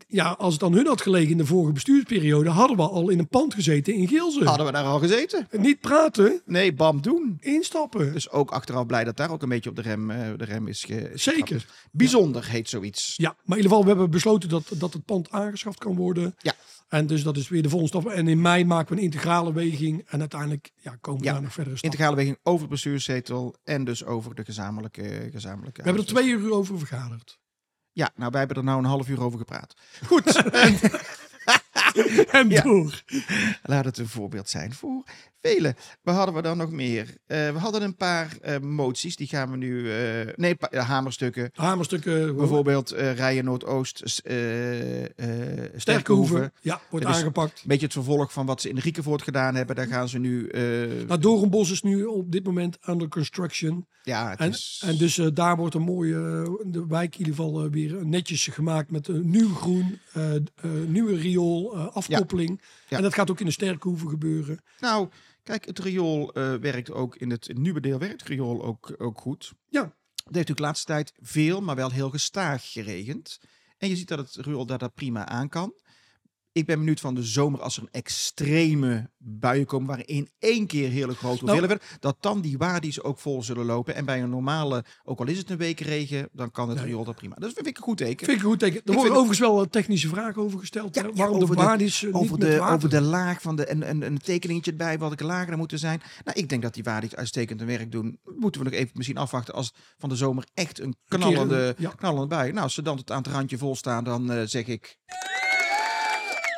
ja, 0.09 0.29
als 0.39 0.53
het 0.55 0.63
aan 0.63 0.73
hun 0.73 0.87
had 0.87 1.01
gelegen 1.01 1.31
in 1.31 1.37
de 1.37 1.47
vorige 1.47 1.73
bestuursperiode, 1.73 2.51
hadden 2.51 2.77
we 2.77 2.83
al 2.83 3.09
in 3.09 3.19
een 3.19 3.29
pand 3.29 3.55
gezeten 3.55 3.95
in 3.95 4.09
Geelze. 4.09 4.45
hadden 4.45 4.67
we 4.67 4.73
daar 4.73 4.85
al 4.85 4.99
gezeten? 4.99 5.49
Niet 5.51 5.81
praten, 5.81 6.43
Nee, 6.47 6.73
bam, 6.75 7.03
doen. 7.03 7.37
instappen. 7.41 8.13
Dus 8.13 8.31
ook 8.31 8.51
achteraf 8.51 8.87
blij 8.87 9.05
dat 9.05 9.17
daar 9.17 9.31
ook 9.31 9.43
een 9.43 9.49
beetje 9.49 9.71
op 9.71 9.77
de 9.77 9.83
rem, 9.83 10.11
eh, 10.11 10.29
de 10.37 10.45
rem 10.45 10.67
is 10.69 10.85
ge-. 10.85 11.11
Zeker. 11.15 11.67
Bijzonder 11.91 12.45
heet 12.49 12.69
zoiets. 12.69 13.15
Ja, 13.17 13.29
maar 13.29 13.59
in 13.59 13.63
ieder 13.63 13.63
geval, 13.71 13.83
we 13.83 13.89
hebben 13.89 14.11
besloten 14.11 14.49
dat, 14.49 14.71
dat 14.79 14.93
het 14.93 15.05
pand 15.05 15.31
aangeschaft 15.31 15.79
kan 15.79 15.95
worden. 15.97 16.35
Ja. 16.39 16.53
En 16.93 17.07
dus 17.07 17.23
dat 17.23 17.37
is 17.37 17.49
weer 17.49 17.63
de 17.63 17.69
volgende 17.69 17.99
stap. 18.01 18.13
En 18.13 18.29
in 18.29 18.41
mei 18.41 18.65
maken 18.65 18.89
we 18.95 18.99
een 18.99 19.05
integrale 19.05 19.53
weging. 19.53 20.05
En 20.09 20.21
uiteindelijk 20.21 20.73
ja, 20.77 20.97
komen 21.01 21.21
we 21.21 21.27
Ja. 21.27 21.33
daar 21.33 21.43
nog 21.43 21.53
verder. 21.53 21.79
Integrale 21.81 22.17
weging 22.17 22.39
over 22.43 22.61
het 22.61 22.71
bestuurszetel 22.71 23.57
en 23.65 23.85
dus 23.85 24.05
over 24.05 24.35
de 24.35 24.45
gezamenlijke... 24.45 25.29
gezamenlijke 25.33 25.81
We 25.83 25.87
hebben 25.89 26.07
er 26.07 26.13
twee 26.13 26.29
uur 26.29 26.53
over 26.53 26.79
vergaderd. 26.79 27.39
Ja, 27.93 28.11
nou 28.15 28.31
wij 28.31 28.39
hebben 28.39 28.57
er 28.59 28.65
nou 28.65 28.79
een 28.79 28.85
half 28.85 29.09
uur 29.09 29.21
over 29.23 29.39
gepraat. 29.39 29.75
Goed. 30.07 30.37
En 32.31 32.49
Ja. 32.49 32.63
door. 32.63 33.03
Laat 33.63 33.85
het 33.85 33.99
een 33.99 34.09
voorbeeld 34.09 34.49
zijn 34.49 34.73
voor 34.75 35.03
velen. 35.43 35.75
Wat 36.03 36.15
hadden 36.15 36.35
we 36.35 36.43
dan 36.43 36.57
nog 36.57 36.71
meer? 36.71 37.07
Eh, 37.27 37.51
we 37.53 37.59
hadden 37.59 37.83
een 37.83 37.97
paar 37.97 38.37
eh, 38.41 38.59
moties, 38.59 39.17
die 39.17 39.27
gaan 39.27 39.51
we 39.51 39.57
nu... 39.57 39.93
eh, 39.93 40.35
nee, 40.37 40.57
hamerstukken. 40.71 41.51
Hamerstukken. 41.55 42.37
Bijvoorbeeld 42.37 42.91
Rijen 42.91 43.45
Noordoost, 43.45 44.03
Sterkenhoeven. 45.77 46.37
hoeven. 46.37 46.53
Ja, 46.61 46.81
wordt 46.91 47.07
Dat 47.07 47.15
is- 47.15 47.21
aangepakt. 47.21 47.53
Een 47.63 47.69
beetje 47.69 47.85
het 47.85 47.93
vervolg 47.95 48.33
van 48.33 48.47
wat 48.47 48.61
ze 48.61 48.69
in 48.69 48.79
Riekenvoort 48.79 49.23
gedaan 49.23 49.55
hebben. 49.55 49.77
Daar 49.77 49.87
gaan 49.87 50.09
ze 50.09 50.19
nu... 50.19 50.49
Nou, 51.07 51.21
Doornbos 51.21 51.71
is 51.71 51.83
nu 51.83 52.05
op 52.05 52.33
dit 52.33 52.45
moment 52.45 52.79
under 52.89 53.09
construction. 53.09 53.87
ja, 54.03 54.37
En, 54.39 54.49
is... 54.51 54.83
en 54.87 54.97
dus 54.97 55.15
daar 55.35 55.57
wordt 55.57 55.75
een 55.75 55.83
mooie, 55.83 56.15
de 56.67 56.87
wijk 56.89 57.13
in 57.13 57.19
ieder 57.19 57.35
geval 57.35 57.71
weer 57.71 58.07
netjes 58.07 58.47
gemaakt 58.47 58.91
met 58.91 59.09
een 59.09 59.31
nieuw 59.31 59.55
groen, 59.55 59.99
nieuwe 60.87 61.17
riool, 61.17 61.77
afkoppeling. 61.79 62.61
Ja. 62.89 62.97
En 62.97 63.03
dat 63.03 63.15
gaat 63.15 63.31
ook 63.31 63.41
in 63.41 63.47
de 63.47 63.53
Sterkhoeven 63.53 64.09
gebeuren. 64.09 64.61
Nou, 64.81 65.09
kijk, 65.43 65.65
het 65.65 65.79
riool 65.79 66.33
eh, 66.33 66.55
werkt 66.55 66.91
ook 66.91 67.17
in 67.17 67.31
het, 67.31 67.57
nieuwe 67.57 67.81
deel 67.81 67.99
werkt 67.99 68.21
het 68.21 68.29
riool 68.31 68.65
ook, 68.65 68.95
ook 68.99 69.21
goed. 69.21 69.53
Ja. 69.69 69.83
Het 69.83 70.35
heeft 70.35 70.49
natuurlijk 70.49 70.59
de 70.59 70.63
laatste 70.63 70.87
tijd 70.87 71.13
veel, 71.21 71.61
maar 71.61 71.77
wel 71.77 71.91
heel 71.91 72.11
gestaag 72.11 72.73
geregend. 72.73 73.41
En 73.79 73.89
je 73.89 73.97
ziet 73.97 74.09
dat 74.09 74.19
het 74.19 74.47
riool 74.47 74.67
daar, 74.67 74.79
daar 74.79 74.93
prima 74.93 75.27
aan 75.27 75.49
kan. 75.49 75.75
Ik 76.55 76.67
ben 76.67 76.79
benieuwd 76.79 77.01
van 77.01 77.15
de 77.15 77.23
zomer 77.23 77.61
als 77.61 77.77
er 77.77 77.83
een 77.83 77.89
extreme 77.93 79.11
buien 79.19 79.67
komen 79.67 79.87
waarin 79.87 80.07
in 80.07 80.29
één 80.39 80.67
keer 80.67 80.91
hele 80.91 81.15
grote 81.15 81.45
Nou- 81.45 81.59
hoeveelheden, 81.59 81.99
dat 82.01 82.17
dan 82.21 82.41
die 82.41 82.59
wadi's 82.59 83.01
ook 83.01 83.19
vol 83.19 83.43
zullen 83.43 83.65
lopen. 83.65 83.95
En 83.95 84.05
bij 84.05 84.23
een 84.23 84.31
normale, 84.31 84.85
ook 85.05 85.19
al 85.21 85.27
is 85.27 85.39
het 85.39 85.51
een 85.51 85.57
week 85.57 85.81
regen, 85.81 86.29
dan 86.33 86.51
kan 86.51 86.69
het 86.69 86.81
riool 86.81 87.05
dat 87.05 87.15
prima. 87.15 87.35
Dat 87.39 87.53
vind 87.53 87.67
ik 87.67 87.77
een 87.77 87.83
goed 87.83 87.97
teken. 87.97 88.27
Vind 88.27 88.39
ik 88.39 88.45
een 88.45 88.51
goed 88.51 88.59
teken. 88.59 88.77
Er 88.85 88.93
worden 88.93 89.03
het- 89.05 89.13
overigens 89.21 89.39
wel 89.39 89.61
eh, 89.63 89.67
technische 89.69 90.09
vragen 90.09 90.43
over 90.43 90.59
gesteld. 90.59 90.95
Ja, 90.95 91.03
hè, 91.03 91.09
ja, 91.09 91.15
waarom 91.15 91.43
over 91.43 91.57
de 91.57 91.63
waardes 91.63 92.03
eh, 92.05 92.13
niet 92.13 92.23
over 92.23 92.39
de, 92.39 92.57
water. 92.57 92.75
over 92.75 92.89
de 92.89 93.01
laag 93.01 93.43
van 93.43 93.57
de 93.57 93.67
en, 93.67 93.83
en 93.83 94.03
een 94.03 94.19
tekeningetje 94.19 94.71
erbij 94.71 94.99
wat 94.99 95.13
ik 95.13 95.21
lager 95.21 95.57
moeten 95.57 95.79
zijn. 95.79 96.03
Nou, 96.25 96.39
ik 96.39 96.49
denk 96.49 96.63
dat 96.63 96.75
die 96.75 96.83
waardig 96.85 97.15
uitstekend 97.15 97.61
hun 97.61 97.69
werk 97.69 97.93
doen. 97.93 98.19
Moeten 98.37 98.63
we 98.63 98.71
nog 98.71 98.79
even 98.79 98.91
misschien 98.95 99.19
afwachten 99.19 99.55
als 99.55 99.75
van 99.99 100.09
de 100.09 100.17
zomer 100.17 100.45
echt 100.55 100.81
een 100.81 100.97
knallende, 101.09 101.75
ja. 101.79 101.91
knallende 101.91 102.27
bui. 102.27 102.51
Nou, 102.51 102.63
als 102.63 102.75
ze 102.75 102.83
dan 102.83 102.97
tot 102.97 103.11
aan 103.11 103.23
het 103.23 103.33
randje 103.33 103.59
vol 103.59 103.77
staan, 103.77 104.05
dan 104.05 104.33
eh, 104.33 104.43
zeg 104.45 104.67
ik 104.67 104.99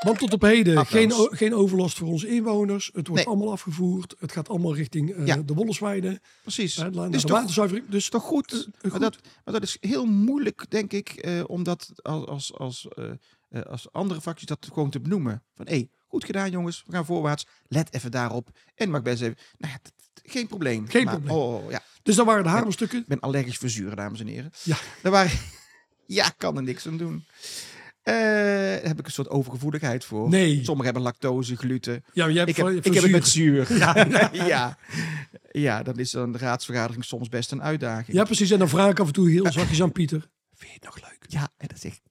Want 0.05 0.19
tot 0.19 0.33
op 0.33 0.43
heden 0.43 0.87
geen, 0.87 1.13
geen 1.31 1.55
overlast 1.55 1.99
voor 1.99 2.09
onze 2.09 2.29
inwoners. 2.29 2.87
Het 2.93 3.07
wordt 3.07 3.25
Nee. 3.25 3.35
allemaal 3.35 3.53
afgevoerd. 3.53 4.15
Het 4.19 4.33
gaat 4.33 4.49
allemaal 4.49 4.75
richting 4.75 5.11
eh, 5.15 5.27
Ja. 5.27 5.37
de 5.37 5.55
Wollersweide. 5.55 6.21
precies. 6.43 6.77
eh, 6.77 6.87
naar 6.89 7.11
is 7.15 7.21
de 7.21 7.27
toch- 7.29 7.37
waterzuivering. 7.39 7.89
Dus 7.89 8.09
toch 8.09 8.23
goed? 8.23 8.53
eh, 8.53 8.59
Maar 8.83 8.91
goed. 8.91 9.01
dat, 9.01 9.19
maar 9.45 9.55
dat 9.55 9.63
is 9.63 9.77
heel 9.81 10.05
moeilijk, 10.07 10.67
denk 10.69 10.93
ik, 10.93 11.09
eh, 11.09 11.43
omdat 11.47 11.91
als, 12.03 12.27
als, 12.27 12.55
als, 12.55 12.89
eh, 12.89 13.11
eh, 13.51 13.63
als 13.63 13.93
andere 13.93 14.21
fracties 14.21 14.47
dat 14.47 14.69
gewoon 14.73 14.91
te 14.91 15.01
benoemen. 15.01 15.43
Van 15.57 15.67
hé, 15.69 15.89
goed 16.07 16.25
gedaan 16.25 16.51
jongens, 16.51 16.83
we 16.87 16.93
gaan 16.93 17.05
voorwaarts. 17.05 17.47
Let 17.69 17.93
even 17.95 18.11
daarop. 18.11 18.49
En 18.75 18.91
mag 18.91 19.03
best 19.03 19.23
even, 19.23 19.37
nou 19.59 19.73
ja, 19.73 19.91
geen 20.25 20.47
probleem. 20.47 20.89
Geen 20.89 21.05
Maar, 21.05 21.15
probleem. 21.21 21.37
Oh, 21.37 21.71
ja. 21.71 21.83
Dus 22.03 22.17
dat 22.17 22.27
waren 22.27 22.43
de 22.43 22.49
hamerstukken. 22.49 22.99
Ik 22.99 23.07
ben 23.07 23.21
allergisch 23.21 23.57
voor 23.57 23.69
zuren, 23.69 23.97
dames 23.97 24.21
en 24.21 24.27
heren. 24.27 24.51
Ja. 24.63 24.77
Daar 25.03 25.13
waren... 25.13 25.39
ja, 26.07 26.29
kan 26.37 26.57
er 26.57 26.63
niks 26.63 26.87
aan 26.87 26.97
doen. 26.97 27.25
Eh, 28.05 28.15
daar 28.15 28.83
heb 28.83 28.99
ik 28.99 29.07
een 29.07 29.13
soort 29.13 29.29
overgevoeligheid 29.29 30.05
voor. 30.05 30.29
Nee. 30.29 30.55
Sommigen 30.55 30.85
hebben 30.85 31.03
lactose, 31.03 31.57
gluten. 31.57 32.05
Ja, 32.13 32.25
maar 32.25 32.33
jij 32.33 32.45
hebt 32.45 32.59
Ik 32.59 32.65
heb, 32.65 32.85
ik 32.85 32.95
heb 32.95 33.03
het 33.03 33.13
met 33.13 33.29
zuur. 33.29 33.77
Ja, 33.79 34.07
ja. 34.33 34.79
ja, 35.51 35.83
dan 35.83 35.99
is 35.99 36.13
een 36.13 36.39
raadsvergadering 36.39 37.05
soms 37.05 37.29
best 37.29 37.53
een 37.53 37.63
uitdaging. 37.63 38.17
Ja, 38.17 38.25
precies. 38.25 38.51
En 38.51 38.59
dan 38.59 38.69
vraag 38.69 38.91
ik 38.91 39.01
af 39.01 39.07
en 39.07 39.13
toe 39.13 39.31
heel 39.31 39.53
zachtjes 39.53 39.83
aan 39.83 39.93
Pieter. 39.93 40.29
Vind 40.55 40.71
je 40.71 40.79
het 40.81 40.85
nog 40.85 41.11
leuk? 41.11 41.25
Ja, 41.29 41.49
en 41.57 41.69
dan 41.69 41.79
zeg 41.79 41.93
ik... 41.93 42.03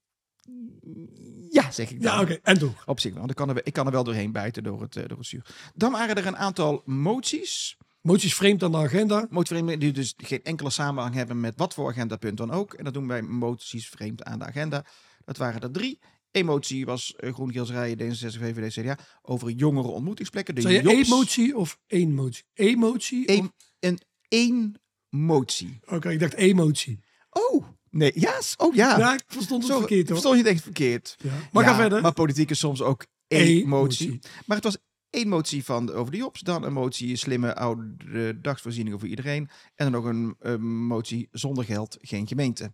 Ja, 1.49 1.71
zeg 1.71 1.89
ik 1.89 2.01
dan. 2.01 2.13
Ja, 2.13 2.21
oké. 2.21 2.39
En 2.43 2.57
door. 2.57 2.83
Op 2.85 2.99
zich 2.99 3.13
wel. 3.13 3.29
Ik 3.29 3.35
kan, 3.35 3.49
er, 3.49 3.61
ik 3.63 3.73
kan 3.73 3.85
er 3.85 3.91
wel 3.91 4.03
doorheen 4.03 4.31
bijten 4.31 4.63
door 4.63 4.81
het, 4.81 4.95
eh, 4.95 5.03
door 5.07 5.17
het 5.17 5.27
zuur. 5.27 5.45
Dan 5.75 5.91
waren 5.91 6.15
er 6.15 6.27
een 6.27 6.37
aantal 6.37 6.81
moties. 6.85 7.77
Moties 8.01 8.35
vreemd 8.35 8.63
aan 8.63 8.71
de 8.71 8.77
agenda. 8.77 9.27
Moties 9.29 9.77
die 9.79 9.91
dus 9.91 10.13
geen 10.17 10.43
enkele 10.43 10.69
samenhang 10.69 11.15
hebben 11.15 11.39
met 11.39 11.53
wat 11.57 11.73
voor 11.73 11.89
agendapunt 11.89 12.37
dan 12.37 12.51
ook. 12.51 12.73
En 12.73 12.83
dat 12.83 12.93
doen 12.93 13.07
wij 13.07 13.21
moties 13.21 13.89
vreemd 13.89 14.23
aan 14.23 14.39
de 14.39 14.45
agenda. 14.45 14.85
Dat 15.25 15.37
waren 15.37 15.61
er 15.61 15.71
drie. 15.71 15.99
Eén 16.31 16.45
motie 16.45 16.85
was 16.85 17.13
uh, 17.19 17.33
Groen 17.33 17.51
Gils 17.51 17.69
Rijen, 17.69 17.97
D66, 17.99 18.39
VVD, 18.39 18.73
CDA. 18.73 18.97
Over 19.21 19.49
jongere 19.49 19.87
ontmoetingsplekken. 19.87 20.55
De 20.55 20.61
Zei 20.61 20.73
je 20.73 20.81
JOPS. 20.81 20.95
één 20.95 21.07
motie 21.09 21.57
of 21.57 21.79
één 21.87 22.13
motie? 22.13 22.43
Emotie? 22.53 23.31
Eén, 23.31 23.51
een 23.79 23.99
één 24.27 24.81
motie. 25.09 25.79
Oké, 25.85 26.09
ik 26.09 26.19
dacht 26.19 26.33
emotie. 26.33 26.99
Oh, 27.29 27.65
nee. 27.89 28.11
Ja, 28.15 28.41
s- 28.41 28.55
oh 28.57 28.75
ja. 28.75 28.97
Ja, 28.97 29.13
ik 29.13 29.23
verstond 29.27 29.63
het 29.63 29.71
Zo, 29.71 29.77
verkeerd 29.79 30.01
hoor. 30.09 30.17
Verstond 30.17 30.35
je 30.37 30.43
het 30.43 30.51
echt 30.53 30.63
verkeerd. 30.63 31.15
Ja. 31.23 31.31
Maar 31.51 31.63
Ja, 31.63 31.69
ga 31.69 31.75
verder. 31.75 32.01
Maar 32.01 32.13
politiek 32.13 32.49
is 32.49 32.59
soms 32.59 32.81
ook. 32.81 33.05
Emotie. 33.27 34.19
Maar 34.45 34.55
het 34.57 34.65
was 34.65 34.77
één 35.09 35.27
motie 35.27 35.63
van 35.63 35.91
over 35.91 36.11
de 36.11 36.17
Jops, 36.17 36.39
dan 36.41 36.63
een 36.63 36.73
motie 36.73 37.15
slimme 37.15 37.55
oude 37.55 38.39
dagsvoorzieningen 38.41 38.99
voor 38.99 39.07
iedereen 39.07 39.49
en 39.75 39.91
dan 39.91 40.01
nog 40.01 40.05
een, 40.05 40.35
eh, 40.39 40.55
motie 40.87 41.27
zonder 41.31 41.63
geld 41.65 41.97
geen 42.01 42.27
gemeente. 42.27 42.73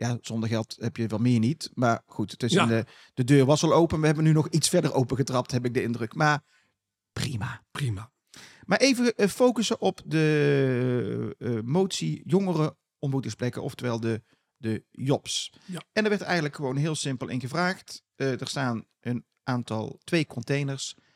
Ja, 0.00 0.18
zonder 0.20 0.48
geld 0.48 0.76
heb 0.80 0.96
je 0.96 1.06
wel 1.06 1.18
meer 1.18 1.38
niet. 1.38 1.70
Maar 1.74 2.02
goed, 2.06 2.30
het 2.30 2.42
is 2.42 2.52
Ja. 2.52 2.62
een, 2.62 2.70
eh, 2.70 2.92
de 3.14 3.24
deur 3.24 3.44
was 3.44 3.62
al 3.62 3.72
open. 3.72 4.00
We 4.00 4.06
hebben 4.06 4.24
nu 4.24 4.32
nog 4.32 4.48
iets 4.48 4.68
verder 4.68 4.94
opengetrapt, 4.94 5.50
heb 5.50 5.64
ik 5.64 5.74
de 5.74 5.82
indruk. 5.82 6.14
Maar 6.14 6.42
prima. 7.12 7.64
Prima. 7.70 8.12
Maar 8.64 8.78
even 8.78 9.14
eh, 9.14 9.28
focussen 9.28 9.80
op 9.80 10.00
de 10.06 11.36
eh, 11.38 11.58
motie 11.64 12.22
jongeren 12.24 12.76
ontmoetingsplekken, 12.98 13.62
oftewel 13.62 14.00
de, 14.00 14.22
de 14.56 14.84
JOPS. 14.90 15.52
Ja. 15.64 15.82
En 15.92 16.02
er 16.04 16.10
werd 16.10 16.22
eigenlijk 16.22 16.54
gewoon 16.56 16.76
heel 16.76 16.94
simpel 16.94 17.28
in 17.28 17.40
gevraagd. 17.40 18.02
Eh, 18.14 18.40
er 18.40 18.48
staan 18.48 18.84
een 19.00 19.24
aantal, 19.42 20.00
twee 20.04 20.26
containers, 20.26 20.94
eh, 20.94 21.04
eh, 21.04 21.09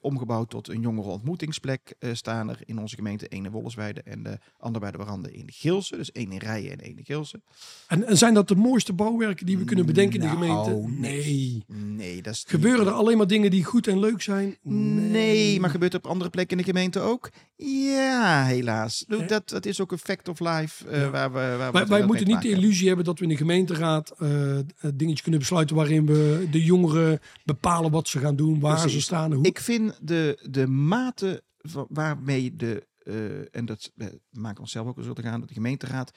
omgebouwd 0.00 0.50
tot 0.50 0.68
een 0.68 0.80
jongere 0.80 1.08
ontmoetingsplek, 1.08 1.94
eh, 1.98 2.10
staan 2.14 2.48
er 2.48 2.58
in 2.64 2.78
onze 2.78 2.94
gemeente. 2.96 3.28
één 3.28 3.44
in 3.44 3.50
Wollersweide 3.50 4.02
en 4.02 4.22
de 4.22 4.38
andere 4.58 4.78
bij 4.84 4.90
de 4.90 4.98
Warande 4.98 5.32
in 5.32 5.50
Gilsen. 5.52 5.98
Dus 5.98 6.12
één 6.12 6.32
in 6.32 6.38
Rijen 6.38 6.70
en 6.72 6.80
één 6.80 6.96
in 6.98 7.04
Gilsen. 7.04 7.42
En, 7.88 8.06
en 8.06 8.18
zijn 8.18 8.34
dat 8.34 8.48
de 8.48 8.54
mooiste 8.56 8.92
bouwwerken 8.92 9.46
die 9.46 9.58
we 9.58 9.64
kunnen 9.64 9.86
bedenken 9.86 10.20
in 10.20 10.28
de 10.28 10.34
Nou, 10.34 10.64
gemeente? 10.64 11.00
nee. 11.00 11.16
Nee. 11.18 11.64
Nee, 11.88 12.22
dat 12.22 12.34
is 12.34 12.38
niet- 12.44 12.50
Gebeuren 12.54 12.86
er 12.86 12.92
alleen 12.92 13.16
maar 13.16 13.26
dingen 13.26 13.50
die 13.50 13.64
goed 13.64 13.86
en 13.86 13.98
leuk 13.98 14.22
zijn? 14.22 14.56
Nee, 14.62 15.60
maar 15.60 15.70
gebeurt 15.70 15.92
het 15.92 16.04
op 16.04 16.10
andere 16.10 16.30
plekken 16.30 16.56
in 16.58 16.62
de 16.64 16.68
gemeente 16.70 17.00
ook? 17.00 17.30
Ja, 17.66 18.44
helaas. 18.44 19.04
Dat, 19.28 19.48
dat 19.48 19.66
is 19.66 19.80
ook 19.80 19.92
een 19.92 19.98
fact 19.98 20.28
of 20.28 20.40
life 20.40 20.88
eh, 20.88 21.00
Ja. 21.00 21.10
waar 21.10 21.32
we. 21.32 21.38
Waar 21.58 21.72
Wij, 21.72 21.86
wij 21.86 22.06
moeten 22.06 22.24
te 22.26 22.32
niet 22.32 22.42
de 22.42 22.48
illusie 22.48 22.86
hebben 22.86 23.04
dat 23.04 23.18
we 23.18 23.24
in 23.24 23.30
de 23.30 23.36
gemeenteraad 23.36 24.10
eh 24.18 24.58
dingetjes 24.94 25.22
kunnen 25.22 25.40
besluiten 25.40 25.76
waarin 25.76 26.06
we 26.06 26.48
de 26.50 26.64
jongeren 26.64 27.20
bepalen 27.44 27.90
wat 27.90 28.08
ze 28.08 28.18
gaan 28.18 28.36
doen, 28.36 28.60
waar 28.60 28.74
Precies. 28.74 28.92
ze 28.92 29.00
staan, 29.00 29.32
hoe. 29.32 29.44
Ik 29.46 29.58
vind 29.60 29.98
de, 30.02 30.46
de 30.50 30.66
mate 30.66 31.42
van- 31.58 31.86
waarmee 31.88 32.56
de. 32.56 32.86
eh, 32.98 33.14
en 33.56 33.64
dat 33.64 33.92
maken 34.30 34.54
we 34.54 34.60
onszelf 34.60 34.86
ook 34.86 34.96
eens 34.96 35.06
te 35.14 35.22
gaan, 35.22 35.38
dat 35.40 35.48
de 35.48 35.54
gemeenteraad 35.54 36.10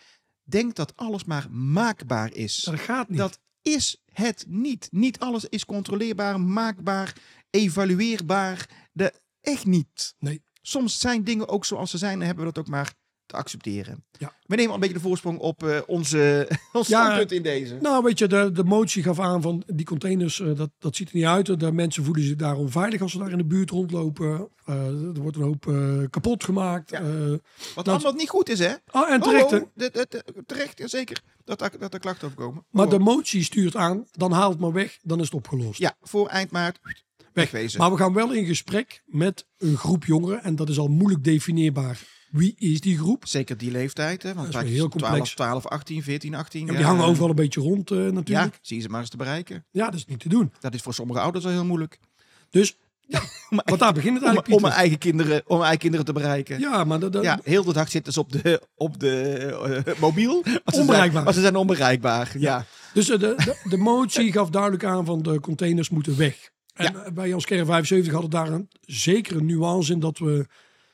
denkt 0.44 0.76
dat 0.76 0.94
alles 0.96 1.24
maar 1.24 1.48
maakbaar 1.52 2.34
is. 2.34 2.56
dat 2.64 2.80
gaat 2.80 3.10
niet. 3.10 3.18
Dat 3.18 3.40
is 3.62 4.02
het 4.14 4.46
niet. 4.48 4.88
Niet 4.92 5.20
alles 5.20 5.46
is 5.46 5.66
controleerbaar, 5.66 6.40
maakbaar, 6.42 7.16
evalueerbaar. 7.50 8.70
De, 8.92 9.14
echt 9.42 9.66
niet. 9.66 10.16
Nee. 10.20 10.42
Soms 10.62 11.00
zijn 11.00 11.24
dingen 11.24 11.48
ook 11.48 11.66
zoals 11.66 11.92
ze 11.92 11.98
zijn 11.98 12.20
en 12.20 12.26
hebben 12.26 12.46
we 12.46 12.52
dat 12.52 12.64
ook 12.64 12.70
maar 12.70 12.94
te 13.26 13.36
accepteren. 13.38 14.04
Ja. 14.12 14.34
We 14.46 14.56
nemen 14.56 14.68
al 14.68 14.74
een 14.74 14.80
beetje 14.80 14.96
de 14.96 15.02
voorsprong 15.02 15.40
op 15.40 15.64
eh, 15.64 15.80
onze, 15.86 16.48
ons 16.74 16.88
Ja, 16.88 17.04
standpunt 17.04 17.32
in 17.32 17.42
deze. 17.44 17.78
Nou, 17.82 18.04
weet 18.04 18.20
je, 18.20 18.28
de, 18.28 18.52
de 18.52 18.64
motie 18.64 19.04
gaf 19.04 19.20
aan 19.20 19.42
van 19.42 19.64
die 19.68 19.86
containers, 19.86 20.40
eh, 20.40 20.56
dat, 20.56 20.70
dat 20.80 20.96
ziet 20.96 21.10
er 21.10 21.16
niet 21.16 21.26
uit. 21.26 21.60
De 21.60 21.72
mensen 21.72 22.04
voelen 22.04 22.24
zich 22.24 22.36
daar 22.36 22.56
onveilig 22.56 23.02
als 23.02 23.12
ze 23.12 23.18
daar 23.18 23.32
in 23.32 23.38
de 23.38 23.46
buurt 23.46 23.70
rondlopen. 23.70 24.50
Eh, 24.66 24.76
er 25.16 25.22
wordt 25.22 25.38
een 25.38 25.44
hoop 25.44 25.62
kapot 26.10 26.44
gemaakt. 26.44 26.90
Ja. 26.90 27.02
Wat 27.76 27.86
dat- 27.86 27.88
allemaal 27.88 28.14
niet 28.14 28.30
goed 28.30 28.50
is, 28.50 28.60
hè? 28.60 28.74
ah, 28.88 29.12
en 29.12 29.22
terecht? 29.22 29.54
Oh, 29.54 29.62
oh, 29.62 30.44
terecht, 30.46 30.78
ja, 30.78 30.88
zeker. 30.88 31.22
Dat, 31.44 31.60
dat 31.80 31.94
er 31.94 32.00
klachten 32.00 32.26
over 32.28 32.38
komen. 32.40 32.66
Maar 32.70 32.86
Oh, 32.86 32.92
de 32.92 33.00
motie 33.00 33.44
stuurt 33.44 33.76
aan, 33.76 34.06
dan 34.12 34.32
haal 34.32 34.50
het 34.50 34.60
maar 34.60 34.72
weg, 34.74 34.98
dan 35.02 35.20
is 35.20 35.26
het 35.26 35.34
opgelost. 35.34 35.80
Ja, 35.80 35.96
voor 36.02 36.28
eind 36.28 36.52
maart 36.52 36.80
wegwezen. 37.34 37.80
Maar 37.80 37.92
we 37.92 37.98
gaan 37.98 38.14
wel 38.14 38.32
in 38.34 38.46
gesprek 38.46 39.04
met 39.06 39.46
een 39.58 39.78
groep 39.78 40.06
jongeren. 40.06 40.44
En 40.44 40.56
dat 40.56 40.70
is 40.70 40.80
al 40.80 40.88
moeilijk 40.88 41.24
definieerbaar. 41.24 42.00
Wie 42.32 42.54
is 42.58 42.82
die 42.82 42.98
groep? 42.98 43.28
Zeker 43.28 43.58
die 43.58 43.72
leeftijd, 43.72 44.24
hè? 44.24 44.34
Want 44.34 44.52
Dat 44.52 44.64
is 44.64 44.70
heel 44.70 44.84
het 44.84 44.92
complex. 44.92 45.34
12, 45.34 45.62
12, 45.62 45.68
18, 45.68 46.04
14, 46.04 46.36
18. 46.36 46.66
Ja, 46.66 46.74
die 46.74 46.84
hangen 46.86 47.06
overal 47.06 47.30
een 47.30 47.36
beetje 47.36 47.62
rond 47.62 47.92
eh, 47.92 47.98
Ja, 48.06 48.12
natuurlijk. 48.12 48.60
zie 48.62 48.76
je 48.76 48.82
ze 48.82 48.90
maar 48.90 49.00
eens 49.02 49.10
te 49.10 49.18
bereiken. 49.18 49.66
Ja. 49.72 49.86
dat 49.86 49.94
is 49.94 50.06
niet 50.06 50.20
te 50.20 50.30
doen. 50.30 50.52
Dat 50.60 50.74
is 50.74 50.82
voor 50.82 50.94
sommige 50.94 51.20
ouders 51.20 51.46
al 51.46 51.52
heel 51.52 51.66
moeilijk. 51.66 52.00
Dus, 52.50 52.78
Om, 53.50 53.60
want 53.66 53.80
daar 53.80 53.94
begint 53.94 54.14
het 54.14 54.24
om, 54.24 54.28
eigenlijk, 54.30 54.38
om, 54.38 54.44
Pieter. 54.44 54.62
mijn 54.62 54.74
eigen 54.74 54.98
kinderen, 54.98 55.42
om 55.46 55.50
mijn 55.50 55.62
eigen 55.62 55.80
kinderen 55.80 56.06
te 56.06 56.14
bereiken. 56.14 56.60
Ja. 56.60 56.72
Ja, 56.72 56.84
maar 56.84 57.00
dat, 57.00 57.14
dat- 57.14 57.40
heel 57.44 57.64
de 57.64 57.74
dag 57.74 57.90
zitten 57.90 58.14
ze 58.14 58.20
op 58.20 58.32
de, 58.32 58.62
op 58.76 59.00
de 59.00 59.22
eh, 59.86 60.00
mobiel. 60.00 60.34
Als 60.44 60.46
ze 60.46 60.62
zijn- 60.66 60.80
Onbereikbaar. 60.82 61.26
Als 61.26 61.36
ze 61.36 61.42
zijn 61.42 61.56
onbereikbaar. 61.56 62.32
Ja. 62.38 62.66
Dus 62.94 63.10
eh, 63.10 63.20
de, 63.20 63.34
de, 63.38 63.56
de 63.70 63.78
motie 63.78 64.32
gaf 64.32 64.50
duidelijk 64.50 64.84
aan 64.84 65.06
van 65.06 65.22
de 65.22 65.40
containers 65.40 65.90
moeten 65.90 66.18
weg. 66.18 66.50
En 66.86 67.06
eh, 67.06 67.12
bij 67.12 67.28
Jans 67.30 67.46
Kern 67.46 67.66
75 67.66 68.12
hadden 68.14 68.30
daar 68.32 68.52
een 68.52 68.70
zekere 68.82 69.42
nuance 69.42 69.92
in 69.94 70.00
dat 70.00 70.18
we... 70.18 70.46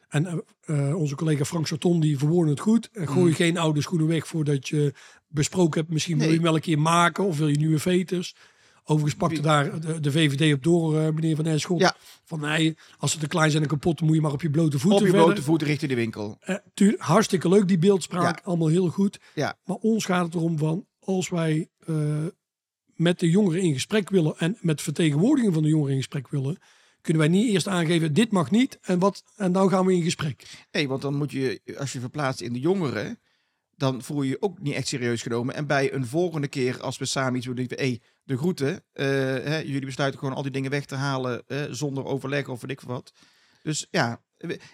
En 0.07 0.25
eh, 0.25 0.89
eh, 0.89 0.95
onze 0.97 1.15
collega 1.15 1.45
Frank 1.45 1.67
Sarton 1.67 1.99
die 1.99 2.17
verwoordde 2.17 2.51
het 2.51 2.59
goed. 2.59 2.89
Eh, 2.93 3.07
gooi 3.07 3.33
geen 3.33 3.57
oude 3.57 3.81
schoenen 3.81 4.07
weg 4.07 4.27
voordat 4.27 4.67
je 4.67 4.93
besproken 5.27 5.79
hebt. 5.79 5.93
Misschien 5.93 6.17
wil 6.17 6.27
je 6.27 6.33
Mm. 6.33 6.41
Nee. 6.41 6.45
hem 6.45 6.53
wel 6.53 6.73
een 6.73 6.75
keer 6.75 6.91
maken 6.93 7.25
of 7.25 7.37
wil 7.37 7.47
je 7.47 7.57
nieuwe 7.57 7.79
veters. 7.79 8.35
Overigens 8.83 9.15
pakte 9.15 9.41
daar 9.41 9.79
de, 9.79 9.99
de 9.99 10.11
VVD 10.11 10.53
op 10.53 10.63
door, 10.63 11.13
meneer 11.13 11.35
Van 11.35 11.45
Erschot. 11.45 11.79
Ja. 11.79 11.95
Van 12.23 12.39
nee, 12.39 12.77
als 12.97 13.11
ze 13.11 13.17
te 13.17 13.27
klein 13.27 13.51
zijn 13.51 13.63
en 13.63 13.69
kapot, 13.69 14.01
moet 14.01 14.15
je 14.15 14.21
maar 14.21 14.31
op 14.31 14.41
je 14.41 14.49
blote 14.49 14.75
Op 14.75 14.81
voeten 14.81 14.99
je 15.05 15.05
verder. 15.09 15.25
blote 15.25 15.41
voet 15.41 15.61
richting 15.61 15.89
de 15.91 15.97
winkel. 15.97 16.37
Tuur- 16.73 16.95
hartstikke 16.97 17.49
leuk 17.49 17.67
die 17.67 17.77
beeldspraak, 17.77 18.37
Ja. 18.37 18.43
allemaal 18.43 18.67
heel 18.67 18.87
goed. 18.89 19.19
Ja. 19.35 19.57
Maar 19.65 19.75
ons 19.77 20.05
gaat 20.05 20.25
het 20.25 20.35
erom 20.35 20.57
van, 20.57 20.85
als 20.99 21.29
wij 21.29 21.67
met 22.97 23.19
de 23.19 23.29
jongeren 23.29 23.61
in 23.61 23.73
gesprek 23.73 24.09
willen 24.09 24.37
en 24.37 24.57
met 24.61 24.81
vertegenwoordiging 24.81 25.53
van 25.53 25.63
de 25.63 25.69
jongeren 25.69 25.91
in 25.91 25.97
gesprek 25.97 26.27
willen, 26.27 26.57
kunnen 27.01 27.21
wij 27.21 27.31
niet 27.31 27.53
eerst 27.53 27.67
aangeven, 27.67 28.13
dit 28.13 28.31
mag 28.31 28.51
niet 28.51 28.79
en, 28.81 28.99
wat, 28.99 29.23
en 29.35 29.51
dan 29.51 29.69
gaan 29.69 29.85
we 29.85 29.93
in 29.93 30.03
gesprek. 30.03 30.65
Nee, 30.71 30.87
want 30.87 31.01
dan 31.01 31.15
moet 31.15 31.31
je, 31.31 31.61
als 31.77 31.93
je 31.93 31.99
verplaatst 31.99 32.41
in 32.41 32.53
de 32.53 32.59
jongeren, 32.59 33.19
dan 33.75 34.01
voel 34.01 34.21
je 34.21 34.29
je 34.29 34.41
ook 34.41 34.59
niet 34.59 34.73
echt 34.73 34.87
serieus 34.87 35.21
genomen. 35.21 35.55
En 35.55 35.67
bij 35.67 35.93
een 35.93 36.05
volgende 36.05 36.47
keer, 36.47 36.81
als 36.81 36.97
we 36.97 37.05
samen 37.05 37.35
iets 37.35 37.45
doen, 37.45 37.69
hé, 37.69 37.97
de 38.23 38.37
groeten. 38.37 38.83
eh, 38.93 39.05
hè, 39.05 39.57
jullie 39.57 39.85
besluiten 39.85 40.19
gewoon 40.19 40.35
al 40.35 40.41
die 40.41 40.51
dingen 40.51 40.71
weg 40.71 40.85
te 40.85 40.95
halen 40.95 41.43
eh, 41.47 41.63
zonder 41.69 42.05
overleg 42.05 42.47
of 42.47 42.61
weet 42.61 42.71
ik 42.71 42.81
wat. 42.81 43.13
Dus 43.61 43.87
ja, 43.91 44.21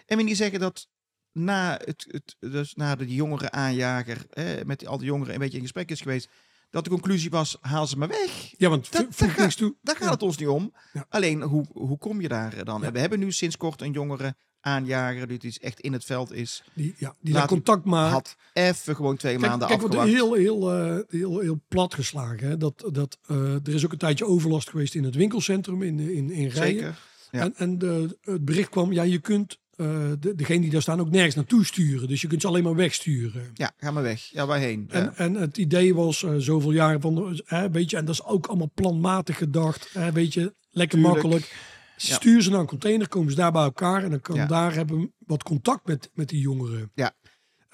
en 0.06 0.16
we 0.16 0.22
niet 0.22 0.36
zeggen 0.36 0.60
dat 0.60 0.88
na, 1.32 1.80
het, 1.84 2.06
het, 2.08 2.36
dus 2.52 2.74
na 2.74 2.94
de 2.94 3.14
jongere 3.14 3.50
aanjager, 3.50 4.26
hè, 4.30 4.64
met 4.64 4.86
al 4.86 4.98
die 4.98 5.06
jongeren 5.06 5.34
een 5.34 5.40
beetje 5.40 5.56
in 5.56 5.62
gesprek 5.62 5.90
is 5.90 6.00
geweest, 6.00 6.28
dat 6.74 6.84
de 6.84 6.90
conclusie 6.90 7.30
was, 7.30 7.56
haal 7.60 7.86
ze 7.86 7.98
maar 7.98 8.08
weg. 8.08 8.54
Ja, 8.56 8.68
want 8.68 8.92
Dat- 8.92 9.06
voegt 9.10 9.32
gaat- 9.32 9.56
toe. 9.56 9.74
Daar 9.82 9.94
gaat 9.96 10.04
Ja. 10.04 10.10
het 10.10 10.22
ons 10.22 10.36
niet 10.36 10.48
om. 10.48 10.72
Ja. 10.92 11.06
Alleen, 11.08 11.42
hoe, 11.42 11.64
hoe 11.72 11.98
kom 11.98 12.20
je 12.20 12.28
daar 12.28 12.64
dan? 12.64 12.80
Ja. 12.82 12.92
We 12.92 12.98
hebben 12.98 13.18
nu 13.18 13.32
sinds 13.32 13.56
kort 13.56 13.80
een 13.82 13.92
jongere 13.92 14.36
aanjager 14.60 15.26
die 15.26 15.38
dus 15.38 15.58
echt 15.58 15.80
in 15.80 15.92
het 15.92 16.04
veld 16.04 16.32
is. 16.32 16.62
Die, 16.72 16.94
ja, 16.98 17.14
die 17.20 17.32
daar 17.34 17.46
contact 17.46 17.84
maakt. 17.84 18.12
Had 18.12 18.36
even 18.52 18.96
gewoon 18.96 19.16
twee 19.16 19.36
Kijk, 19.36 19.46
maanden 19.48 19.68
kijk 19.68 19.82
afgewacht. 19.82 20.08
heel, 20.08 20.32
heel, 20.34 20.72
eh, 20.72 20.98
heel, 21.08 21.38
heel 21.38 21.60
plat 21.68 21.94
geslagen. 21.94 22.48
Hè? 22.48 22.56
Dat, 22.56 22.88
dat, 22.92 23.18
eh, 23.26 23.54
er 23.54 23.74
is 23.74 23.84
ook 23.84 23.92
een 23.92 23.98
tijdje 23.98 24.26
overlast 24.26 24.70
geweest 24.70 24.94
in 24.94 25.04
het 25.04 25.14
winkelcentrum 25.14 25.82
in, 25.82 25.98
in, 25.98 26.30
in 26.30 26.48
Rijen. 26.48 26.52
Zeker. 26.74 26.98
Ja. 27.30 27.40
En, 27.40 27.54
en 27.56 27.78
de, 27.78 28.18
het 28.20 28.44
bericht 28.44 28.68
kwam, 28.68 28.92
ja, 28.92 29.02
je 29.02 29.18
kunt 29.18 29.58
eh, 29.76 29.86
de, 30.20 30.34
degene 30.34 30.60
die 30.60 30.70
daar 30.70 30.82
staan 30.82 31.00
ook 31.00 31.10
nergens 31.10 31.34
naartoe 31.34 31.64
sturen. 31.64 32.08
Dus 32.08 32.20
je 32.20 32.26
kunt 32.28 32.40
ze 32.40 32.46
alleen 32.46 32.62
maar 32.62 32.74
wegsturen. 32.74 33.50
Ja, 33.54 33.72
ga 33.76 33.90
maar 33.90 34.02
weg. 34.02 34.20
Ja, 34.32 34.46
waarheen? 34.46 34.84
Ja. 34.88 34.94
En, 34.94 35.14
en 35.16 35.34
het 35.34 35.58
idee 35.58 35.94
was 35.94 36.22
eh, 36.22 36.34
zoveel 36.38 36.72
jaren 36.72 37.00
van, 37.00 37.40
eh, 37.46 37.64
weet 37.72 37.90
je, 37.90 37.96
en 37.96 38.04
dat 38.04 38.14
is 38.14 38.24
ook 38.24 38.46
allemaal 38.46 38.70
planmatig 38.74 39.36
gedacht. 39.38 39.90
eh, 39.94 40.08
weet 40.08 40.34
je, 40.34 40.54
lekker 40.70 40.98
Tuurlijk. 40.98 41.22
makkelijk. 41.22 41.72
Ja. 41.96 42.14
Stuur 42.14 42.42
ze 42.42 42.50
naar 42.50 42.60
een 42.60 42.66
container, 42.66 43.08
komen 43.08 43.30
ze 43.30 43.36
daar 43.36 43.52
bij 43.52 43.62
elkaar 43.62 44.04
en 44.04 44.10
dan 44.10 44.20
kan 44.20 44.36
Ja. 44.36 44.46
daar 44.46 44.74
hebben 44.74 45.12
wat 45.18 45.42
contact 45.42 45.86
met, 45.86 46.10
met 46.14 46.28
die 46.28 46.40
jongeren. 46.40 46.90
Ja. 46.94 47.12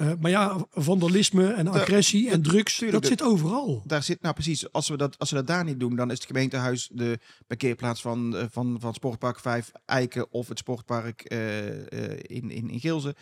Eh, 0.00 0.12
maar 0.20 0.30
ja, 0.30 0.66
vandalisme 0.70 1.52
en 1.52 1.68
agressie 1.68 2.30
en 2.30 2.42
drugs, 2.42 2.74
tuurlijk, 2.74 2.92
dat 2.92 3.02
de- 3.02 3.08
zit 3.08 3.22
overal. 3.22 3.82
Daar 3.86 4.02
zit, 4.02 4.22
nou 4.22 4.34
precies, 4.34 4.72
als 4.72 4.88
we, 4.88 4.96
dat, 4.96 5.18
als 5.18 5.30
we 5.30 5.36
dat 5.36 5.46
daar 5.46 5.64
niet 5.64 5.80
doen, 5.80 5.96
dan 5.96 6.10
is 6.10 6.16
het 6.16 6.26
gemeentehuis 6.26 6.88
de 6.92 7.18
parkeerplaats 7.46 8.00
van, 8.00 8.36
eh, 8.36 8.44
van, 8.50 8.76
van 8.80 8.94
Sportpark 8.94 9.40
5 9.40 9.70
Eiken 9.84 10.32
of 10.32 10.48
het 10.48 10.58
Sportpark 10.58 11.22
eh, 11.22 12.08
in, 12.10 12.50
in, 12.50 12.70
in 12.70 12.80
Geelze. 12.80 13.14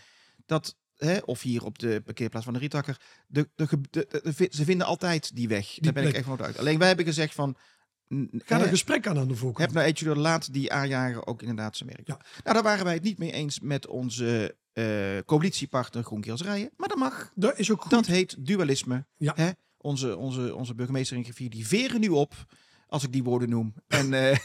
Dat, 0.46 0.76
hè, 0.96 1.18
of 1.18 1.42
hier 1.42 1.64
op 1.64 1.78
de 1.78 2.02
parkeerplaats 2.04 2.44
van 2.44 2.54
de 2.54 2.60
Rietakker. 2.60 3.00
De, 3.26 3.48
de, 3.54 4.48
ze 4.50 4.64
vinden 4.64 4.86
altijd 4.86 5.36
die 5.36 5.48
weg. 5.48 5.74
daar 5.74 5.92
ben 5.92 6.06
ik 6.06 6.14
echt 6.14 6.24
van 6.24 6.42
uit. 6.42 6.58
Alleen 6.58 6.78
wij 6.78 6.88
hebben 6.88 7.06
gezegd 7.06 7.34
van... 7.34 7.56
Ga 8.32 8.60
er 8.60 8.68
gesprek 8.68 9.06
aan 9.06 9.18
aan 9.18 9.28
de 9.28 9.36
voorkant. 9.36 9.66
Heb 9.66 9.72
nou 9.74 9.86
eentje 9.86 10.16
laat 10.16 10.52
die 10.52 10.72
aanjager 10.72 11.26
ook 11.26 11.40
inderdaad 11.40 11.76
zijn 11.76 11.88
werk. 11.88 12.06
Ja. 12.06 12.16
Nou, 12.44 12.54
daar 12.54 12.62
waren 12.62 12.84
wij 12.84 12.94
het 12.94 13.02
niet 13.02 13.18
mee 13.18 13.32
eens 13.32 13.60
met 13.60 13.86
onze 13.86 14.56
coalitiepartner 15.26 16.04
Groenkeels 16.04 16.42
Rijen. 16.42 16.70
Maar 16.76 16.88
dat 16.88 16.98
mag. 16.98 17.32
Dat 17.34 17.58
is 17.58 17.70
ook 17.70 17.82
goed. 17.82 17.90
Dat 17.90 18.06
heet 18.06 18.46
dualisme. 18.46 19.06
Ja. 19.16 19.32
Hè? 19.36 19.50
Onze, 19.76 20.16
onze, 20.16 20.54
onze 20.54 20.74
burgemeester 20.74 21.16
in 21.16 21.24
Griffier, 21.24 21.50
die 21.50 21.66
veren 21.66 22.00
nu 22.00 22.08
op, 22.08 22.34
als 22.88 23.04
ik 23.04 23.12
die 23.12 23.22
woorden 23.22 23.48
noem. 23.50 23.74
En, 23.86 24.12
eh, 24.14 24.36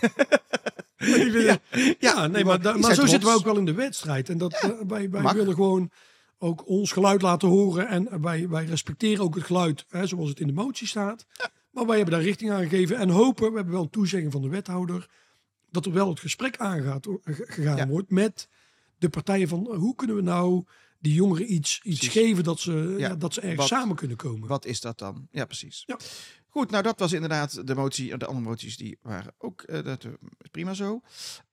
ja, 1.45 1.57
ja, 1.99 2.27
nee, 2.27 2.45
maar, 2.45 2.79
maar 2.79 2.93
zo 2.95 3.05
zitten 3.05 3.29
we 3.29 3.35
ook 3.35 3.43
wel 3.45 3.57
in 3.57 3.65
de 3.65 3.73
wedstrijd. 3.73 4.29
En 4.29 4.37
dat, 4.37 4.53
eh, 4.53 4.69
wij 4.87 5.09
wij 5.09 5.21
mag. 5.21 5.33
willen 5.33 5.53
gewoon 5.53 5.91
ook 6.37 6.67
ons 6.67 6.91
geluid 6.91 7.21
laten 7.21 7.47
horen. 7.47 7.87
En 7.87 8.21
wij, 8.21 8.49
wij 8.49 8.65
respecteren 8.65 9.23
ook 9.23 9.35
het 9.35 9.43
geluid 9.43 9.85
hè, 9.89 10.07
zoals 10.07 10.29
het 10.29 10.39
in 10.39 10.47
de 10.47 10.53
motie 10.53 10.87
staat. 10.87 11.25
Maar 11.71 11.85
wij 11.85 11.95
hebben 11.95 12.13
daar 12.15 12.23
richting 12.23 12.51
aan 12.51 12.61
gegeven. 12.67 12.97
En 12.97 13.09
hopen, 13.09 13.49
we 13.49 13.55
hebben 13.55 13.73
wel 13.73 13.83
een 13.83 13.89
toezegging 13.89 14.31
van 14.31 14.41
de 14.41 14.49
wethouder... 14.49 15.09
dat 15.71 15.85
er 15.85 15.91
wel 15.93 16.09
het 16.09 16.19
gesprek 16.19 16.57
aangaat, 16.57 17.05
eh, 17.05 17.13
ge- 17.23 17.45
gegaan 17.47 17.77
Ja. 17.77 17.87
wordt 17.87 18.09
met 18.09 18.47
de 19.03 19.09
partijen 19.09 19.47
van... 19.47 19.75
hoe 19.75 19.95
kunnen 19.95 20.15
we 20.15 20.21
nou 20.21 20.63
die 20.99 21.13
jongeren 21.13 21.53
iets, 21.53 21.79
iets 21.83 21.99
Precies. 21.99 22.21
geven 22.21 22.43
dat 22.43 22.59
ze, 22.59 22.95
Ja, 22.97 23.07
ja, 23.07 23.15
dat 23.15 23.33
ze 23.33 23.41
ergens 23.41 23.59
wat- 23.69 23.79
samen 23.79 23.95
kunnen 23.95 24.17
komen. 24.17 24.47
Wat 24.47 24.65
is 24.65 24.81
dat 24.81 24.97
dan? 24.99 25.27
Ja, 25.31 25.45
precies. 25.45 25.83
Ja. 25.85 25.97
Goed, 26.49 26.71
nou 26.71 26.83
dat 26.83 26.99
was 26.99 27.11
inderdaad 27.11 27.67
de 27.67 27.75
motie. 27.75 28.17
De 28.17 28.25
andere 28.25 28.45
moties 28.47 28.77
die 28.77 28.97
waren 29.01 29.33
ook 29.37 29.61
eh, 29.61 29.83
dat, 29.83 30.03
eh, 30.03 30.11
is 30.39 30.49
prima 30.51 30.73
zo. 30.73 31.01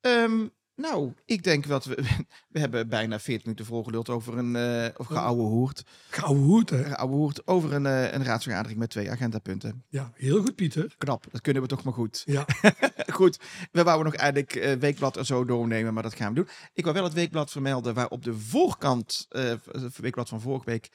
Ehm, 0.01 0.47
nou, 0.81 1.13
ik 1.25 1.43
denk 1.43 1.67
dat 1.67 1.85
we... 1.85 2.03
We 2.49 2.59
hebben 2.59 2.89
bijna 2.89 3.19
40 3.21 3.45
minuten 3.45 3.67
volgeluld 3.67 4.09
over 4.09 4.39
een... 4.39 4.57
of 4.97 5.07
geouwe 5.07 5.43
hoert. 5.43 5.85
Gouden 6.11 6.43
hoed, 6.43 6.71
hè? 6.71 6.85
Geouwe 6.85 7.33
over 7.45 7.73
een, 7.73 7.87
eh, 7.87 8.13
een 8.13 8.25
raadsvergadering 8.25 8.79
met 8.79 8.91
twee 8.91 9.11
agendapunten. 9.11 9.85
Ja, 9.89 10.13
heel 10.15 10.41
goed, 10.41 10.55
Pieter. 10.55 10.95
Knap, 10.99 11.27
dat 11.31 11.41
kunnen 11.41 11.63
we 11.63 11.69
toch 11.69 11.85
maar 11.85 11.93
goed. 11.93 12.23
Ja, 12.27 12.45
Goed, 13.13 13.39
we 13.73 13.83
wouden 13.83 14.07
nog 14.07 14.15
eigenlijk 14.15 14.55
eh, 14.55 14.73
weekblad 14.73 15.17
en 15.17 15.27
zo 15.27 15.45
doornemen, 15.45 15.95
maar 15.95 16.03
dat 16.03 16.15
gaan 16.15 16.29
we 16.29 16.35
doen. 16.35 16.49
Ik 16.73 16.85
wil 16.85 16.93
wel 16.93 17.05
het 17.05 17.13
weekblad 17.13 17.51
vermelden 17.51 17.95
waar 17.95 18.09
op 18.09 18.25
de 18.25 18.35
voorkant, 18.35 19.27
het 19.29 19.99
weekblad 19.99 20.29
van 20.29 20.41
vorige 20.41 20.65
week, 20.65 20.91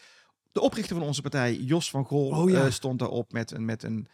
de 0.51 0.61
oprichter 0.61 0.95
van 0.95 1.05
onze 1.05 1.21
partij, 1.21 1.55
Jos 1.55 1.89
van 1.89 2.05
Gol, 2.05 2.29
Oh 2.29 2.49
ja. 2.49 2.69
stond 2.69 2.99
daarop 2.99 3.31
met 3.31 3.51
een, 3.51 3.65
met 3.65 3.83
een 3.83 4.07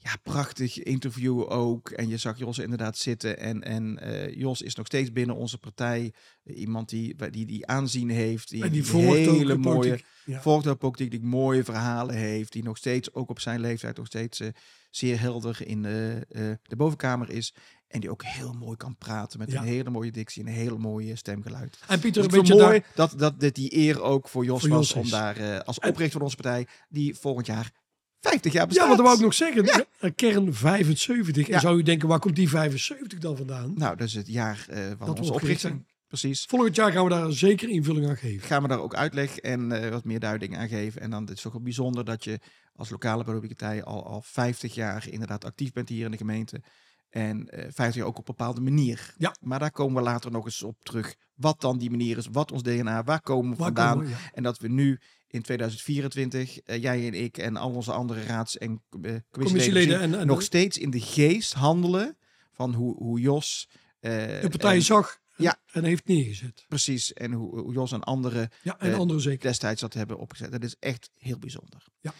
ja, 0.00 0.16
prachtig 0.22 0.82
interview 0.82 1.52
ook. 1.52 1.90
En 1.90 2.08
je 2.08 2.16
zag 2.16 2.38
Jos 2.38 2.58
inderdaad 2.58 2.98
zitten. 2.98 3.38
En, 3.38 3.62
en 3.62 3.98
eh, 3.98 4.34
Jos 4.34 4.62
is 4.62 4.74
nog 4.74 4.86
steeds 4.86 5.12
binnen 5.12 5.36
onze 5.36 5.58
partij 5.58 6.12
eh, 6.44 6.58
iemand 6.58 6.88
die, 6.88 7.30
die, 7.30 7.46
die 7.46 7.66
aanzien 7.66 8.08
heeft, 8.10 8.48
die, 8.48 8.62
en 8.62 8.70
die 8.70 8.82
die 8.82 8.90
volgt 8.90 9.28
ook 9.28 9.36
hele 9.36 9.56
mooie 9.56 9.78
politiek. 9.78 10.06
Ja. 10.24 10.40
volgt 10.40 10.66
ook 10.66 10.78
politiek, 10.78 11.10
die 11.10 11.20
mooie 11.22 11.64
verhalen 11.64 12.14
heeft, 12.14 12.52
die 12.52 12.62
nog 12.62 12.76
steeds, 12.76 13.12
ook 13.14 13.30
op 13.30 13.40
zijn 13.40 13.60
leeftijd, 13.60 13.96
nog 13.96 14.06
steeds 14.06 14.40
eh, 14.40 14.48
zeer 14.90 15.20
helder 15.20 15.66
in 15.66 15.82
de, 15.82 16.26
de 16.62 16.76
bovenkamer 16.76 17.30
is. 17.30 17.54
En 17.88 18.00
die 18.00 18.10
ook 18.10 18.24
heel 18.24 18.52
mooi 18.52 18.76
kan 18.76 18.96
praten 18.96 19.38
met 19.38 19.50
Ja. 19.50 19.60
een 19.60 19.66
hele 19.66 19.90
mooie 19.90 20.10
dictie 20.10 20.42
en 20.42 20.48
een 20.48 20.54
hele 20.54 20.78
mooie 20.78 21.16
stemgeluid. 21.16 21.78
En 21.88 22.00
Pieter, 22.00 22.22
Dus 22.22 22.32
een 22.32 22.38
beetje 22.38 22.54
het 22.54 22.62
mooi 22.62 22.80
daar, 22.80 22.92
dat, 22.94 23.18
dat 23.18 23.40
dit 23.40 23.54
die 23.54 23.76
eer 23.76 24.02
ook 24.02 24.28
voor 24.28 24.44
Jos 24.44 24.60
Voor 24.60 24.68
was 24.68 24.92
Jos 24.92 25.02
om 25.04 25.10
daar 25.10 25.62
als 25.62 25.78
oprichter 25.78 26.10
van 26.10 26.20
onze 26.22 26.36
partij, 26.36 26.66
die 26.88 27.14
volgend 27.14 27.46
jaar 27.46 27.72
50 28.20 28.52
jaar 28.52 28.66
bestaat. 28.66 28.84
Ja, 28.88 28.90
wat 28.96 29.00
wou 29.04 29.16
ik 29.16 29.22
nog 29.22 29.34
zeggen. 29.34 29.64
Ja. 29.64 29.84
Een 30.00 30.14
kern 30.14 30.54
75. 30.54 31.46
Ja. 31.46 31.54
En 31.54 31.60
zou 31.60 31.76
je 31.76 31.82
denken, 31.82 32.08
waar 32.08 32.18
komt 32.18 32.36
die 32.36 32.48
75 32.48 33.18
dan 33.18 33.36
vandaan? 33.36 33.72
Nou, 33.76 33.96
dat 33.96 34.06
is 34.06 34.14
het 34.14 34.26
jaar 34.28 34.66
eh, 34.68 34.76
van 34.86 35.06
Dat 35.06 35.08
we 35.08 35.20
onze 35.20 35.32
oprichting. 35.32 35.86
Precies. 36.08 36.44
Volgend 36.44 36.76
jaar 36.76 36.92
gaan 36.92 37.04
we 37.04 37.10
daar 37.10 37.32
zeker 37.32 37.68
invulling 37.68 38.08
aan 38.08 38.16
geven. 38.16 38.46
gaan 38.48 38.62
we 38.62 38.68
daar 38.68 38.80
ook 38.80 38.94
uitleg 38.94 39.38
en 39.38 39.72
eh, 39.72 39.90
wat 39.90 40.04
meer 40.04 40.20
duiding 40.20 40.56
aan 40.56 40.68
geven. 40.68 41.00
En 41.00 41.10
dan 41.10 41.20
het 41.24 41.36
is 41.36 41.40
toch 41.42 41.52
wel 41.52 41.62
bijzonder 41.62 42.04
dat 42.04 42.24
je 42.24 42.38
als 42.74 42.90
lokale 42.90 43.24
politieke 43.24 43.54
partij 43.54 43.82
al, 43.84 44.06
al 44.06 44.22
50 44.24 44.74
jaar 44.74 45.08
inderdaad 45.08 45.44
actief 45.44 45.72
bent 45.72 45.88
hier 45.88 46.04
in 46.04 46.10
de 46.10 46.16
gemeente. 46.16 46.62
En 47.10 47.48
eh 47.48 47.60
50 47.72 47.94
jaar 47.94 48.04
ook 48.06 48.18
op 48.18 48.28
een 48.28 48.34
bepaalde 48.36 48.60
manier. 48.60 49.14
Ja. 49.18 49.36
Maar 49.40 49.58
daar 49.58 49.70
komen 49.70 49.96
we 49.96 50.08
later 50.08 50.30
nog 50.30 50.44
eens 50.44 50.62
op 50.62 50.76
terug. 50.82 51.14
Wat 51.34 51.60
dan 51.60 51.78
die 51.78 51.90
manier 51.90 52.16
is, 52.16 52.28
wat 52.32 52.52
ons 52.52 52.62
DNA, 52.62 53.04
waar 53.04 53.20
komen 53.20 53.50
we 53.50 53.56
Waar 53.56 53.66
vandaan. 53.66 53.92
komen 53.92 54.04
we- 54.06 54.10
ja. 54.12 54.30
En 54.32 54.42
dat 54.42 54.58
we 54.58 54.68
nu 54.68 55.00
in 55.30 55.42
2024, 55.42 56.60
eh, 56.60 56.82
jij 56.82 57.06
en 57.06 57.14
ik 57.14 57.38
en 57.38 57.56
al 57.56 57.70
onze 57.74 57.92
andere 57.92 58.22
raads- 58.22 58.58
en 58.58 58.82
eh, 59.02 59.14
commissieleden, 59.30 60.00
en, 60.00 60.18
en 60.18 60.26
nog 60.26 60.42
steeds 60.42 60.78
in 60.78 60.90
de 60.90 61.00
geest 61.00 61.52
handelen 61.52 62.16
van 62.52 62.74
hoe, 62.74 62.96
hoe 62.96 63.20
Jos... 63.20 63.68
eh, 64.00 64.12
de 64.40 64.48
partij 64.50 64.74
en- 64.74 64.82
zag 64.82 65.20
Ja. 65.36 65.60
en 65.72 65.84
heeft 65.84 66.06
neergezet. 66.06 66.64
Precies, 66.68 67.12
en 67.12 67.32
hoe, 67.32 67.60
hoe 67.60 67.72
Jos 67.72 67.92
en 67.92 68.02
anderen 68.02 68.50
Ja, 68.62 68.78
en 68.80 68.94
anderen 68.94 69.22
zeker. 69.22 69.42
destijds 69.48 69.80
dat 69.80 69.94
hebben 69.94 70.18
opgezet. 70.18 70.52
Dat 70.52 70.62
is 70.64 70.76
echt 70.80 71.10
heel 71.18 71.38
bijzonder. 71.38 71.84
Ja. 72.00 72.12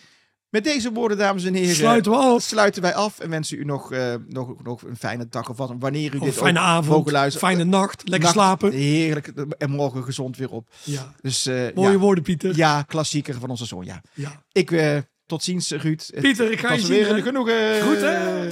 Met 0.51 0.65
deze 0.65 0.93
woorden, 0.93 1.19
dames 1.19 1.45
en 1.45 1.55
heren, 1.55 1.75
Sluiten 1.75 2.13
we 2.13 2.19
af. 2.19 2.43
sluiten 2.43 2.83
wij 2.83 2.95
af 2.95 3.19
en 3.19 3.31
wensen 3.31 3.59
u 3.59 3.65
nog, 3.65 3.93
eh, 3.93 4.15
nog, 4.29 4.63
nog 4.63 4.83
een 4.83 4.97
fijne 4.97 5.27
dag 5.31 5.49
of 5.51 5.57
wat. 5.57 5.73
Wanneer 5.79 6.15
u 6.15 6.17
Of 6.19 6.25
dit 6.25 6.37
een 6.37 6.43
fijne 6.43 6.59
ook 6.59 6.65
avond, 6.65 6.87
mogen 6.97 7.13
luisteren. 7.13 7.49
fijne 7.49 7.65
nacht, 7.65 8.01
lekker 8.05 8.21
Nacht, 8.21 8.33
slapen. 8.33 8.73
Heerlijk. 8.73 9.27
En 9.59 9.71
morgen 9.71 10.05
gezond 10.05 10.37
weer 10.37 10.51
op. 10.51 10.69
Ja. 10.85 11.15
Dus 11.21 11.47
eh, 11.47 11.67
Mooie 11.75 11.91
ja, 11.93 11.99
woorden, 11.99 12.25
Pieter. 12.25 12.57
ja, 12.57 12.83
klassieker 12.83 13.35
van 13.41 13.51
onze 13.51 13.65
zoon. 13.67 13.85
Ja. 13.85 14.03
Ja. 14.15 14.43
Ik, 14.53 14.71
eh, 14.71 14.97
tot 15.27 15.43
ziens, 15.43 15.71
Ruud. 15.71 16.11
Pieter, 16.21 16.53
ik 16.53 16.61
ga 16.61 16.73
je 16.73 16.81
zien. 16.81 16.89
weer 16.89 17.23
genoegen. 17.23 17.83
Goed, 17.83 18.01
hè? 18.01 18.47